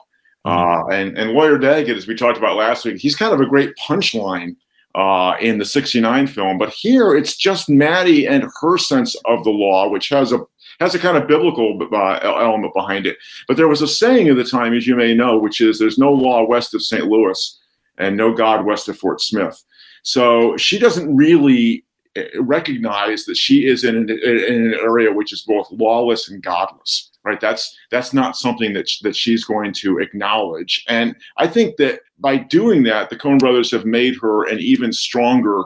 Uh, 0.48 0.88
and, 0.88 1.18
and 1.18 1.32
Lawyer 1.32 1.58
Daggett, 1.58 1.98
as 1.98 2.08
we 2.08 2.16
talked 2.16 2.38
about 2.38 2.56
last 2.56 2.86
week, 2.86 2.98
he's 2.98 3.18
kind 3.18 3.34
of 3.34 3.42
a 3.42 3.46
great 3.46 3.76
punchline 3.76 4.56
uh, 4.96 5.36
in 5.42 5.58
the 5.58 5.66
69 5.66 6.26
film. 6.28 6.58
But 6.58 6.70
here 6.70 7.16
it's 7.16 7.36
just 7.36 7.70
Mattie 7.70 8.28
and 8.28 8.50
her 8.62 8.78
sense 8.78 9.14
of 9.26 9.44
the 9.44 9.50
law, 9.50 9.90
which 9.90 10.10
has 10.10 10.32
a 10.32 10.40
has 10.80 10.94
a 10.94 11.00
kind 11.00 11.18
of 11.18 11.28
biblical 11.28 11.78
uh, 11.92 12.20
element 12.24 12.74
behind 12.74 13.08
it. 13.08 13.18
But 13.48 13.58
there 13.58 13.68
was 13.68 13.82
a 13.82 13.88
saying 13.88 14.28
at 14.28 14.38
the 14.38 14.44
time, 14.44 14.74
as 14.74 14.86
you 14.86 14.96
may 14.96 15.14
know, 15.14 15.38
which 15.38 15.60
is 15.60 15.80
there's 15.80 15.98
no 15.98 16.14
law 16.14 16.46
west 16.46 16.74
of 16.76 16.84
St. 16.84 17.06
Louis 17.06 17.60
and 17.98 18.16
no 18.16 18.32
God 18.32 18.64
west 18.64 18.88
of 18.88 18.98
Fort 18.98 19.20
Smith. 19.20 19.62
So 20.04 20.56
she 20.56 20.78
doesn't 20.78 21.14
really 21.16 21.84
eh, 22.16 22.28
recognize 22.40 23.26
that 23.26 23.38
she 23.38 23.66
is 23.66 23.84
in 23.84 23.96
an, 23.96 24.10
in 24.10 24.68
an 24.68 24.74
area 24.76 25.12
which 25.12 25.34
is 25.34 25.42
both 25.42 25.68
lawless 25.72 26.30
and 26.30 26.44
godless 26.44 27.07
right? 27.28 27.42
That's 27.42 27.78
that's 27.92 28.14
not 28.14 28.38
something 28.38 28.74
that, 28.74 28.90
that 29.02 29.16
she's 29.16 29.44
going 29.44 29.74
to 29.74 30.00
acknowledge. 30.00 30.84
And 30.88 31.16
i 31.38 31.48
think 31.48 31.76
that 31.78 32.00
by 32.20 32.38
doing 32.38 32.84
that 32.84 33.10
the 33.10 33.18
coen 33.18 33.40
brothers 33.40 33.72
have 33.72 33.86
made 33.86 34.16
her 34.22 34.48
an 34.48 34.60
even 34.60 34.92
stronger 34.94 35.64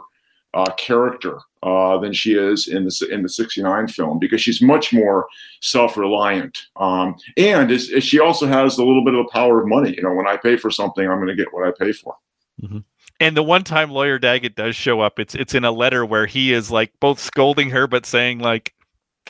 uh, 0.53 0.72
character 0.74 1.39
uh, 1.64 1.97
than 1.99 2.12
she 2.12 2.34
is 2.34 2.68
in 2.68 2.84
the 2.84 3.07
in 3.12 3.22
the 3.22 3.30
69 3.30 3.88
film 3.88 4.20
because 4.20 4.41
she's 4.41 4.62
much 4.62 4.91
more 4.91 5.28
self-reliant. 5.62 6.57
Um, 6.76 7.16
and 7.38 7.72
is, 7.72 7.89
is 7.89 8.03
she 8.03 8.20
also 8.20 8.47
has 8.47 8.78
a 8.78 8.84
little 8.84 9.05
bit 9.05 9.14
of 9.14 9.26
the 9.26 9.32
power 9.32 9.62
of 9.62 9.68
money. 9.68 9.93
You 9.95 10.03
know 10.03 10.14
when 10.14 10.28
i 10.28 10.36
pay 10.38 10.57
for 10.57 10.72
something 10.72 11.07
i'm 11.07 11.20
going 11.20 11.36
to 11.36 11.41
get 11.41 11.53
what 11.53 11.68
i 11.68 11.72
pay 11.78 11.91
for. 11.91 12.16
Mm-hmm. 12.62 12.80
And 13.22 13.38
the 13.38 13.43
one 13.43 13.64
time 13.64 13.91
lawyer 13.91 14.18
Daggett 14.18 14.55
does 14.55 14.76
show 14.76 14.99
up, 14.99 15.20
it's 15.20 15.36
it's 15.36 15.53
in 15.53 15.64
a 15.64 15.72
letter 15.72 16.05
where 16.05 16.26
he 16.26 16.51
is 16.51 16.72
like 16.72 16.91
both 16.99 17.20
scolding 17.20 17.70
her 17.70 17.86
but 17.86 18.05
saying 18.05 18.39
like, 18.39 18.74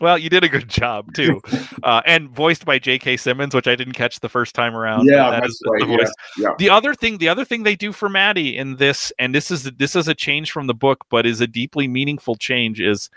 "Well, 0.01 0.17
you 0.17 0.29
did 0.29 0.43
a 0.43 0.49
good 0.49 0.67
job 0.67 1.13
too," 1.15 1.41
uh, 1.83 2.01
and 2.05 2.29
voiced 2.29 2.65
by 2.65 2.79
J.K. 2.79 3.17
Simmons, 3.17 3.55
which 3.55 3.67
I 3.67 3.75
didn't 3.75 3.93
catch 3.93 4.19
the 4.19 4.29
first 4.29 4.55
time 4.55 4.75
around. 4.75 5.05
Yeah, 5.05 5.29
that 5.29 5.41
that's 5.41 5.61
right. 5.67 5.87
The, 5.87 6.13
yeah, 6.37 6.45
yeah. 6.45 6.53
the 6.57 6.69
other 6.69 6.93
thing, 6.93 7.19
the 7.19 7.29
other 7.29 7.45
thing 7.45 7.63
they 7.63 7.75
do 7.75 7.91
for 7.91 8.09
Mattie 8.09 8.57
in 8.57 8.75
this, 8.75 9.13
and 9.19 9.33
this 9.33 9.51
is 9.51 9.63
this 9.63 9.95
is 9.95 10.07
a 10.07 10.15
change 10.15 10.51
from 10.51 10.67
the 10.67 10.73
book, 10.73 11.05
but 11.09 11.25
is 11.25 11.39
a 11.39 11.47
deeply 11.47 11.87
meaningful 11.87 12.35
change, 12.35 12.81
is 12.81 13.09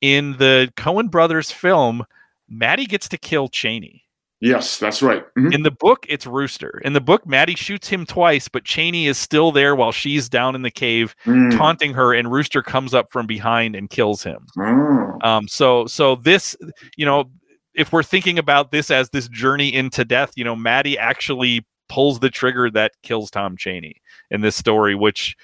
in 0.00 0.32
the 0.38 0.72
Coen 0.76 1.10
Brothers 1.10 1.50
film, 1.50 2.04
Mattie 2.48 2.86
gets 2.86 3.08
to 3.08 3.18
kill 3.18 3.48
Chaney. 3.48 4.01
Yes, 4.42 4.80
that's 4.80 5.02
right. 5.02 5.24
Mm-hmm. 5.38 5.52
In 5.52 5.62
the 5.62 5.70
book, 5.70 6.04
it's 6.08 6.26
Rooster. 6.26 6.80
In 6.84 6.94
the 6.94 7.00
book, 7.00 7.24
Mattie 7.24 7.54
shoots 7.54 7.86
him 7.86 8.04
twice, 8.04 8.48
but 8.48 8.64
Chaney 8.64 9.06
is 9.06 9.16
still 9.16 9.52
there 9.52 9.76
while 9.76 9.92
she's 9.92 10.28
down 10.28 10.56
in 10.56 10.62
the 10.62 10.70
cave, 10.70 11.14
mm. 11.24 11.56
taunting 11.56 11.94
her, 11.94 12.12
and 12.12 12.30
Rooster 12.30 12.60
comes 12.60 12.92
up 12.92 13.12
from 13.12 13.28
behind 13.28 13.76
and 13.76 13.88
kills 13.88 14.24
him. 14.24 14.44
Mm. 14.58 15.24
Um, 15.24 15.46
so, 15.46 15.86
so 15.86 16.16
this, 16.16 16.56
you 16.96 17.06
know, 17.06 17.30
if 17.74 17.92
we're 17.92 18.02
thinking 18.02 18.36
about 18.36 18.72
this 18.72 18.90
as 18.90 19.10
this 19.10 19.28
journey 19.28 19.72
into 19.72 20.04
death, 20.04 20.32
you 20.34 20.42
know, 20.42 20.56
Mattie 20.56 20.98
actually 20.98 21.64
pulls 21.88 22.18
the 22.18 22.28
trigger 22.28 22.68
that 22.68 22.90
kills 23.04 23.30
Tom 23.30 23.56
Chaney 23.56 23.94
in 24.32 24.40
this 24.40 24.56
story, 24.56 24.96
which, 24.96 25.36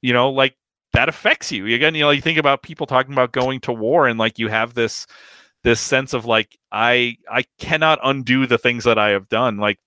you 0.00 0.14
know, 0.14 0.30
like 0.30 0.56
that 0.94 1.10
affects 1.10 1.52
you. 1.52 1.66
Again, 1.66 1.94
you 1.94 2.00
know, 2.00 2.10
you 2.10 2.22
think 2.22 2.38
about 2.38 2.62
people 2.62 2.86
talking 2.86 3.12
about 3.12 3.32
going 3.32 3.60
to 3.60 3.72
war, 3.72 4.08
and 4.08 4.18
like 4.18 4.38
you 4.38 4.48
have 4.48 4.72
this 4.72 5.06
this 5.66 5.80
sense 5.80 6.14
of 6.14 6.24
like 6.24 6.56
I 6.70 7.16
I 7.28 7.44
cannot 7.58 7.98
undo 8.04 8.46
the 8.46 8.56
things 8.56 8.84
that 8.84 9.00
I 9.00 9.08
have 9.08 9.28
done. 9.28 9.56
Like 9.56 9.80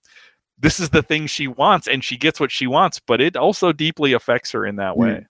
this 0.59 0.77
is 0.77 0.89
the 0.89 1.01
thing 1.01 1.25
she 1.25 1.47
wants 1.47 1.88
and 1.88 2.03
she 2.03 2.17
gets 2.17 2.38
what 2.38 2.51
she 2.51 2.67
wants, 2.67 2.99
but 2.99 3.21
it 3.21 3.38
also 3.38 3.71
deeply 3.71 4.11
affects 4.11 4.51
her 4.51 4.65
in 4.65 4.75
that 4.75 4.95
hmm. 4.95 5.01
way. 5.01 5.27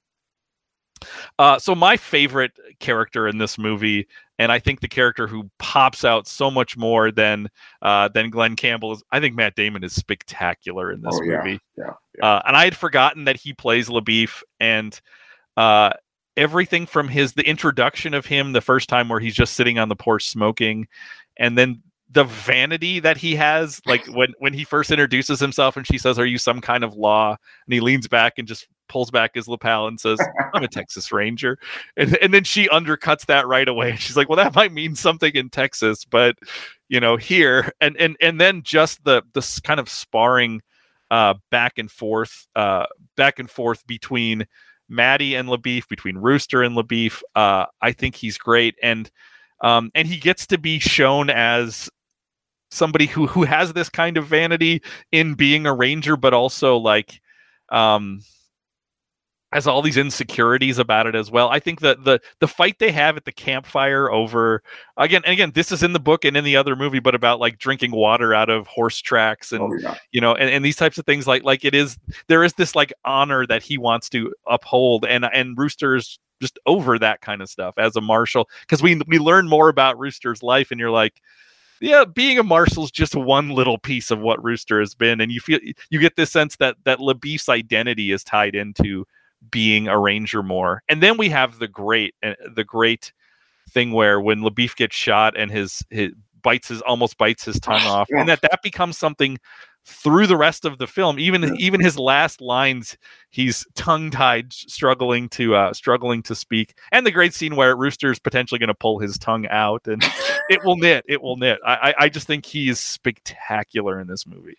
Uh, 1.37 1.59
so 1.59 1.75
my 1.75 1.95
favorite 1.95 2.51
character 2.79 3.27
in 3.27 3.37
this 3.37 3.59
movie, 3.59 4.07
and 4.39 4.51
I 4.51 4.57
think 4.57 4.79
the 4.79 4.87
character 4.87 5.27
who 5.27 5.51
pops 5.59 6.03
out 6.03 6.27
so 6.27 6.49
much 6.49 6.75
more 6.75 7.11
than 7.11 7.47
uh, 7.83 8.07
than 8.07 8.31
Glen 8.31 8.55
Campbell 8.55 8.93
is, 8.93 9.03
I 9.11 9.19
think 9.19 9.35
Matt 9.35 9.55
Damon 9.55 9.83
is 9.83 9.93
spectacular 9.93 10.91
in 10.91 11.01
this 11.01 11.13
oh, 11.13 11.25
movie. 11.25 11.59
Yeah, 11.77 11.85
yeah, 11.85 11.93
yeah. 12.17 12.25
Uh, 12.25 12.41
and 12.47 12.57
I 12.57 12.63
had 12.63 12.75
forgotten 12.75 13.25
that 13.25 13.37
he 13.37 13.53
plays 13.53 13.87
LaBoeuf, 13.87 14.41
and 14.59 14.99
uh, 15.57 15.91
everything 16.39 16.85
from 16.85 17.07
his 17.09 17.33
the 17.33 17.47
introduction 17.47 18.13
of 18.13 18.25
him 18.25 18.53
the 18.53 18.61
first 18.61 18.87
time 18.87 19.09
where 19.09 19.19
he's 19.19 19.35
just 19.35 19.53
sitting 19.53 19.77
on 19.77 19.89
the 19.89 19.95
porch 19.95 20.29
smoking 20.29 20.87
and 21.37 21.57
then 21.57 21.83
the 22.11 22.23
vanity 22.23 22.99
that 22.99 23.17
he 23.17 23.35
has 23.35 23.81
like 23.85 24.05
when 24.13 24.33
when 24.39 24.53
he 24.53 24.63
first 24.63 24.89
introduces 24.89 25.39
himself 25.39 25.77
and 25.77 25.85
she 25.85 25.97
says 25.97 26.17
are 26.17 26.25
you 26.25 26.37
some 26.37 26.61
kind 26.61 26.83
of 26.83 26.95
law? 26.95 27.31
And 27.65 27.73
he 27.73 27.79
leans 27.79 28.07
back 28.07 28.33
and 28.37 28.47
just 28.47 28.67
pulls 28.87 29.11
back 29.11 29.35
his 29.35 29.47
lapel 29.47 29.85
and 29.85 29.99
says 29.99 30.19
i'm 30.55 30.63
a 30.63 30.67
texas 30.71 31.11
ranger. 31.11 31.59
And, 31.95 32.17
and 32.23 32.33
then 32.33 32.43
she 32.43 32.67
undercuts 32.69 33.27
that 33.27 33.45
right 33.45 33.67
away. 33.67 33.95
She's 33.97 34.17
like 34.17 34.29
well 34.29 34.37
that 34.37 34.55
might 34.55 34.73
mean 34.73 34.95
something 34.95 35.33
in 35.35 35.49
texas 35.49 36.05
but 36.05 36.37
you 36.87 36.99
know 36.99 37.17
here. 37.17 37.71
And 37.81 37.95
and 37.97 38.17
and 38.19 38.41
then 38.41 38.63
just 38.63 39.03
the 39.03 39.21
this 39.33 39.59
kind 39.59 39.79
of 39.79 39.89
sparring 39.89 40.61
uh 41.11 41.35
back 41.51 41.77
and 41.77 41.91
forth 41.91 42.47
uh 42.55 42.85
back 43.15 43.39
and 43.39 43.49
forth 43.49 43.85
between 43.85 44.47
Mattie 44.89 45.35
and 45.35 45.47
LaBoeuf, 45.47 45.87
between 45.87 46.17
Rooster 46.17 46.63
and 46.63 46.75
LaBoeuf. 46.75 47.21
Uh, 47.35 47.65
I 47.81 47.91
think 47.91 48.15
he's 48.15 48.37
great, 48.37 48.75
and 48.81 49.09
um, 49.61 49.91
and 49.95 50.07
he 50.07 50.17
gets 50.17 50.47
to 50.47 50.57
be 50.57 50.79
shown 50.79 51.29
as 51.29 51.89
somebody 52.71 53.05
who 53.05 53.27
who 53.27 53.43
has 53.43 53.73
this 53.73 53.89
kind 53.89 54.17
of 54.17 54.27
vanity 54.27 54.81
in 55.11 55.33
being 55.33 55.65
a 55.65 55.73
ranger, 55.73 56.17
but 56.17 56.33
also 56.33 56.77
like 56.77 57.21
um, 57.69 58.21
has 59.51 59.65
all 59.65 59.81
these 59.81 59.97
insecurities 59.97 60.77
about 60.77 61.07
it 61.07 61.15
as 61.15 61.31
well. 61.31 61.49
I 61.49 61.59
think 61.59 61.81
that 61.81 62.03
the 62.03 62.19
the 62.39 62.47
fight 62.47 62.79
they 62.79 62.91
have 62.91 63.17
at 63.17 63.25
the 63.25 63.31
campfire 63.31 64.11
over 64.11 64.61
again 64.97 65.21
and 65.25 65.33
again 65.33 65.51
this 65.53 65.71
is 65.71 65.81
in 65.81 65.93
the 65.93 65.99
book 65.99 66.25
and 66.25 66.37
in 66.37 66.43
the 66.43 66.55
other 66.55 66.75
movie, 66.75 66.99
but 66.99 67.15
about 67.15 67.39
like 67.39 67.57
drinking 67.57 67.91
water 67.91 68.33
out 68.33 68.49
of 68.49 68.67
horse 68.67 68.99
tracks 68.99 69.51
and 69.51 69.61
oh, 69.61 69.73
yeah. 69.79 69.95
you 70.11 70.21
know 70.21 70.35
and, 70.35 70.49
and 70.49 70.63
these 70.63 70.75
types 70.75 70.97
of 70.97 71.05
things 71.05 71.27
like 71.27 71.43
like 71.43 71.65
it 71.65 71.73
is 71.73 71.97
there 72.27 72.43
is 72.43 72.53
this 72.53 72.75
like 72.75 72.93
honor 73.05 73.45
that 73.47 73.63
he 73.63 73.77
wants 73.77 74.09
to 74.09 74.33
uphold 74.47 75.05
and 75.05 75.25
and 75.33 75.57
Rooster's 75.57 76.19
just 76.41 76.59
over 76.65 76.97
that 76.99 77.21
kind 77.21 77.41
of 77.41 77.49
stuff 77.49 77.73
as 77.77 77.95
a 77.95 78.01
marshal 78.01 78.47
because 78.61 78.83
we 78.83 79.01
we 79.07 79.17
learn 79.17 79.47
more 79.47 79.69
about 79.69 79.97
Rooster's 79.99 80.43
life 80.43 80.71
and 80.71 80.79
you're 80.79 80.91
like 80.91 81.21
yeah, 81.81 82.03
being 82.03 82.37
a 82.37 82.43
marshal 82.43 82.83
is 82.83 82.91
just 82.91 83.15
one 83.15 83.51
little 83.51 83.77
piece 83.77 84.11
of 84.11 84.19
what 84.19 84.43
Rooster 84.43 84.81
has 84.81 84.93
been, 84.93 85.21
and 85.21 85.31
you 85.31 85.39
feel 85.39 85.59
you 85.89 85.99
get 85.99 86.17
this 86.17 86.29
sense 86.29 86.57
that 86.57 86.75
that 86.83 86.99
LaBoeuf's 86.99 87.47
identity 87.47 88.11
is 88.11 88.21
tied 88.21 88.53
into 88.53 89.05
being 89.51 89.87
a 89.87 89.97
ranger 89.97 90.43
more. 90.43 90.81
And 90.89 91.01
then 91.01 91.17
we 91.17 91.29
have 91.29 91.59
the 91.59 91.67
great 91.67 92.15
uh, 92.23 92.33
the 92.53 92.63
great 92.63 93.13
thing 93.69 93.91
where 93.91 94.19
when 94.19 94.41
LaBoeuf 94.41 94.75
gets 94.75 94.95
shot 94.95 95.37
and 95.37 95.51
his 95.51 95.83
his 95.89 96.11
bites 96.41 96.69
his 96.69 96.81
almost 96.81 97.17
bites 97.17 97.45
his 97.45 97.59
tongue 97.59 97.83
off, 97.83 98.07
and 98.09 98.27
that 98.29 98.41
that 98.41 98.61
becomes 98.63 98.97
something 98.97 99.37
through 99.85 100.27
the 100.27 100.37
rest 100.37 100.65
of 100.65 100.77
the 100.77 100.87
film. 100.87 101.19
Even 101.19 101.43
yeah. 101.43 101.53
even 101.57 101.81
his 101.81 101.97
last 101.97 102.41
lines, 102.41 102.97
he's 103.31 103.65
tongue 103.75 104.11
tied, 104.11 104.53
struggling 104.53 105.29
to 105.29 105.55
uh, 105.55 105.73
struggling 105.73 106.21
to 106.23 106.35
speak. 106.35 106.77
And 106.91 107.05
the 107.05 107.11
great 107.11 107.33
scene 107.33 107.55
where 107.55 107.75
Rooster's 107.75 108.19
potentially 108.19 108.59
going 108.59 108.67
to 108.67 108.73
pull 108.73 108.99
his 108.99 109.17
tongue 109.17 109.47
out, 109.47 109.87
and 109.87 110.03
it 110.49 110.63
will 110.63 110.77
knit. 110.77 111.05
It 111.07 111.21
will 111.21 111.37
knit. 111.37 111.59
I 111.65 111.93
I 111.97 112.09
just 112.09 112.27
think 112.27 112.45
he 112.45 112.69
is 112.69 112.79
spectacular 112.79 113.99
in 113.99 114.07
this 114.07 114.25
movie. 114.25 114.57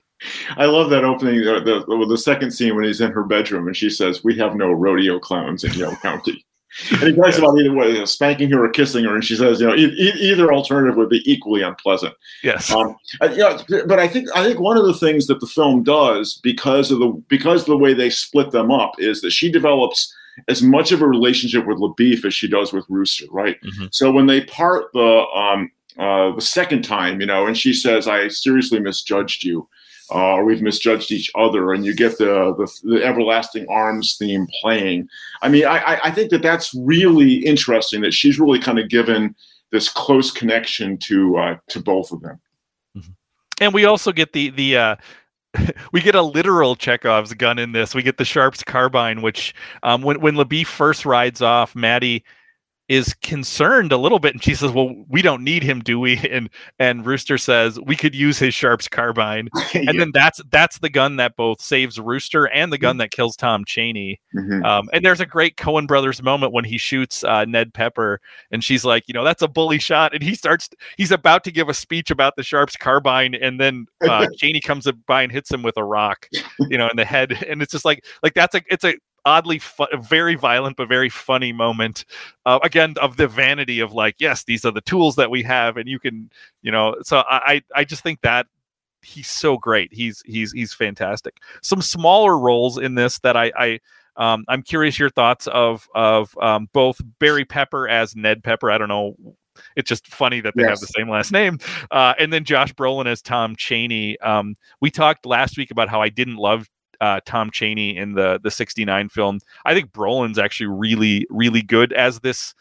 I 0.57 0.67
love 0.67 0.91
that 0.91 1.05
opening, 1.05 1.41
the, 1.41 1.85
the, 1.87 2.07
the, 2.07 2.19
second 2.19 2.51
scene 2.51 2.75
when 2.75 2.85
he's 2.85 3.01
in 3.01 3.13
her 3.13 3.25
bedroom 3.25 3.67
and 3.67 3.77
she 3.77 3.91
says, 3.91 4.23
"We 4.23 4.37
have 4.39 4.55
no 4.55 4.71
rodeo 4.71 5.19
clowns 5.19 5.65
in 5.65 5.73
Yell 5.73 5.97
County." 5.97 6.45
And 6.93 7.03
he 7.03 7.13
talks 7.15 7.37
about 7.37 7.59
either 7.59 7.73
way, 7.73 7.91
you 7.91 7.99
know, 7.99 8.05
spanking 8.05 8.49
her 8.51 8.65
or 8.65 8.69
kissing 8.69 9.05
her, 9.05 9.15
and 9.15 9.25
she 9.25 9.35
says, 9.35 9.61
"You 9.61 9.67
know, 9.67 9.75
e- 9.75 10.13
either 10.21 10.53
alternative 10.53 10.97
would 10.97 11.09
be 11.09 11.23
equally 11.31 11.63
unpleasant." 11.63 12.15
Yes. 12.45 12.71
Um, 12.71 12.97
you 13.23 13.39
know, 13.39 13.59
but 13.87 13.99
I 13.99 14.07
think 14.07 14.29
I 14.37 14.45
think 14.45 14.61
one 14.61 14.77
of 14.77 14.85
the 14.85 14.95
things 14.95 15.27
that 15.27 15.41
the 15.41 15.47
film 15.47 15.83
does 15.83 16.39
because 16.43 16.93
of 16.93 17.01
the 17.01 17.11
because 17.29 17.63
of 17.63 17.67
the 17.67 17.77
way 17.77 17.93
they 17.93 18.11
split 18.11 18.53
them 18.53 18.71
up 18.71 18.93
is 18.99 19.21
that 19.23 19.33
she 19.33 19.51
develops 19.51 20.15
as 20.49 20.63
much 20.63 20.93
of 20.93 21.03
a 21.03 21.07
relationship 21.07 21.67
with 21.67 21.79
LaBoeuf 21.79 22.25
as 22.25 22.35
she 22.35 22.49
does 22.49 22.73
with 22.73 22.87
Rooster, 22.89 23.27
right? 23.31 23.61
Mm-hmm. 23.63 23.87
So 23.91 24.13
when 24.13 24.27
they 24.27 24.43
part 24.43 24.93
the 24.93 25.25
um, 25.35 25.73
uh, 25.99 26.35
the 26.35 26.41
second 26.41 26.83
time, 26.83 27.21
you 27.21 27.27
know, 27.27 27.47
and 27.47 27.59
she 27.59 27.73
says, 27.73 28.07
"I 28.07 28.29
seriously 28.29 28.79
misjudged 28.79 29.43
you." 29.43 29.69
Uh, 30.11 30.35
or 30.35 30.45
we've 30.45 30.63
misjudged 30.63 31.13
each 31.13 31.31
other, 31.35 31.73
and 31.73 31.85
you 31.85 31.95
get 31.95 32.19
the, 32.19 32.55
the, 32.57 32.97
the 32.97 33.05
everlasting 33.05 33.67
arms 33.69 34.17
theme 34.19 34.47
playing. 34.61 35.09
I 35.43 35.49
mean, 35.49 35.67
I, 35.67 36.01
I 36.05 36.11
think 36.11 36.31
that 36.31 36.43
that's 36.43 36.75
really 36.75 37.35
interesting. 37.47 38.01
That 38.01 38.13
she's 38.13 38.39
really 38.39 38.59
kind 38.59 38.79
of 38.79 38.89
given 38.89 39.35
this 39.71 39.89
close 39.89 40.31
connection 40.31 40.99
to 40.99 41.37
uh, 41.37 41.57
to 41.69 41.81
both 41.81 42.13
of 42.13 42.21
them. 42.23 42.41
Mm-hmm. 42.97 43.13
And 43.61 43.75
we 43.75 43.85
also 43.85 44.13
get 44.13 44.33
the 44.33 44.51
the 44.51 44.77
uh, 44.77 44.97
we 45.93 46.01
get 46.01 46.15
a 46.15 46.23
literal 46.23 46.77
Chekhov's 46.77 47.35
gun 47.35 47.59
in 47.59 47.73
this. 47.73 47.95
We 47.95 48.03
get 48.03 48.19
the 48.19 48.25
Sharps 48.25 48.63
carbine, 48.63 49.23
which 49.23 49.55
um, 49.83 50.03
when 50.03 50.21
when 50.21 50.35
LaBoeuf 50.35 50.67
first 50.67 51.05
rides 51.05 51.43
off, 51.43 51.75
Mattie 51.75 52.25
is 52.91 53.15
concerned 53.23 53.93
a 53.93 53.97
little 53.97 54.19
bit 54.19 54.35
and 54.35 54.43
she 54.43 54.53
says 54.53 54.73
well 54.73 54.93
we 55.09 55.23
don't 55.23 55.45
need 55.45 55.63
him 55.63 55.79
do 55.79 55.99
we 56.01 56.17
and 56.31 56.51
and 56.81 57.07
rooster 57.07 57.39
says 57.39 57.79
we 57.81 57.95
could 57.95 58.17
use 58.17 58.37
his 58.37 58.53
sharps 58.53 58.89
carbine 58.89 59.49
yeah. 59.75 59.83
and 59.87 60.01
then 60.01 60.11
that's 60.13 60.41
that's 60.51 60.81
the 60.81 60.91
gun 60.91 61.15
that 61.15 61.37
both 61.37 61.63
saves 61.63 62.01
rooster 62.01 62.47
and 62.47 62.73
the 62.73 62.79
gun 62.79 62.95
mm-hmm. 62.95 62.99
that 62.99 63.13
kills 63.13 63.37
tom 63.37 63.65
chaney 63.65 64.21
mm-hmm. 64.37 64.65
um, 64.65 64.89
and 64.93 65.05
there's 65.05 65.21
a 65.21 65.27
great 65.27 65.57
coen 65.57 65.87
brothers 65.87 66.21
moment 66.21 66.53
when 66.53 66.65
he 66.65 66.77
shoots 66.77 67.23
uh, 67.23 67.45
ned 67.45 67.73
pepper 67.73 68.21
and 68.51 68.65
she's 68.65 68.85
like 68.85 69.05
you 69.07 69.15
know 69.15 69.23
that's 69.23 69.43
a 69.43 69.49
bully 69.49 69.79
shot 69.79 70.13
and 70.13 70.23
he 70.23 70.35
starts 70.35 70.69
he's 70.97 71.13
about 71.13 71.45
to 71.45 71.53
give 71.53 71.69
a 71.69 71.75
speech 71.75 72.11
about 72.11 72.35
the 72.35 72.43
sharps 72.43 72.77
carbine 72.77 73.37
and 73.37 73.61
then 73.61 73.87
uh, 74.03 74.27
chaney 74.37 74.61
comes 74.61 74.91
by 75.07 75.23
and 75.23 75.31
hits 75.31 75.49
him 75.49 75.63
with 75.63 75.77
a 75.77 75.85
rock 75.85 76.29
you 76.69 76.77
know 76.77 76.89
in 76.89 76.97
the 76.97 77.05
head 77.05 77.45
and 77.49 77.63
it's 77.63 77.71
just 77.71 77.85
like 77.85 78.05
like 78.25 78.35
that's 78.35 78.57
a 78.57 78.63
it's 78.69 78.85
a 78.85 78.95
oddly 79.25 79.59
fu- 79.59 79.87
very 80.01 80.35
violent 80.35 80.77
but 80.77 80.89
very 80.89 81.09
funny 81.09 81.53
moment 81.53 82.05
uh, 82.47 82.59
again 82.63 82.95
of 83.01 83.17
the 83.17 83.29
vanity 83.29 83.81
of 83.81 83.93
like 83.93 84.15
yes 84.19 84.45
these 84.45 84.65
are 84.65 84.73
the 84.73 84.81
tools 84.83 85.17
that 85.17 85.31
we 85.31 85.43
have 85.43 85.77
and 85.77 85.89
you 85.89 85.99
can 85.99 86.31
you 86.63 86.71
know 86.71 86.95
so 87.03 87.23
i 87.29 87.63
i 87.75 87.85
just 87.85 88.03
think 88.03 88.21
that 88.23 88.47
he's 89.03 89.29
so 89.29 89.57
great 89.57 89.93
he's 89.93 90.23
he's 90.27 90.53
he's 90.53 90.73
fantastic 90.73 91.39
some 91.63 91.81
smaller 91.81 92.39
roles 92.39 92.79
in 92.79 92.95
this 92.95 93.19
that 93.21 93.37
i 93.37 93.53
i 93.59 93.81
um, 94.17 94.45
I'm 94.49 94.63
curious 94.63 94.99
your 94.99 95.09
thoughts 95.09 95.47
of 95.47 95.89
of 95.95 96.37
um, 96.43 96.69
both 96.75 97.01
Barry 97.21 97.45
Pepper 97.45 97.89
as 97.89 98.15
Ned 98.15 98.43
Pepper. 98.43 98.71
I 98.71 98.77
don't 98.77 98.89
know 98.89 99.17
it's 99.77 99.89
just 99.89 100.07
funny 100.07 100.41
that 100.41 100.55
they 100.57 100.63
yes. 100.63 100.71
have 100.71 100.81
the 100.81 100.87
same 100.87 101.09
last 101.09 101.33
name. 101.33 101.59
Uh, 101.91 102.15
and 102.19 102.33
then 102.33 102.45
Josh 102.45 102.73
Brolin 102.75 103.07
as 103.07 103.23
Tom 103.23 103.57
Chaney. 103.57 104.19
Um, 104.21 104.57
we 104.81 104.91
talked 104.91 105.27
last 105.27 105.57
week 105.57 105.71
about 105.71 105.89
how 105.89 106.01
I 106.01 106.09
didn't 106.09 106.37
love 106.37 106.69
uh, 107.01 107.21
Tom 107.25 107.51
Chaney 107.51 107.97
in 107.97 108.13
the 108.15 108.41
the 108.43 108.51
'69 108.51 109.09
film. 109.09 109.41
I 109.65 109.75
think 109.75 109.93
Brolin's 109.93 110.39
actually 110.39 110.67
really 110.67 111.27
really 111.31 111.63
good 111.63 111.93
as 111.93 112.21
this 112.21 112.55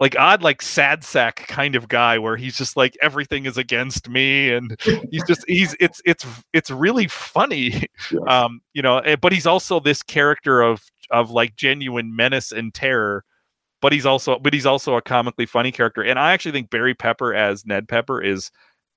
like 0.00 0.16
odd 0.18 0.42
like 0.42 0.60
sad 0.60 1.04
sack 1.04 1.46
kind 1.48 1.76
of 1.76 1.88
guy 1.88 2.18
where 2.18 2.36
he's 2.36 2.56
just 2.56 2.76
like 2.76 2.96
everything 3.00 3.46
is 3.46 3.56
against 3.56 4.08
me 4.08 4.52
and 4.52 4.76
he's 5.10 5.24
just 5.24 5.44
he's 5.46 5.76
it's 5.80 6.00
it's 6.04 6.26
it's 6.52 6.70
really 6.70 7.08
funny. 7.08 7.86
Um 8.28 8.60
you 8.74 8.82
know 8.82 8.98
eh, 8.98 9.16
but 9.16 9.32
he's 9.32 9.46
also 9.46 9.80
this 9.80 10.02
character 10.02 10.60
of 10.60 10.82
of 11.10 11.30
like 11.30 11.56
genuine 11.56 12.14
menace 12.14 12.52
and 12.52 12.72
terror 12.74 13.24
but 13.80 13.92
he's 13.92 14.04
also 14.06 14.38
but 14.38 14.52
he's 14.52 14.66
also 14.66 14.94
a 14.96 15.02
comically 15.02 15.46
funny 15.46 15.72
character. 15.72 16.02
And 16.02 16.18
i 16.18 16.32
actually 16.32 16.52
think 16.52 16.70
barry 16.70 16.94
pepper 16.94 17.34
as 17.34 17.64
ned 17.64 17.88
pepper 17.88 18.22
is 18.22 18.50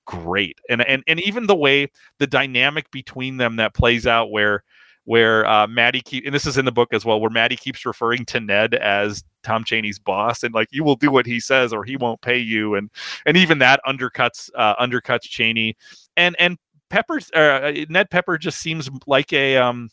great. 0.08 0.60
And 0.70 0.82
and 0.88 1.04
and 1.06 1.20
even 1.20 1.46
the 1.46 1.56
way 1.56 1.92
the 2.18 2.26
dynamic 2.26 2.90
between 2.90 3.38
them 3.38 3.58
that 3.58 3.76
plays 3.76 4.08
out 4.08 4.32
where 4.32 4.64
where 5.04 5.46
uh, 5.46 5.68
Mattie 5.68 6.02
keep 6.02 6.26
and 6.26 6.34
this 6.34 6.48
is 6.48 6.58
in 6.58 6.66
the 6.66 6.72
book 6.72 6.92
as 6.92 7.06
well, 7.06 7.22
where 7.22 7.30
Mattie 7.30 7.56
keeps 7.56 7.86
referring 7.86 8.26
to 8.26 8.40
Ned 8.40 8.74
as 8.74 9.24
Tom 9.44 9.64
Chaney's 9.64 10.00
boss, 10.00 10.44
and 10.44 10.54
like 10.54 10.70
you 10.72 10.84
will 10.84 10.96
do 10.96 11.12
what 11.12 11.26
he 11.26 11.40
says 11.40 11.72
or 11.72 11.84
he 11.84 11.96
won't 11.96 12.22
pay 12.22 12.38
you, 12.38 12.74
and 12.74 12.90
and 13.26 13.38
even 13.38 13.60
that 13.60 13.80
undercuts 13.88 14.50
uh, 14.56 14.76
undercuts 14.76 15.24
Chaney, 15.24 15.78
and 16.16 16.36
and 16.40 16.58
Pepper's 16.90 17.30
uh, 17.32 17.72
Ned 17.90 18.10
Pepper 18.10 18.38
just 18.38 18.60
seems 18.60 18.90
like 19.06 19.32
a 19.34 19.58
um 19.58 19.90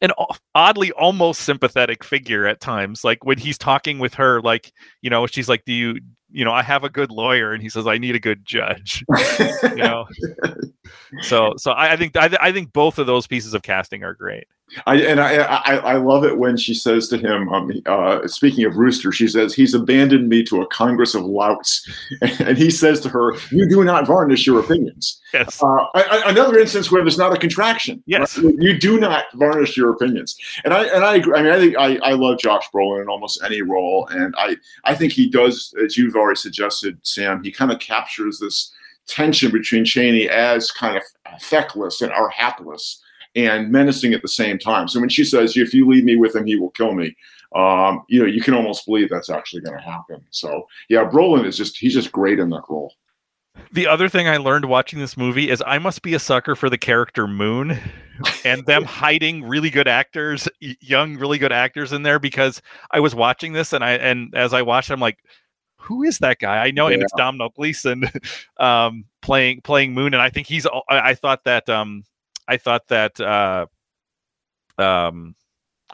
an 0.00 0.10
oddly 0.56 0.90
almost 0.92 1.42
sympathetic 1.42 2.02
figure 2.02 2.46
at 2.46 2.62
times 2.62 3.04
like 3.04 3.22
when 3.26 3.36
he's 3.36 3.58
talking 3.58 3.98
with 3.98 4.14
her 4.14 4.40
like 4.40 4.72
you 5.02 5.10
know 5.10 5.26
she's 5.26 5.50
like 5.50 5.62
do 5.66 5.72
you 5.72 6.00
you 6.30 6.44
know, 6.44 6.52
I 6.52 6.62
have 6.62 6.84
a 6.84 6.90
good 6.90 7.10
lawyer, 7.10 7.52
and 7.52 7.62
he 7.62 7.68
says 7.68 7.86
I 7.86 7.98
need 7.98 8.14
a 8.14 8.20
good 8.20 8.44
judge. 8.44 9.04
you 9.62 9.76
know, 9.76 10.06
so 11.22 11.54
so 11.56 11.70
I, 11.70 11.92
I 11.92 11.96
think 11.96 12.16
I, 12.16 12.36
I, 12.40 12.52
think 12.52 12.72
both 12.72 12.98
of 12.98 13.06
those 13.06 13.26
pieces 13.26 13.54
of 13.54 13.62
casting 13.62 14.02
are 14.02 14.14
great. 14.14 14.46
I 14.86 14.96
and 14.96 15.20
I 15.20 15.36
I, 15.36 15.76
I 15.76 15.94
love 15.94 16.24
it 16.24 16.36
when 16.36 16.56
she 16.56 16.74
says 16.74 17.08
to 17.08 17.18
him, 17.18 17.48
um, 17.50 17.70
uh, 17.86 18.26
speaking 18.26 18.64
of 18.64 18.76
Rooster, 18.76 19.12
she 19.12 19.28
says 19.28 19.54
he's 19.54 19.72
abandoned 19.72 20.28
me 20.28 20.42
to 20.44 20.60
a 20.60 20.66
congress 20.66 21.14
of 21.14 21.24
louts, 21.24 21.88
and 22.40 22.58
he 22.58 22.70
says 22.70 23.00
to 23.00 23.08
her, 23.08 23.34
"You 23.50 23.68
do 23.68 23.84
not 23.84 24.06
varnish 24.06 24.46
your 24.46 24.58
opinions." 24.58 25.20
Yes. 25.32 25.62
Uh, 25.62 25.86
another 26.26 26.58
instance 26.58 26.90
where 26.90 27.02
there's 27.02 27.18
not 27.18 27.32
a 27.32 27.38
contraction. 27.38 28.02
Yes. 28.06 28.36
Right? 28.36 28.54
You 28.58 28.78
do 28.78 28.98
not 28.98 29.26
varnish 29.34 29.76
your 29.76 29.90
opinions, 29.90 30.36
and 30.64 30.72
I 30.74 30.84
and 30.84 31.04
I 31.04 31.16
agree. 31.16 31.38
I 31.38 31.42
mean, 31.42 31.52
I 31.52 31.58
think 31.58 31.76
I, 31.78 31.96
I 31.96 32.12
love 32.12 32.38
Josh 32.38 32.64
Brolin 32.74 33.02
in 33.02 33.08
almost 33.08 33.42
any 33.44 33.62
role, 33.62 34.06
and 34.10 34.34
I 34.38 34.56
I 34.84 34.94
think 34.94 35.12
he 35.12 35.28
does, 35.28 35.74
as 35.84 35.96
you've 35.96 36.16
already 36.16 36.38
suggested, 36.38 36.98
Sam. 37.02 37.42
He 37.42 37.52
kind 37.52 37.72
of 37.72 37.78
captures 37.78 38.38
this 38.38 38.72
tension 39.06 39.52
between 39.52 39.84
Chaney 39.84 40.28
as 40.28 40.70
kind 40.70 40.96
of 40.96 41.02
feckless 41.40 42.02
and 42.02 42.12
or 42.12 42.28
hapless 42.30 43.02
and 43.34 43.70
menacing 43.70 44.14
at 44.14 44.22
the 44.22 44.28
same 44.28 44.58
time. 44.58 44.88
So 44.88 45.00
when 45.00 45.08
she 45.08 45.24
says, 45.24 45.56
"If 45.56 45.74
you 45.74 45.88
leave 45.88 46.04
me 46.04 46.16
with 46.16 46.34
him, 46.34 46.46
he 46.46 46.56
will 46.56 46.70
kill 46.70 46.94
me," 46.94 47.16
um, 47.54 48.04
you 48.08 48.20
know, 48.20 48.26
you 48.26 48.40
can 48.40 48.54
almost 48.54 48.86
believe 48.86 49.08
that's 49.08 49.30
actually 49.30 49.62
going 49.62 49.76
to 49.76 49.82
happen. 49.82 50.24
So 50.30 50.66
yeah, 50.88 51.08
Brolin 51.08 51.46
is 51.46 51.56
just—he's 51.56 51.94
just 51.94 52.12
great 52.12 52.38
in 52.38 52.50
that 52.50 52.64
role. 52.68 52.92
The 53.72 53.86
other 53.86 54.08
thing 54.08 54.28
I 54.28 54.36
learned 54.36 54.66
watching 54.66 54.98
this 54.98 55.16
movie 55.16 55.50
is 55.50 55.62
I 55.66 55.78
must 55.78 56.02
be 56.02 56.14
a 56.14 56.18
sucker 56.18 56.54
for 56.54 56.70
the 56.70 56.78
character 56.78 57.26
Moon 57.26 57.78
and 58.44 58.64
them 58.66 58.84
hiding 58.84 59.44
really 59.44 59.70
good 59.70 59.88
actors, 59.88 60.48
young, 60.60 61.16
really 61.16 61.38
good 61.38 61.52
actors 61.52 61.92
in 61.92 62.02
there 62.02 62.18
because 62.18 62.62
I 62.90 63.00
was 63.00 63.14
watching 63.14 63.52
this 63.52 63.72
and 63.72 63.84
I 63.84 63.92
and 63.92 64.34
as 64.34 64.54
I 64.54 64.62
watched, 64.62 64.90
I'm 64.90 65.00
like, 65.00 65.18
who 65.86 66.02
is 66.02 66.18
that 66.18 66.38
guy? 66.40 66.64
I 66.64 66.70
know, 66.72 66.88
yeah. 66.88 66.94
and 66.94 67.02
it's 67.02 67.12
Domhnall 67.16 67.50
Gleeson 67.50 68.04
um, 68.58 69.04
playing 69.22 69.60
playing 69.60 69.94
Moon, 69.94 70.14
and 70.14 70.22
I 70.22 70.30
think 70.30 70.48
he's. 70.48 70.66
I, 70.66 71.10
I 71.10 71.14
thought 71.14 71.44
that 71.44 71.68
um, 71.68 72.02
I 72.48 72.56
thought 72.56 72.88
that 72.88 73.20
uh, 73.20 73.66
um, 74.78 75.36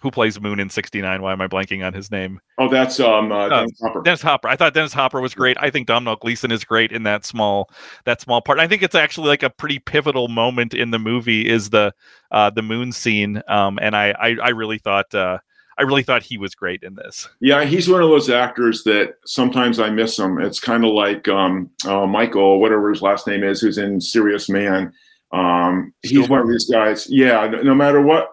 who 0.02 0.10
plays 0.10 0.40
Moon 0.40 0.58
in 0.58 0.68
'69? 0.68 1.22
Why 1.22 1.32
am 1.32 1.40
I 1.40 1.46
blanking 1.46 1.86
on 1.86 1.94
his 1.94 2.10
name? 2.10 2.40
Oh, 2.58 2.68
that's 2.68 2.98
um, 3.00 3.30
uh, 3.30 3.48
Dennis 3.48 3.80
Hopper. 3.80 4.02
Dennis 4.02 4.22
Hopper. 4.22 4.48
I 4.48 4.56
thought 4.56 4.74
Dennis 4.74 4.92
Hopper 4.92 5.20
was 5.20 5.34
great. 5.34 5.56
I 5.60 5.70
think 5.70 5.86
Domhnall 5.86 6.16
Gleeson 6.16 6.50
is 6.50 6.64
great 6.64 6.92
in 6.92 7.04
that 7.04 7.24
small 7.24 7.70
that 8.04 8.20
small 8.20 8.42
part. 8.42 8.58
I 8.58 8.66
think 8.66 8.82
it's 8.82 8.96
actually 8.96 9.28
like 9.28 9.42
a 9.42 9.50
pretty 9.50 9.78
pivotal 9.78 10.28
moment 10.28 10.74
in 10.74 10.90
the 10.90 10.98
movie 10.98 11.48
is 11.48 11.70
the 11.70 11.94
uh, 12.32 12.50
the 12.50 12.62
Moon 12.62 12.92
scene, 12.92 13.40
um, 13.48 13.78
and 13.80 13.96
I, 13.96 14.10
I 14.20 14.36
I 14.42 14.48
really 14.50 14.78
thought. 14.78 15.14
Uh, 15.14 15.38
I 15.78 15.84
really 15.84 16.02
thought 16.02 16.22
he 16.22 16.36
was 16.36 16.54
great 16.54 16.82
in 16.82 16.96
this. 16.96 17.26
Yeah, 17.40 17.64
he's 17.64 17.88
one 17.88 18.02
of 18.02 18.10
those 18.10 18.28
actors 18.28 18.84
that 18.84 19.14
sometimes 19.24 19.80
I 19.80 19.88
miss 19.88 20.18
him. 20.18 20.38
It's 20.38 20.60
kind 20.60 20.84
of 20.84 20.92
like 20.92 21.28
um, 21.28 21.70
uh, 21.86 22.06
Michael, 22.06 22.60
whatever 22.60 22.90
his 22.90 23.00
last 23.00 23.26
name 23.26 23.42
is, 23.42 23.62
who's 23.62 23.78
in 23.78 23.98
Serious 23.98 24.50
Man. 24.50 24.92
Um, 25.32 25.94
he's 26.02 26.28
one 26.28 26.40
of 26.40 26.48
these 26.48 26.68
guys. 26.70 27.08
Yeah, 27.08 27.46
no, 27.46 27.62
no, 27.62 27.74
matter 27.74 28.02
what, 28.02 28.28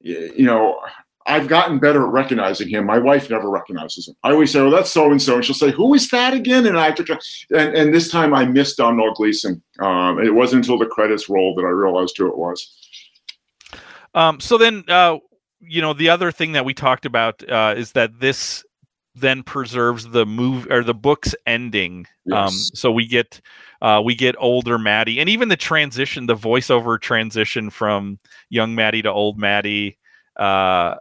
you 0.00 0.44
know, 0.44 0.80
I've 1.26 1.48
gotten 1.48 1.78
better 1.78 2.02
at 2.06 2.12
recognizing 2.12 2.68
him. 2.68 2.86
My 2.86 2.98
wife 2.98 3.28
never 3.28 3.50
recognizes 3.50 4.08
him. 4.08 4.14
I 4.24 4.30
always 4.30 4.50
say, 4.50 4.60
"Oh, 4.60 4.70
that's 4.70 4.90
so 4.90 5.10
and 5.10 5.20
so," 5.20 5.36
and 5.36 5.44
she'll 5.44 5.54
say, 5.54 5.70
"Who 5.70 5.94
is 5.94 6.08
that 6.10 6.32
again?" 6.32 6.66
And 6.66 6.78
I 6.78 6.88
a, 6.88 7.18
and, 7.56 7.76
and 7.76 7.94
this 7.94 8.10
time 8.10 8.32
I 8.32 8.46
missed 8.46 8.78
Domhnall 8.78 9.14
Gleeson. 9.14 9.62
Um, 9.80 10.18
it 10.18 10.34
wasn't 10.34 10.64
until 10.64 10.78
the 10.78 10.86
credits 10.86 11.28
rolled 11.28 11.58
that 11.58 11.62
I 11.62 11.70
realized 11.70 12.16
who 12.16 12.28
it 12.28 12.36
was. 12.36 12.76
Um, 14.14 14.40
so 14.40 14.58
then, 14.58 14.84
uh, 14.88 15.18
you 15.60 15.80
know, 15.82 15.92
the 15.92 16.08
other 16.08 16.32
thing 16.32 16.52
that 16.52 16.64
we 16.64 16.74
talked 16.74 17.04
about 17.04 17.48
uh, 17.48 17.74
is 17.76 17.92
that 17.92 18.18
this 18.18 18.64
then 19.14 19.42
preserves 19.42 20.08
the 20.08 20.24
move 20.24 20.66
or 20.70 20.82
the 20.82 20.94
book's 20.94 21.34
ending. 21.46 22.06
Um, 22.32 22.46
yes. 22.46 22.48
Um, 22.48 22.54
so 22.74 22.92
we 22.92 23.06
get 23.06 23.40
uh, 23.82 24.00
we 24.04 24.14
get 24.14 24.34
older 24.38 24.78
Mattie, 24.78 25.20
and 25.20 25.28
even 25.28 25.48
the 25.48 25.56
transition, 25.56 26.26
the 26.26 26.34
voiceover 26.36 27.00
transition 27.00 27.70
from 27.70 28.18
young 28.48 28.74
Mattie 28.74 29.02
to 29.02 29.10
old 29.10 29.38
Mattie, 29.38 29.98
uh, 30.36 30.96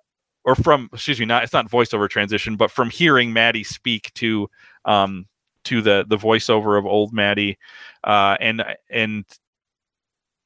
or 0.50 0.56
from 0.56 0.90
excuse 0.92 1.20
me, 1.20 1.28
not 1.28 1.44
it's 1.44 1.54
not 1.54 1.70
voiceover 1.70 2.10
transition, 2.10 2.56
but 2.56 2.72
from 2.72 2.90
hearing 2.90 3.32
Mattie 3.32 3.64
speak 3.64 4.12
to 4.16 4.50
um, 4.84 5.28
to 5.66 5.80
the 5.80 6.06
the 6.10 6.18
voiceover 6.18 6.78
of 6.78 6.88
old 6.88 7.14
Mattie, 7.14 7.60
uh, 8.04 8.36
and 8.40 8.64
and 8.90 9.26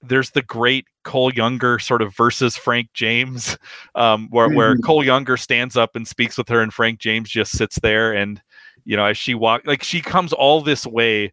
there's 0.01 0.31
the 0.31 0.41
great 0.41 0.85
Cole 1.05 1.33
Younger 1.33 1.79
sort 1.79 2.01
of 2.01 2.13
versus 2.17 2.57
Frank 2.57 2.89
James, 2.93 3.57
um, 3.95 4.27
where 4.29 4.47
mm-hmm. 4.47 4.57
where 4.57 4.77
Cole 4.79 5.05
Younger 5.05 5.37
stands 5.37 5.77
up 5.77 5.95
and 5.95 6.05
speaks 6.05 6.37
with 6.37 6.49
her, 6.49 6.61
and 6.61 6.73
Frank 6.73 6.99
James 6.99 7.29
just 7.29 7.57
sits 7.57 7.79
there, 7.79 8.11
and 8.11 8.41
you 8.83 8.97
know 8.97 9.05
as 9.05 9.17
she 9.17 9.35
walk, 9.35 9.61
like 9.65 9.83
she 9.83 10.01
comes 10.01 10.33
all 10.33 10.59
this 10.59 10.85
way, 10.85 11.31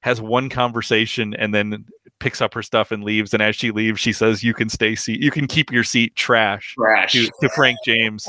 has 0.00 0.20
one 0.20 0.48
conversation, 0.48 1.34
and 1.34 1.54
then 1.54 1.84
picks 2.18 2.40
up 2.40 2.54
her 2.54 2.62
stuff 2.62 2.92
and 2.92 3.04
leaves. 3.04 3.34
And 3.34 3.42
as 3.42 3.56
she 3.56 3.70
leaves, 3.70 4.00
she 4.00 4.12
says, 4.12 4.42
"You 4.42 4.54
can 4.54 4.68
stay 4.68 4.94
seat. 4.94 5.20
You 5.20 5.30
can 5.30 5.46
keep 5.46 5.70
your 5.72 5.84
seat." 5.84 6.14
Trash. 6.16 6.74
Trash. 6.74 7.12
To, 7.12 7.30
to 7.40 7.48
Frank 7.50 7.78
James. 7.84 8.28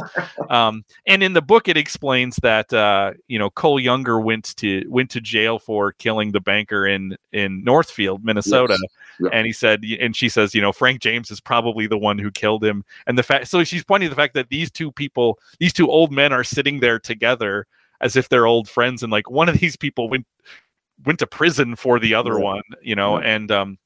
um, 0.49 0.83
and 1.05 1.23
in 1.23 1.33
the 1.33 1.41
book, 1.41 1.67
it 1.67 1.77
explains 1.77 2.37
that 2.37 2.71
uh, 2.73 3.13
you 3.27 3.39
know 3.39 3.49
Cole 3.49 3.79
Younger 3.79 4.19
went 4.19 4.55
to 4.57 4.83
went 4.89 5.09
to 5.11 5.21
jail 5.21 5.59
for 5.59 5.93
killing 5.93 6.31
the 6.31 6.41
banker 6.41 6.87
in 6.87 7.17
in 7.31 7.63
Northfield, 7.63 8.23
Minnesota. 8.23 8.77
Yes. 8.79 8.91
Yeah. 9.19 9.29
And 9.33 9.47
he 9.47 9.53
said, 9.53 9.83
and 9.99 10.15
she 10.15 10.29
says, 10.29 10.53
you 10.53 10.61
know, 10.61 10.71
Frank 10.71 11.01
James 11.01 11.31
is 11.31 11.39
probably 11.39 11.87
the 11.87 11.97
one 11.97 12.19
who 12.19 12.29
killed 12.29 12.63
him. 12.63 12.85
And 13.07 13.17
the 13.17 13.23
fact, 13.23 13.47
so 13.47 13.63
she's 13.63 13.83
pointing 13.83 14.09
to 14.09 14.11
the 14.11 14.19
fact 14.19 14.35
that 14.35 14.49
these 14.49 14.69
two 14.69 14.91
people, 14.91 15.39
these 15.59 15.73
two 15.73 15.89
old 15.89 16.11
men, 16.11 16.31
are 16.31 16.43
sitting 16.43 16.81
there 16.81 16.99
together 16.99 17.65
as 17.99 18.15
if 18.15 18.29
they're 18.29 18.45
old 18.45 18.69
friends, 18.69 19.01
and 19.01 19.11
like 19.11 19.29
one 19.29 19.49
of 19.49 19.57
these 19.59 19.75
people 19.75 20.09
went 20.09 20.27
went 21.05 21.19
to 21.19 21.27
prison 21.27 21.75
for 21.75 21.99
the 21.99 22.13
other 22.13 22.39
one, 22.39 22.63
you 22.81 22.95
know, 22.95 23.19
and 23.19 23.51
um, 23.51 23.77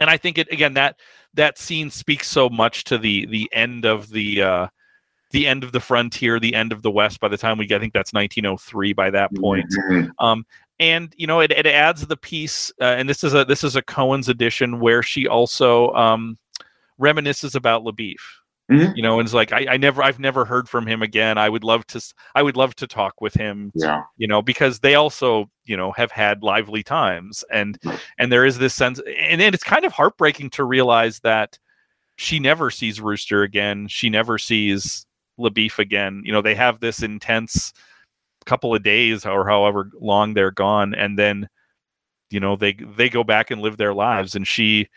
and 0.00 0.10
I 0.10 0.16
think 0.16 0.38
it 0.38 0.48
again 0.50 0.74
that 0.74 0.96
that 1.34 1.58
scene 1.58 1.90
speaks 1.90 2.28
so 2.28 2.48
much 2.48 2.84
to 2.84 2.98
the 2.98 3.26
the 3.26 3.48
end 3.52 3.84
of 3.84 4.08
the 4.10 4.42
uh 4.42 4.66
the 5.30 5.46
end 5.46 5.64
of 5.64 5.72
the 5.72 5.80
frontier, 5.80 6.38
the 6.38 6.54
end 6.54 6.72
of 6.72 6.82
the 6.82 6.90
West. 6.90 7.18
By 7.20 7.28
the 7.28 7.38
time 7.38 7.56
we 7.56 7.66
get, 7.66 7.76
I 7.76 7.80
think 7.80 7.94
that's 7.94 8.12
1903. 8.12 8.92
By 8.92 9.10
that 9.10 9.34
point, 9.36 9.66
Mhm. 9.90 10.10
um, 10.18 10.44
and 10.78 11.14
you 11.16 11.26
know 11.26 11.40
it, 11.40 11.52
it 11.52 11.66
adds 11.66 12.06
the 12.06 12.16
piece, 12.16 12.70
uh, 12.80 12.96
and 12.98 13.08
this 13.08 13.24
is 13.24 13.34
a 13.34 13.44
this 13.44 13.64
is 13.64 13.76
a 13.76 13.82
Coen's 13.82 14.28
edition 14.28 14.80
where 14.80 15.02
she 15.02 15.26
also 15.26 15.90
um, 15.92 16.36
reminisces 17.00 17.54
about 17.54 17.82
LaBoeuf. 17.84 18.20
Mhm. 18.72 18.96
You 18.96 19.02
know, 19.02 19.18
and 19.18 19.26
it's 19.26 19.34
like 19.34 19.52
I, 19.52 19.66
I 19.70 19.76
never 19.76 20.02
I've 20.02 20.18
never 20.18 20.44
heard 20.44 20.68
from 20.68 20.86
him 20.86 21.02
again. 21.02 21.38
I 21.38 21.48
would 21.48 21.64
love 21.64 21.86
to 21.88 22.00
I 22.34 22.42
would 22.42 22.56
love 22.56 22.74
to 22.76 22.86
talk 22.86 23.20
with 23.20 23.34
him 23.34 23.70
Yeah. 23.74 24.02
you 24.16 24.26
know 24.26 24.42
because 24.42 24.80
they 24.80 24.94
also 24.94 25.50
you 25.64 25.76
know 25.76 25.92
have 25.92 26.10
had 26.12 26.42
lively 26.42 26.82
times 26.82 27.44
and 27.52 27.78
and 28.18 28.32
there 28.32 28.44
is 28.44 28.58
this 28.58 28.74
sense 28.74 29.00
and 29.18 29.40
then 29.40 29.54
it's 29.54 29.64
kind 29.64 29.84
of 29.84 29.92
heartbreaking 29.92 30.50
to 30.50 30.64
realize 30.64 31.20
that 31.20 31.58
she 32.16 32.38
never 32.38 32.70
sees 32.70 33.00
rooster 33.00 33.42
again 33.42 33.86
she 33.88 34.08
never 34.10 34.38
sees 34.38 35.06
LaBoeuf 35.38 35.78
again 35.78 36.22
you 36.24 36.32
know 36.32 36.42
they 36.42 36.54
have 36.54 36.80
this 36.80 37.02
intense 37.02 37.72
couple 38.44 38.74
of 38.74 38.82
days 38.82 39.24
or 39.24 39.48
however 39.48 39.90
long 40.00 40.34
they're 40.34 40.50
gone 40.50 40.94
and 40.94 41.18
then 41.18 41.48
you 42.30 42.40
know 42.40 42.56
they 42.56 42.72
they 42.96 43.08
go 43.08 43.22
back 43.24 43.50
and 43.50 43.60
live 43.62 43.76
their 43.76 43.94
lives 43.94 44.34
and 44.34 44.46
she 44.48 44.88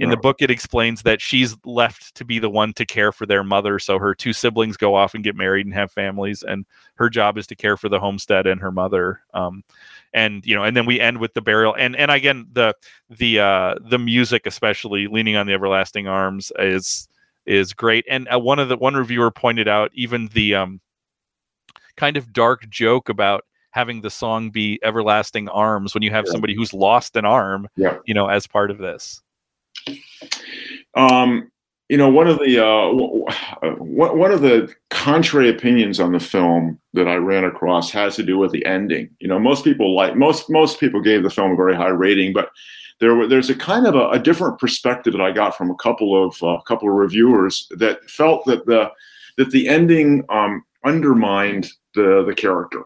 in 0.00 0.10
the 0.10 0.16
book 0.16 0.42
it 0.42 0.50
explains 0.50 1.02
that 1.02 1.20
she's 1.20 1.56
left 1.64 2.14
to 2.16 2.24
be 2.24 2.38
the 2.38 2.50
one 2.50 2.72
to 2.72 2.84
care 2.84 3.12
for 3.12 3.26
their 3.26 3.44
mother 3.44 3.78
so 3.78 3.98
her 3.98 4.14
two 4.14 4.32
siblings 4.32 4.76
go 4.76 4.94
off 4.94 5.14
and 5.14 5.22
get 5.24 5.36
married 5.36 5.66
and 5.66 5.74
have 5.74 5.90
families 5.92 6.42
and 6.42 6.66
her 6.96 7.08
job 7.08 7.38
is 7.38 7.46
to 7.46 7.54
care 7.54 7.76
for 7.76 7.88
the 7.88 8.00
homestead 8.00 8.46
and 8.46 8.60
her 8.60 8.72
mother 8.72 9.20
um, 9.34 9.62
and 10.12 10.44
you 10.44 10.54
know 10.54 10.64
and 10.64 10.76
then 10.76 10.86
we 10.86 11.00
end 11.00 11.18
with 11.18 11.32
the 11.34 11.40
burial 11.40 11.74
and 11.78 11.94
and 11.96 12.10
again 12.10 12.46
the 12.52 12.74
the 13.10 13.38
uh 13.38 13.74
the 13.88 13.98
music 13.98 14.46
especially 14.46 15.06
leaning 15.06 15.36
on 15.36 15.46
the 15.46 15.52
everlasting 15.52 16.08
arms 16.08 16.50
is 16.58 17.08
is 17.46 17.72
great 17.72 18.04
and 18.08 18.26
uh, 18.32 18.38
one 18.38 18.58
of 18.58 18.68
the 18.68 18.76
one 18.76 18.94
reviewer 18.94 19.30
pointed 19.30 19.68
out 19.68 19.90
even 19.94 20.28
the 20.32 20.54
um 20.54 20.80
kind 21.96 22.16
of 22.16 22.32
dark 22.32 22.68
joke 22.68 23.08
about 23.08 23.44
having 23.70 24.00
the 24.00 24.10
song 24.10 24.50
be 24.50 24.78
everlasting 24.82 25.48
arms 25.48 25.94
when 25.94 26.02
you 26.02 26.10
have 26.10 26.24
Yeah. 26.26 26.32
somebody 26.32 26.54
who's 26.54 26.72
lost 26.72 27.16
an 27.16 27.24
arm 27.24 27.68
Yeah. 27.76 27.98
you 28.06 28.14
know 28.14 28.28
as 28.28 28.46
part 28.46 28.70
of 28.70 28.78
this 28.78 29.20
Um, 30.94 31.50
you 31.88 31.98
know, 31.98 32.08
one 32.08 32.26
of 32.26 32.38
the 32.38 32.64
uh, 32.64 32.90
one 33.78 34.32
of 34.32 34.40
the 34.40 34.72
contrary 34.90 35.50
opinions 35.50 36.00
on 36.00 36.12
the 36.12 36.20
film 36.20 36.80
that 36.94 37.06
I 37.06 37.16
ran 37.16 37.44
across 37.44 37.90
has 37.90 38.16
to 38.16 38.22
do 38.22 38.38
with 38.38 38.52
the 38.52 38.64
ending. 38.64 39.10
You 39.20 39.28
know, 39.28 39.38
most 39.38 39.64
people 39.64 39.94
like 39.94 40.16
most 40.16 40.48
most 40.48 40.80
people 40.80 41.02
gave 41.02 41.22
the 41.22 41.30
film 41.30 41.52
a 41.52 41.56
very 41.56 41.76
high 41.76 41.88
rating, 41.88 42.32
but 42.32 42.48
there 43.00 43.14
were 43.14 43.26
there's 43.26 43.50
a 43.50 43.54
kind 43.54 43.86
of 43.86 43.94
a, 43.94 44.08
a 44.10 44.18
different 44.18 44.58
perspective 44.58 45.12
that 45.12 45.22
I 45.22 45.30
got 45.30 45.56
from 45.56 45.70
a 45.70 45.74
couple 45.76 46.24
of 46.24 46.36
a 46.42 46.62
couple 46.62 46.88
of 46.88 46.94
reviewers 46.94 47.68
that 47.76 48.08
felt 48.08 48.46
that 48.46 48.64
the 48.64 48.90
that 49.36 49.50
the 49.50 49.68
ending 49.68 50.24
um, 50.30 50.64
undermined 50.84 51.70
the 51.94 52.24
the 52.26 52.34
character, 52.34 52.82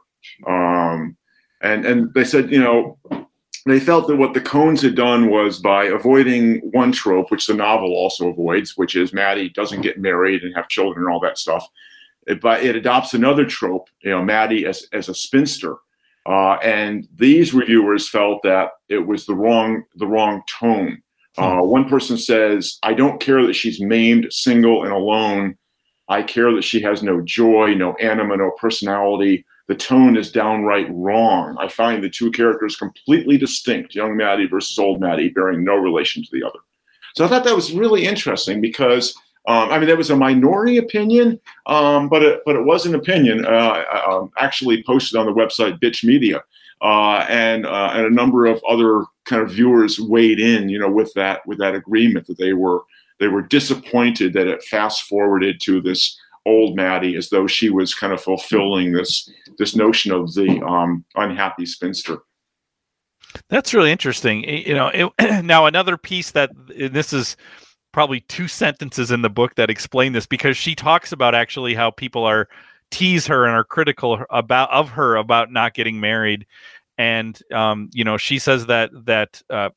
um, 0.48 1.16
and 1.62 1.86
and 1.86 2.12
they 2.14 2.24
said 2.24 2.50
you 2.50 2.60
know 2.60 2.98
they 3.70 3.80
felt 3.80 4.06
that 4.06 4.16
what 4.16 4.34
the 4.34 4.40
Coens 4.40 4.82
had 4.82 4.94
done 4.94 5.30
was 5.30 5.58
by 5.58 5.84
avoiding 5.84 6.58
one 6.72 6.92
trope, 6.92 7.30
which 7.30 7.46
the 7.46 7.54
novel 7.54 7.94
also 7.94 8.28
avoids, 8.28 8.76
which 8.76 8.94
is 8.94 9.12
Mattie 9.12 9.48
doesn't 9.48 9.80
get 9.80 9.98
married 9.98 10.42
and 10.42 10.54
have 10.54 10.68
children 10.68 11.04
and 11.04 11.12
all 11.12 11.20
that 11.20 11.38
stuff. 11.38 11.66
It, 12.26 12.40
but 12.40 12.62
it 12.62 12.76
adopts 12.76 13.14
another 13.14 13.44
trope, 13.44 13.88
you 14.02 14.10
know, 14.10 14.22
Mattie 14.22 14.66
as, 14.66 14.86
as 14.92 15.08
a 15.08 15.14
spinster. 15.14 15.76
Uh, 16.26 16.54
and 16.62 17.08
these 17.14 17.54
reviewers 17.54 18.08
felt 18.08 18.42
that 18.42 18.72
it 18.88 19.06
was 19.06 19.24
the 19.24 19.34
wrong 19.34 19.84
the 19.96 20.06
wrong 20.06 20.42
tone. 20.46 21.02
Uh, 21.38 21.60
one 21.60 21.88
person 21.88 22.18
says, 22.18 22.78
"I 22.82 22.92
don't 22.92 23.20
care 23.20 23.46
that 23.46 23.54
she's 23.54 23.80
maimed, 23.80 24.26
single, 24.30 24.84
and 24.84 24.92
alone. 24.92 25.56
I 26.08 26.22
care 26.22 26.52
that 26.52 26.64
she 26.64 26.82
has 26.82 27.02
no 27.02 27.22
joy, 27.22 27.74
no 27.74 27.94
anima, 27.94 28.36
no 28.36 28.50
personality 28.60 29.46
the 29.68 29.74
tone 29.74 30.16
is 30.16 30.32
downright 30.32 30.88
wrong. 30.90 31.56
I 31.60 31.68
find 31.68 32.02
the 32.02 32.08
two 32.08 32.30
characters 32.30 32.76
completely 32.76 33.36
distinct, 33.36 33.94
young 33.94 34.16
Mattie 34.16 34.46
versus 34.46 34.78
old 34.78 35.00
Mattie, 35.00 35.28
bearing 35.28 35.62
no 35.62 35.76
relation 35.76 36.22
to 36.22 36.28
the 36.32 36.42
other. 36.42 36.58
So 37.14 37.24
I 37.24 37.28
thought 37.28 37.44
that 37.44 37.54
was 37.54 37.72
really 37.72 38.06
interesting 38.06 38.60
because, 38.62 39.14
um, 39.46 39.70
I 39.70 39.78
mean, 39.78 39.88
that 39.88 39.98
was 39.98 40.10
a 40.10 40.16
minority 40.16 40.78
opinion, 40.78 41.38
um, 41.66 42.08
but 42.08 42.22
it, 42.22 42.40
but 42.46 42.56
it 42.56 42.64
was 42.64 42.86
an 42.86 42.94
opinion 42.94 43.44
uh, 43.44 43.84
um, 44.08 44.30
actually 44.38 44.82
posted 44.84 45.18
on 45.18 45.26
the 45.26 45.32
website 45.32 45.80
Bitch 45.80 46.02
Media, 46.02 46.42
uh, 46.80 47.26
and 47.28 47.66
uh, 47.66 47.90
and 47.92 48.06
a 48.06 48.10
number 48.10 48.46
of 48.46 48.62
other 48.68 49.04
kind 49.26 49.42
of 49.42 49.50
viewers 49.50 50.00
weighed 50.00 50.40
in, 50.40 50.70
you 50.70 50.78
know, 50.78 50.90
with 50.90 51.12
that 51.14 51.46
with 51.46 51.58
that 51.58 51.74
agreement 51.74 52.26
that 52.26 52.38
they 52.38 52.54
were 52.54 52.82
they 53.20 53.28
were 53.28 53.42
disappointed 53.42 54.32
that 54.32 54.46
it 54.46 54.62
fast 54.64 55.02
forwarded 55.02 55.60
to 55.62 55.80
this 55.80 56.18
old 56.48 56.76
Mattie 56.76 57.16
as 57.16 57.28
though 57.28 57.46
she 57.46 57.70
was 57.70 57.94
kind 57.94 58.12
of 58.12 58.20
fulfilling 58.20 58.92
this 58.92 59.30
this 59.58 59.76
notion 59.76 60.12
of 60.12 60.34
the 60.34 60.60
um, 60.62 61.04
unhappy 61.16 61.66
spinster. 61.66 62.18
That's 63.50 63.74
really 63.74 63.92
interesting. 63.92 64.44
You 64.44 64.74
know, 64.74 64.88
it, 64.88 65.44
now 65.44 65.66
another 65.66 65.96
piece 65.96 66.30
that 66.32 66.50
this 66.68 67.12
is 67.12 67.36
probably 67.92 68.20
two 68.22 68.48
sentences 68.48 69.10
in 69.10 69.22
the 69.22 69.30
book 69.30 69.54
that 69.56 69.70
explain 69.70 70.12
this 70.12 70.26
because 70.26 70.56
she 70.56 70.74
talks 70.74 71.12
about 71.12 71.34
actually 71.34 71.74
how 71.74 71.90
people 71.90 72.24
are 72.24 72.48
tease 72.90 73.26
her 73.26 73.44
and 73.44 73.54
are 73.54 73.64
critical 73.64 74.24
about 74.30 74.70
of 74.70 74.88
her 74.90 75.16
about 75.16 75.52
not 75.52 75.74
getting 75.74 76.00
married, 76.00 76.46
and 76.96 77.40
um, 77.52 77.90
you 77.92 78.04
know 78.04 78.16
she 78.16 78.38
says 78.38 78.66
that 78.66 78.90
that 79.04 79.42
uh, 79.50 79.70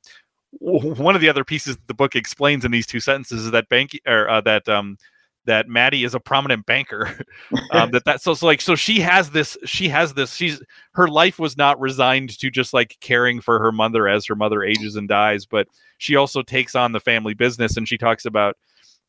one 0.59 1.15
of 1.15 1.21
the 1.21 1.29
other 1.29 1.43
pieces 1.43 1.77
the 1.87 1.93
book 1.93 2.15
explains 2.15 2.65
in 2.65 2.71
these 2.71 2.87
two 2.87 2.99
sentences 2.99 3.45
is 3.45 3.51
that 3.51 3.69
bank 3.69 3.99
or 4.05 4.29
uh, 4.29 4.41
that 4.41 4.67
um, 4.69 4.97
that 5.45 5.67
Mattie 5.67 6.03
is 6.03 6.13
a 6.13 6.19
prominent 6.19 6.65
banker. 6.65 7.17
um, 7.71 7.91
that 7.91 8.05
that 8.05 8.21
so, 8.21 8.33
so 8.33 8.45
like 8.45 8.61
so 8.61 8.75
she 8.75 8.99
has 8.99 9.29
this 9.31 9.57
she 9.65 9.89
has 9.89 10.13
this 10.13 10.33
she's 10.33 10.61
her 10.93 11.07
life 11.07 11.39
was 11.39 11.57
not 11.57 11.79
resigned 11.79 12.37
to 12.39 12.49
just 12.49 12.73
like 12.73 12.97
caring 13.01 13.41
for 13.41 13.59
her 13.59 13.71
mother 13.71 14.07
as 14.07 14.25
her 14.25 14.35
mother 14.35 14.63
ages 14.63 14.95
and 14.95 15.07
dies, 15.07 15.45
but 15.45 15.67
she 15.97 16.15
also 16.15 16.41
takes 16.41 16.75
on 16.75 16.91
the 16.91 16.99
family 16.99 17.33
business 17.33 17.77
and 17.77 17.87
she 17.87 17.97
talks 17.97 18.25
about 18.25 18.55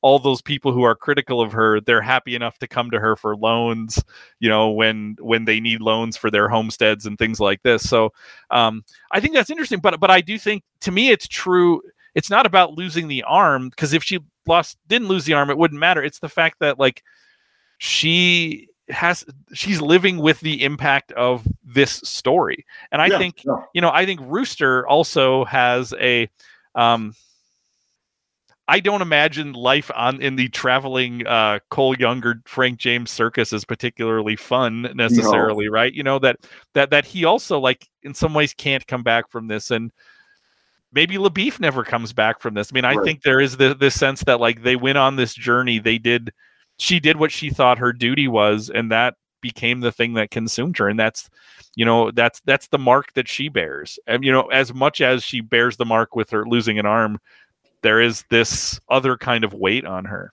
all 0.03 0.19
those 0.19 0.43
people 0.43 0.73
who 0.73 0.83
are 0.83 0.97
critical 0.97 1.41
of 1.41 1.53
her 1.53 1.81
they're 1.81 2.03
happy 2.03 2.35
enough 2.35 2.59
to 2.59 2.67
come 2.67 2.91
to 2.91 2.99
her 2.99 3.17
for 3.17 3.37
loans 3.37 4.03
you 4.41 4.49
know 4.49 4.71
when 4.71 5.17
when 5.21 5.45
they 5.45 5.61
need 5.61 5.81
loans 5.81 6.17
for 6.17 6.31
their 6.31 6.49
homesteads 6.49 7.07
and 7.07 7.17
things 7.19 7.41
like 7.41 7.63
this 7.63 7.89
so 7.89 8.13
um 8.51 8.85
i 9.13 9.21
think 9.21 9.33
that's 9.33 9.51
interesting 9.51 9.79
but 9.79 9.99
but 10.01 10.11
i 10.11 10.21
do 10.21 10.39
think 10.39 10.63
to 10.81 10.91
me 10.91 11.11
it's 11.11 11.29
true 11.29 11.81
it's 12.15 12.31
not 12.31 12.47
about 12.47 12.75
losing 12.75 13.09
the 13.09 13.23
arm 13.23 13.69
because 13.69 13.93
if 13.93 14.03
she 14.03 14.19
lost 14.47 14.77
didn't 14.89 15.09
lose 15.09 15.25
the 15.25 15.33
arm 15.33 15.51
it 15.51 15.59
wouldn't 15.59 15.81
matter 15.81 16.03
it's 16.03 16.19
the 16.19 16.29
fact 16.29 16.59
that 16.61 16.79
like 16.79 17.03
she 17.79 18.69
has 18.89 19.25
she's 19.55 19.81
living 19.81 20.19
with 20.19 20.41
the 20.41 20.63
impact 20.65 21.13
of 21.13 21.47
this 21.65 21.93
story 22.05 22.65
and 22.91 23.01
i 23.01 23.09
Yeah, 23.09 23.19
think 23.19 23.43
yeah. 23.45 23.57
you 23.75 23.81
know 23.81 23.91
i 23.93 24.05
think 24.05 24.21
rooster 24.25 24.87
also 24.87 25.45
has 25.45 25.95
a 26.01 26.29
um 26.75 27.15
I 28.69 28.81
don't 28.81 29.03
imagine 29.03 29.53
life 29.55 29.91
on 29.95 30.23
in 30.23 30.37
the 30.37 30.49
traveling 30.49 31.27
uh, 31.27 31.59
Cole 31.69 31.97
Younger 31.99 32.41
Frank 32.47 32.79
James 32.79 33.11
circus 33.11 33.53
is 33.53 33.65
particularly 33.65 34.37
fun 34.37 34.89
necessarily, 34.95 35.69
right? 35.69 35.93
You 35.93 36.05
know 36.05 36.19
that 36.21 36.37
that 36.75 36.91
that 36.91 37.05
he 37.05 37.25
also 37.25 37.59
like 37.59 37.89
in 38.05 38.15
some 38.15 38.35
ways 38.35 38.55
can't 38.55 38.87
come 38.87 39.03
back 39.03 39.29
from 39.31 39.49
this, 39.49 39.71
and 39.73 39.93
maybe 40.93 41.17
LaBoeuf 41.17 41.59
never 41.61 41.85
comes 41.85 42.13
back 42.13 42.41
from 42.41 42.55
this. 42.55 42.71
I 42.73 42.75
mean, 42.75 42.85
I 42.85 42.95
Right. 42.95 43.05
think 43.05 43.23
there 43.23 43.41
is 43.41 43.57
the 43.57 43.75
this 43.75 43.99
sense 43.99 44.23
that 44.25 44.41
like 44.41 44.63
they 44.63 44.77
went 44.77 44.99
on 44.99 45.17
this 45.17 45.35
journey, 45.35 45.79
they 45.79 45.99
did, 45.99 46.33
she 46.79 47.01
did 47.01 47.17
what 47.17 47.33
she 47.33 47.51
thought 47.51 47.79
her 47.79 47.93
duty 47.93 48.29
was, 48.29 48.71
and 48.71 48.91
that 48.93 49.15
became 49.41 49.81
the 49.81 49.93
thing 49.93 50.15
that 50.15 50.31
consumed 50.31 50.79
her, 50.79 50.89
and 50.89 50.99
that's 50.99 51.29
you 51.75 51.85
know 51.85 52.11
that's 52.11 52.41
that's 52.45 52.69
the 52.69 52.79
mark 52.79 53.13
that 53.15 53.29
she 53.29 53.49
bears, 53.49 53.99
and 54.07 54.25
you 54.25 54.31
know 54.33 54.43
as 54.49 54.73
much 54.75 55.01
as 55.01 55.23
she 55.25 55.41
bears 55.41 55.77
the 55.77 55.85
mark 55.85 56.15
with 56.15 56.31
her 56.31 56.45
losing 56.47 56.79
an 56.79 56.87
arm 56.87 57.19
there 57.83 58.01
is 58.01 58.25
this 58.31 58.79
other 58.89 59.17
kind 59.17 59.43
of 59.43 59.55
weight 59.55 59.85
on 59.85 60.05
her. 60.05 60.33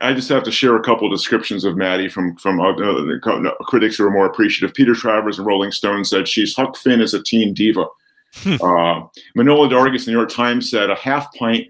I 0.00 0.12
just 0.14 0.28
have 0.28 0.44
to 0.44 0.52
share 0.52 0.76
a 0.76 0.82
couple 0.82 1.06
of 1.06 1.12
descriptions 1.12 1.64
of 1.64 1.76
Mattie 1.76 2.08
from 2.08 2.36
from 2.36 2.60
uh, 2.60 2.72
the 2.72 3.20
co- 3.22 3.40
no, 3.40 3.54
critics 3.62 3.96
who 3.96 4.06
are 4.06 4.10
more 4.10 4.26
appreciative. 4.26 4.74
Peter 4.74 4.94
Travers 4.94 5.38
and 5.38 5.46
Rolling 5.46 5.72
Stone 5.72 6.04
said 6.04 6.26
she's 6.28 6.54
Huck 6.54 6.76
Finn 6.76 7.00
as 7.00 7.12
a 7.12 7.22
teen 7.22 7.52
diva. 7.52 7.86
uh, 8.46 9.02
Manohla 9.36 9.70
Dargis, 9.70 10.00
in 10.00 10.04
the 10.06 10.10
New 10.12 10.18
York 10.18 10.30
Times, 10.30 10.70
said 10.70 10.90
a 10.90 10.94
half 10.94 11.32
pint 11.34 11.68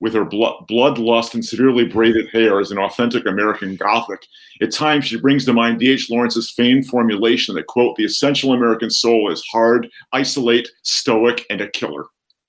with 0.00 0.14
her 0.14 0.24
blood, 0.24 0.64
bloodlust 0.70 1.34
and 1.34 1.44
severely 1.44 1.84
braided 1.84 2.28
hair 2.30 2.60
is 2.60 2.70
an 2.70 2.78
authentic 2.78 3.26
American 3.26 3.74
Gothic. 3.76 4.24
At 4.62 4.72
times, 4.72 5.06
she 5.06 5.18
brings 5.18 5.44
to 5.46 5.52
mind 5.52 5.80
D.H. 5.80 6.08
Lawrence's 6.08 6.50
famed 6.52 6.86
formulation 6.86 7.54
that, 7.56 7.66
quote, 7.66 7.96
the 7.96 8.04
essential 8.04 8.52
American 8.52 8.90
soul 8.90 9.30
is 9.30 9.44
hard, 9.50 9.88
isolate, 10.12 10.68
stoic, 10.82 11.44
and 11.50 11.60
a 11.60 11.68
killer. 11.68 12.04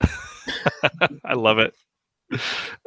I 1.24 1.34
love 1.34 1.58
it. 1.58 1.74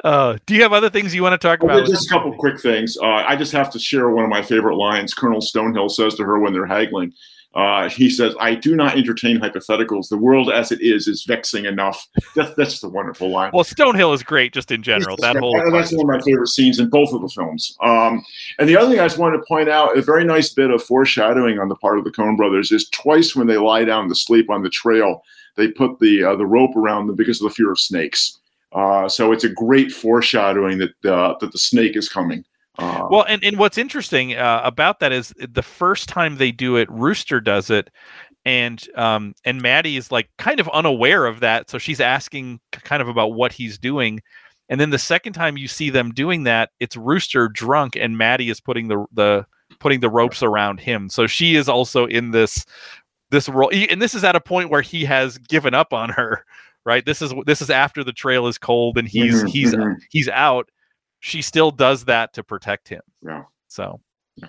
Uh, 0.02 0.38
do 0.46 0.54
you 0.54 0.62
have 0.62 0.72
other 0.72 0.88
things 0.88 1.14
you 1.14 1.22
want 1.22 1.38
to 1.38 1.46
talk 1.46 1.62
Well, 1.62 1.78
about? 1.78 1.88
just 1.88 2.06
a 2.10 2.14
couple 2.14 2.34
quick 2.34 2.58
things. 2.58 2.96
Uh, 2.96 3.04
I 3.06 3.36
just 3.36 3.52
have 3.52 3.70
to 3.72 3.78
share 3.78 4.08
one 4.08 4.24
of 4.24 4.30
my 4.30 4.42
favorite 4.42 4.76
lines. 4.76 5.12
Colonel 5.12 5.40
Stonehill 5.40 5.90
says 5.90 6.14
to 6.14 6.24
her 6.24 6.38
when 6.38 6.54
they're 6.54 6.64
haggling, 6.66 7.12
Uh, 7.54 7.88
he 7.88 8.10
says, 8.10 8.34
I 8.40 8.56
do 8.56 8.74
not 8.74 8.96
entertain 8.96 9.38
hypotheticals. 9.38 10.08
The 10.08 10.16
world 10.16 10.50
as 10.50 10.72
it 10.72 10.80
is 10.80 11.06
is 11.06 11.22
vexing 11.22 11.66
enough. 11.66 12.08
That's, 12.34 12.52
that's 12.56 12.70
just 12.72 12.84
a 12.84 12.88
wonderful 12.88 13.30
line. 13.30 13.52
Well, 13.54 13.64
Stonehill 13.64 14.12
is 14.12 14.24
great 14.24 14.52
just 14.52 14.72
in 14.72 14.82
general. 14.82 15.16
That 15.18 15.36
whole 15.36 15.54
that's 15.70 15.92
one 15.92 16.00
of 16.00 16.20
my 16.20 16.20
favorite 16.24 16.48
scenes 16.48 16.80
in 16.80 16.88
both 16.88 17.12
of 17.12 17.20
the 17.20 17.28
films. 17.28 17.76
Um, 17.80 18.24
and 18.58 18.68
the 18.68 18.76
other 18.76 18.90
thing 18.90 18.98
I 18.98 19.04
just 19.04 19.18
wanted 19.18 19.38
to 19.38 19.44
point 19.46 19.68
out, 19.68 19.96
a 19.96 20.02
very 20.02 20.24
nice 20.24 20.52
bit 20.52 20.70
of 20.70 20.82
foreshadowing 20.82 21.60
on 21.60 21.68
the 21.68 21.76
part 21.76 21.98
of 21.98 22.04
the 22.04 22.10
Coen 22.10 22.36
brothers 22.36 22.72
is 22.72 22.88
twice 22.88 23.36
when 23.36 23.46
they 23.46 23.56
lie 23.56 23.84
down 23.84 24.08
to 24.08 24.14
sleep 24.16 24.50
on 24.50 24.62
the 24.62 24.70
trail, 24.70 25.22
they 25.56 25.68
put 25.68 26.00
the 26.00 26.24
uh, 26.24 26.34
the 26.34 26.46
rope 26.46 26.74
around 26.74 27.06
them 27.06 27.14
because 27.14 27.40
of 27.40 27.48
the 27.48 27.54
fear 27.54 27.70
of 27.70 27.78
snakes. 27.78 28.40
Uh, 28.72 29.08
so 29.08 29.30
it's 29.30 29.44
a 29.44 29.48
great 29.48 29.92
foreshadowing 29.92 30.78
that 30.78 31.04
uh, 31.04 31.36
that 31.40 31.52
the 31.52 31.58
snake 31.58 31.96
is 31.96 32.08
coming. 32.08 32.44
Uh, 32.78 33.06
well, 33.10 33.24
and, 33.28 33.42
and 33.44 33.58
what's 33.58 33.78
interesting 33.78 34.34
uh, 34.34 34.60
about 34.64 34.98
that 35.00 35.12
is 35.12 35.32
the 35.38 35.62
first 35.62 36.08
time 36.08 36.36
they 36.36 36.50
do 36.50 36.76
it, 36.76 36.90
Rooster 36.90 37.40
does 37.40 37.70
it, 37.70 37.90
and 38.44 38.86
um, 38.96 39.34
and 39.44 39.62
Mattie 39.62 39.96
is 39.96 40.10
like 40.10 40.28
kind 40.38 40.60
of 40.60 40.68
unaware 40.70 41.26
of 41.26 41.40
that, 41.40 41.70
so 41.70 41.78
she's 41.78 42.00
asking 42.00 42.60
kind 42.72 43.00
of 43.00 43.08
about 43.08 43.34
what 43.34 43.52
he's 43.52 43.78
doing. 43.78 44.20
And 44.68 44.80
then 44.80 44.90
the 44.90 44.98
second 44.98 45.34
time 45.34 45.56
you 45.56 45.68
see 45.68 45.90
them 45.90 46.12
doing 46.12 46.44
that, 46.44 46.70
it's 46.80 46.96
Rooster 46.96 47.48
drunk, 47.48 47.96
and 47.96 48.18
Mattie 48.18 48.50
is 48.50 48.60
putting 48.60 48.88
the 48.88 49.04
the 49.12 49.46
putting 49.78 50.00
the 50.00 50.10
ropes 50.10 50.42
around 50.42 50.80
him. 50.80 51.08
So 51.08 51.26
she 51.26 51.56
is 51.56 51.68
also 51.68 52.06
in 52.06 52.30
this 52.32 52.64
this 53.30 53.48
role, 53.48 53.70
and 53.72 54.00
this 54.00 54.14
is 54.14 54.24
at 54.24 54.36
a 54.36 54.40
point 54.40 54.70
where 54.70 54.82
he 54.82 55.04
has 55.04 55.38
given 55.38 55.74
up 55.74 55.92
on 55.92 56.10
her. 56.10 56.44
Right. 56.86 57.06
This 57.06 57.22
is 57.22 57.32
this 57.46 57.62
is 57.62 57.70
after 57.70 58.04
the 58.04 58.12
trail 58.12 58.46
is 58.46 58.58
cold 58.58 58.98
and 58.98 59.08
he's 59.08 59.36
mm-hmm, 59.36 59.46
he's 59.46 59.72
mm-hmm. 59.72 59.94
he's 60.10 60.28
out, 60.28 60.68
she 61.24 61.40
still 61.40 61.70
does 61.70 62.04
that 62.04 62.34
to 62.34 62.44
protect 62.44 62.86
him. 62.86 63.00
Yeah. 63.22 63.44
So 63.68 63.98
yeah. 64.36 64.48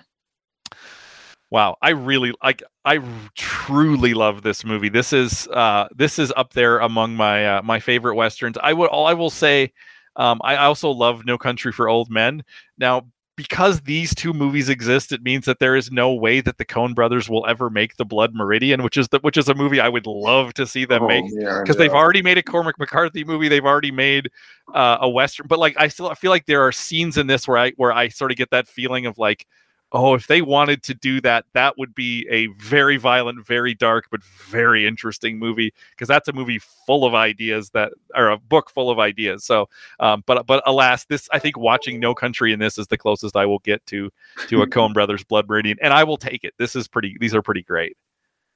Wow, 1.50 1.78
I 1.80 1.90
really 1.90 2.34
like 2.44 2.62
I 2.84 3.00
truly 3.34 4.12
love 4.12 4.42
this 4.42 4.62
movie. 4.62 4.90
This 4.90 5.14
is 5.14 5.48
uh 5.48 5.88
this 5.96 6.18
is 6.18 6.34
up 6.36 6.52
there 6.52 6.80
among 6.80 7.14
my 7.16 7.56
uh, 7.56 7.62
my 7.62 7.80
favorite 7.80 8.14
westerns. 8.14 8.58
I 8.62 8.74
would 8.74 8.90
all 8.90 9.06
I 9.06 9.14
will 9.14 9.30
say 9.30 9.72
um 10.16 10.38
I 10.44 10.56
also 10.56 10.90
love 10.90 11.24
No 11.24 11.38
Country 11.38 11.72
for 11.72 11.88
Old 11.88 12.10
Men. 12.10 12.44
Now 12.76 13.06
because 13.36 13.82
these 13.82 14.14
two 14.14 14.32
movies 14.32 14.70
exist, 14.70 15.12
it 15.12 15.22
means 15.22 15.44
that 15.44 15.58
there 15.58 15.76
is 15.76 15.92
no 15.92 16.12
way 16.12 16.40
that 16.40 16.56
the 16.56 16.64
Coen 16.64 16.94
brothers 16.94 17.28
will 17.28 17.46
ever 17.46 17.68
make 17.68 17.96
the 17.96 18.04
Blood 18.04 18.34
Meridian, 18.34 18.82
which 18.82 18.96
is 18.96 19.08
the 19.08 19.18
which 19.20 19.36
is 19.36 19.48
a 19.48 19.54
movie 19.54 19.78
I 19.78 19.90
would 19.90 20.06
love 20.06 20.54
to 20.54 20.66
see 20.66 20.86
them 20.86 21.02
oh, 21.02 21.08
make 21.08 21.24
because 21.26 21.40
yeah, 21.40 21.72
they've 21.74 21.90
already 21.92 22.22
made 22.22 22.38
a 22.38 22.42
Cormac 22.42 22.78
McCarthy 22.78 23.24
movie, 23.24 23.48
they've 23.48 23.64
already 23.64 23.90
made 23.90 24.30
uh, 24.74 24.98
a 25.00 25.08
western, 25.08 25.46
but 25.46 25.58
like 25.58 25.76
I 25.78 25.88
still 25.88 26.08
I 26.08 26.14
feel 26.14 26.30
like 26.30 26.46
there 26.46 26.66
are 26.66 26.72
scenes 26.72 27.18
in 27.18 27.26
this 27.26 27.46
where 27.46 27.58
I 27.58 27.72
where 27.72 27.92
I 27.92 28.08
sort 28.08 28.30
of 28.30 28.38
get 28.38 28.50
that 28.50 28.66
feeling 28.66 29.04
of 29.04 29.18
like 29.18 29.46
oh, 29.92 30.14
if 30.14 30.26
they 30.26 30.42
wanted 30.42 30.82
to 30.84 30.94
do 30.94 31.20
that, 31.20 31.44
that 31.54 31.78
would 31.78 31.94
be 31.94 32.26
a 32.30 32.46
very 32.62 32.96
violent, 32.96 33.46
very 33.46 33.74
dark, 33.74 34.06
but 34.10 34.22
very 34.24 34.86
interesting 34.86 35.38
movie 35.38 35.72
because 35.90 36.08
that's 36.08 36.28
a 36.28 36.32
movie 36.32 36.58
full 36.58 37.04
of 37.04 37.14
ideas 37.14 37.70
that, 37.70 37.92
or 38.14 38.28
a 38.28 38.36
book 38.36 38.70
full 38.70 38.90
of 38.90 38.98
ideas. 38.98 39.44
So, 39.44 39.68
um, 40.00 40.22
but 40.26 40.46
but 40.46 40.62
alas, 40.66 41.04
this 41.04 41.28
I 41.32 41.38
think 41.38 41.56
watching 41.56 42.00
No 42.00 42.14
Country 42.14 42.52
in 42.52 42.58
this 42.58 42.78
is 42.78 42.88
the 42.88 42.98
closest 42.98 43.36
I 43.36 43.46
will 43.46 43.60
get 43.60 43.84
to 43.86 44.10
to 44.48 44.62
a 44.62 44.66
Coen 44.66 44.92
Brothers 44.94 45.24
Blood 45.24 45.48
Meridian, 45.48 45.78
and 45.80 45.92
I 45.92 46.04
will 46.04 46.18
take 46.18 46.44
it. 46.44 46.54
This 46.58 46.76
is 46.76 46.88
pretty; 46.88 47.16
these 47.20 47.34
are 47.34 47.42
pretty 47.42 47.62
great. 47.62 47.96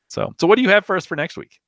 So, 0.08 0.34
so 0.40 0.46
what 0.46 0.56
do 0.56 0.62
you 0.62 0.70
have 0.70 0.84
for 0.84 0.96
us 0.96 1.06
for 1.06 1.14
next 1.16 1.36
week? 1.36 1.60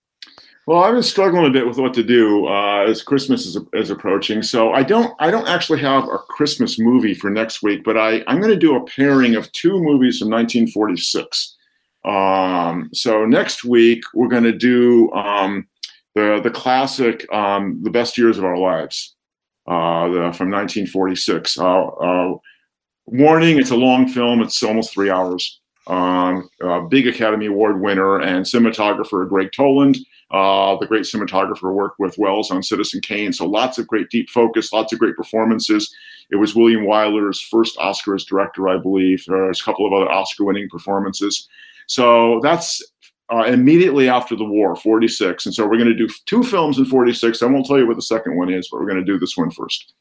Well, 0.67 0.85
I've 0.85 0.95
been 0.95 1.03
struggling 1.03 1.47
a 1.47 1.51
bit 1.51 1.67
with 1.67 1.79
what 1.79 1.93
to 1.95 2.05
do 2.05 2.47
uh, 2.47 2.85
as 2.87 3.03
Christmas 3.03 3.47
is, 3.47 3.59
is 3.73 3.91
approaching. 3.91 4.43
So 4.43 4.73
I 4.73 4.85
don't 4.85 5.13
I 5.19 5.31
don't 5.31 5.49
actually 5.49 5.81
have 5.81 6.05
a 6.05 6.19
Christmas 6.19 6.79
movie 6.79 7.15
for 7.15 7.31
next 7.31 7.63
week, 7.63 7.83
but 7.85 7.97
I 7.97 8.23
I'm 8.29 8.39
going 8.39 8.53
to 8.53 8.57
do 8.57 8.77
a 8.77 8.87
pairing 8.87 9.35
of 9.35 9.51
two 9.53 9.83
movies 9.83 10.19
from 10.19 10.31
1946. 10.31 11.57
Um, 12.05 12.91
so 12.93 13.27
next 13.27 13.65
week 13.65 14.03
we're 14.15 14.29
going 14.29 14.45
to 14.45 14.53
do 14.53 15.11
um, 15.13 15.67
the 16.15 16.41
the 16.43 16.51
classic 16.51 17.31
um, 17.33 17.81
"The 17.83 17.91
Best 17.91 18.17
Years 18.17 18.39
of 18.39 18.45
Our 18.45 18.59
Lives" 18.59 19.17
uh, 19.67 20.07
the, 20.09 20.33
from 20.33 20.51
1946. 20.51 21.59
Uh, 21.59 21.87
uh, 21.87 22.35
warning: 23.07 23.59
It's 23.59 23.71
a 23.71 23.77
long 23.77 24.07
film. 24.07 24.41
It's 24.41 24.63
almost 24.63 24.93
three 24.93 25.11
hours. 25.11 25.61
Um, 25.89 26.49
big 26.89 27.09
Academy 27.09 27.47
Award 27.47 27.81
winner 27.81 28.21
and 28.21 28.47
cinematographer 28.47 29.29
Gregg 29.29 29.51
Toland. 29.51 29.99
Uh, 30.33 30.77
the 30.77 30.87
great 30.87 31.03
cinematographer 31.03 31.73
worked 31.73 31.99
with 31.99 32.17
Welles 32.17 32.51
on 32.51 32.63
Citizen 32.63 33.01
Kane. 33.01 33.33
So 33.33 33.47
lots 33.47 33.79
of 33.79 33.87
great 33.87 34.09
deep 34.09 34.31
focus, 34.31 34.73
lots 34.73 34.93
of 34.93 34.99
great 34.99 35.17
performances. 35.17 35.95
It 36.31 36.37
was 36.37 36.55
William 36.55 36.87
Wyler's 36.87 37.41
first 37.41 37.77
Oscar 37.79 38.15
as 38.15 38.25
director, 38.25 38.69
I 38.69 38.79
believe. 38.79 39.25
There's 39.27 39.61
a 39.61 39.65
couple 39.65 39.87
of 39.87 39.93
other 39.93 40.11
Oscar 40.11 40.45
winning 40.45 40.69
performances. 40.71 41.49
So 41.87 42.41
that's 42.43 42.83
uh, 43.31 43.45
immediately 43.45 44.09
after 44.09 44.35
the 44.35 44.45
war, 44.45 44.75
46. 44.75 45.45
And 45.45 45.55
so 45.55 45.67
we're 45.67 45.77
going 45.77 45.89
to 45.89 45.95
do 45.95 46.09
two 46.27 46.43
films 46.43 46.79
in 46.79 46.87
46. 46.87 47.43
I 47.43 47.47
won't 47.47 47.67
tell 47.67 47.79
you 47.79 47.87
what 47.87 47.97
the 47.97 48.03
second 48.03 48.37
one 48.37 48.51
is, 48.51 48.69
but 48.71 48.81
we're 48.81 48.87
going 48.87 49.05
to 49.05 49.13
do 49.13 49.19
this 49.19 49.37
one 49.37 49.51
first. 49.51 49.93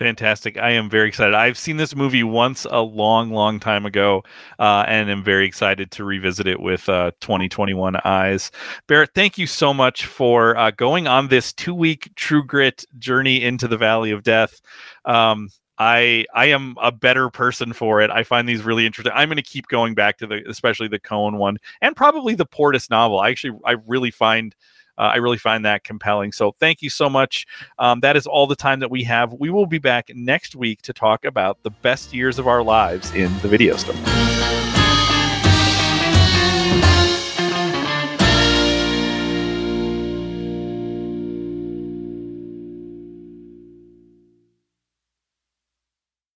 Fantastic. 0.00 0.56
I 0.56 0.70
am 0.70 0.88
very 0.88 1.08
excited. 1.08 1.34
I've 1.34 1.58
seen 1.58 1.76
this 1.76 1.94
movie 1.94 2.22
once 2.22 2.66
a 2.70 2.80
long, 2.80 3.32
long 3.32 3.60
time 3.60 3.84
ago, 3.84 4.24
uh, 4.58 4.86
and 4.88 5.10
am 5.10 5.22
very 5.22 5.44
excited 5.44 5.90
to 5.90 6.04
revisit 6.04 6.46
it 6.46 6.58
with 6.58 6.88
uh, 6.88 7.10
2021 7.20 7.96
eyes. 8.06 8.50
Barrett, 8.86 9.10
thank 9.14 9.36
you 9.36 9.46
so 9.46 9.74
much 9.74 10.06
for 10.06 10.56
uh, 10.56 10.70
going 10.70 11.06
on 11.06 11.28
this 11.28 11.52
two 11.52 11.74
week 11.74 12.10
True 12.16 12.42
Grit 12.42 12.86
journey 12.98 13.44
into 13.44 13.68
the 13.68 13.76
Valley 13.76 14.10
of 14.10 14.22
Death. 14.22 14.62
Um, 15.04 15.50
I 15.76 16.24
I 16.34 16.46
am 16.46 16.76
a 16.80 16.90
better 16.90 17.28
person 17.28 17.74
for 17.74 18.00
it. 18.00 18.10
I 18.10 18.22
find 18.22 18.48
these 18.48 18.62
really 18.62 18.86
interesting. 18.86 19.12
I'm 19.14 19.28
going 19.28 19.36
to 19.36 19.42
keep 19.42 19.66
going 19.66 19.94
back 19.94 20.16
to 20.18 20.26
the, 20.26 20.42
especially 20.48 20.88
the 20.88 20.98
Coen 20.98 21.36
one, 21.36 21.58
and 21.82 21.94
probably 21.94 22.34
the 22.34 22.46
Portis 22.46 22.88
novel. 22.88 23.20
I 23.20 23.28
actually 23.28 23.58
I 23.66 23.76
really 23.86 24.10
find 24.10 24.54
I 25.02 25.16
really 25.16 25.38
find 25.38 25.64
that 25.64 25.84
compelling. 25.84 26.32
So 26.32 26.52
thank 26.60 26.82
you 26.82 26.90
so 26.90 27.08
much. 27.08 27.46
Um, 27.78 28.00
that 28.00 28.16
is 28.16 28.26
all 28.26 28.46
the 28.46 28.56
time 28.56 28.80
that 28.80 28.90
we 28.90 29.02
have. 29.04 29.32
We 29.32 29.50
will 29.50 29.66
be 29.66 29.78
back 29.78 30.10
next 30.14 30.54
week 30.54 30.82
to 30.82 30.92
talk 30.92 31.24
about 31.24 31.62
the 31.62 31.70
best 31.70 32.12
years 32.14 32.38
of 32.38 32.46
our 32.46 32.62
lives 32.62 33.12
in 33.14 33.32
the 33.40 33.48
video 33.48 33.76
store. 33.76 34.79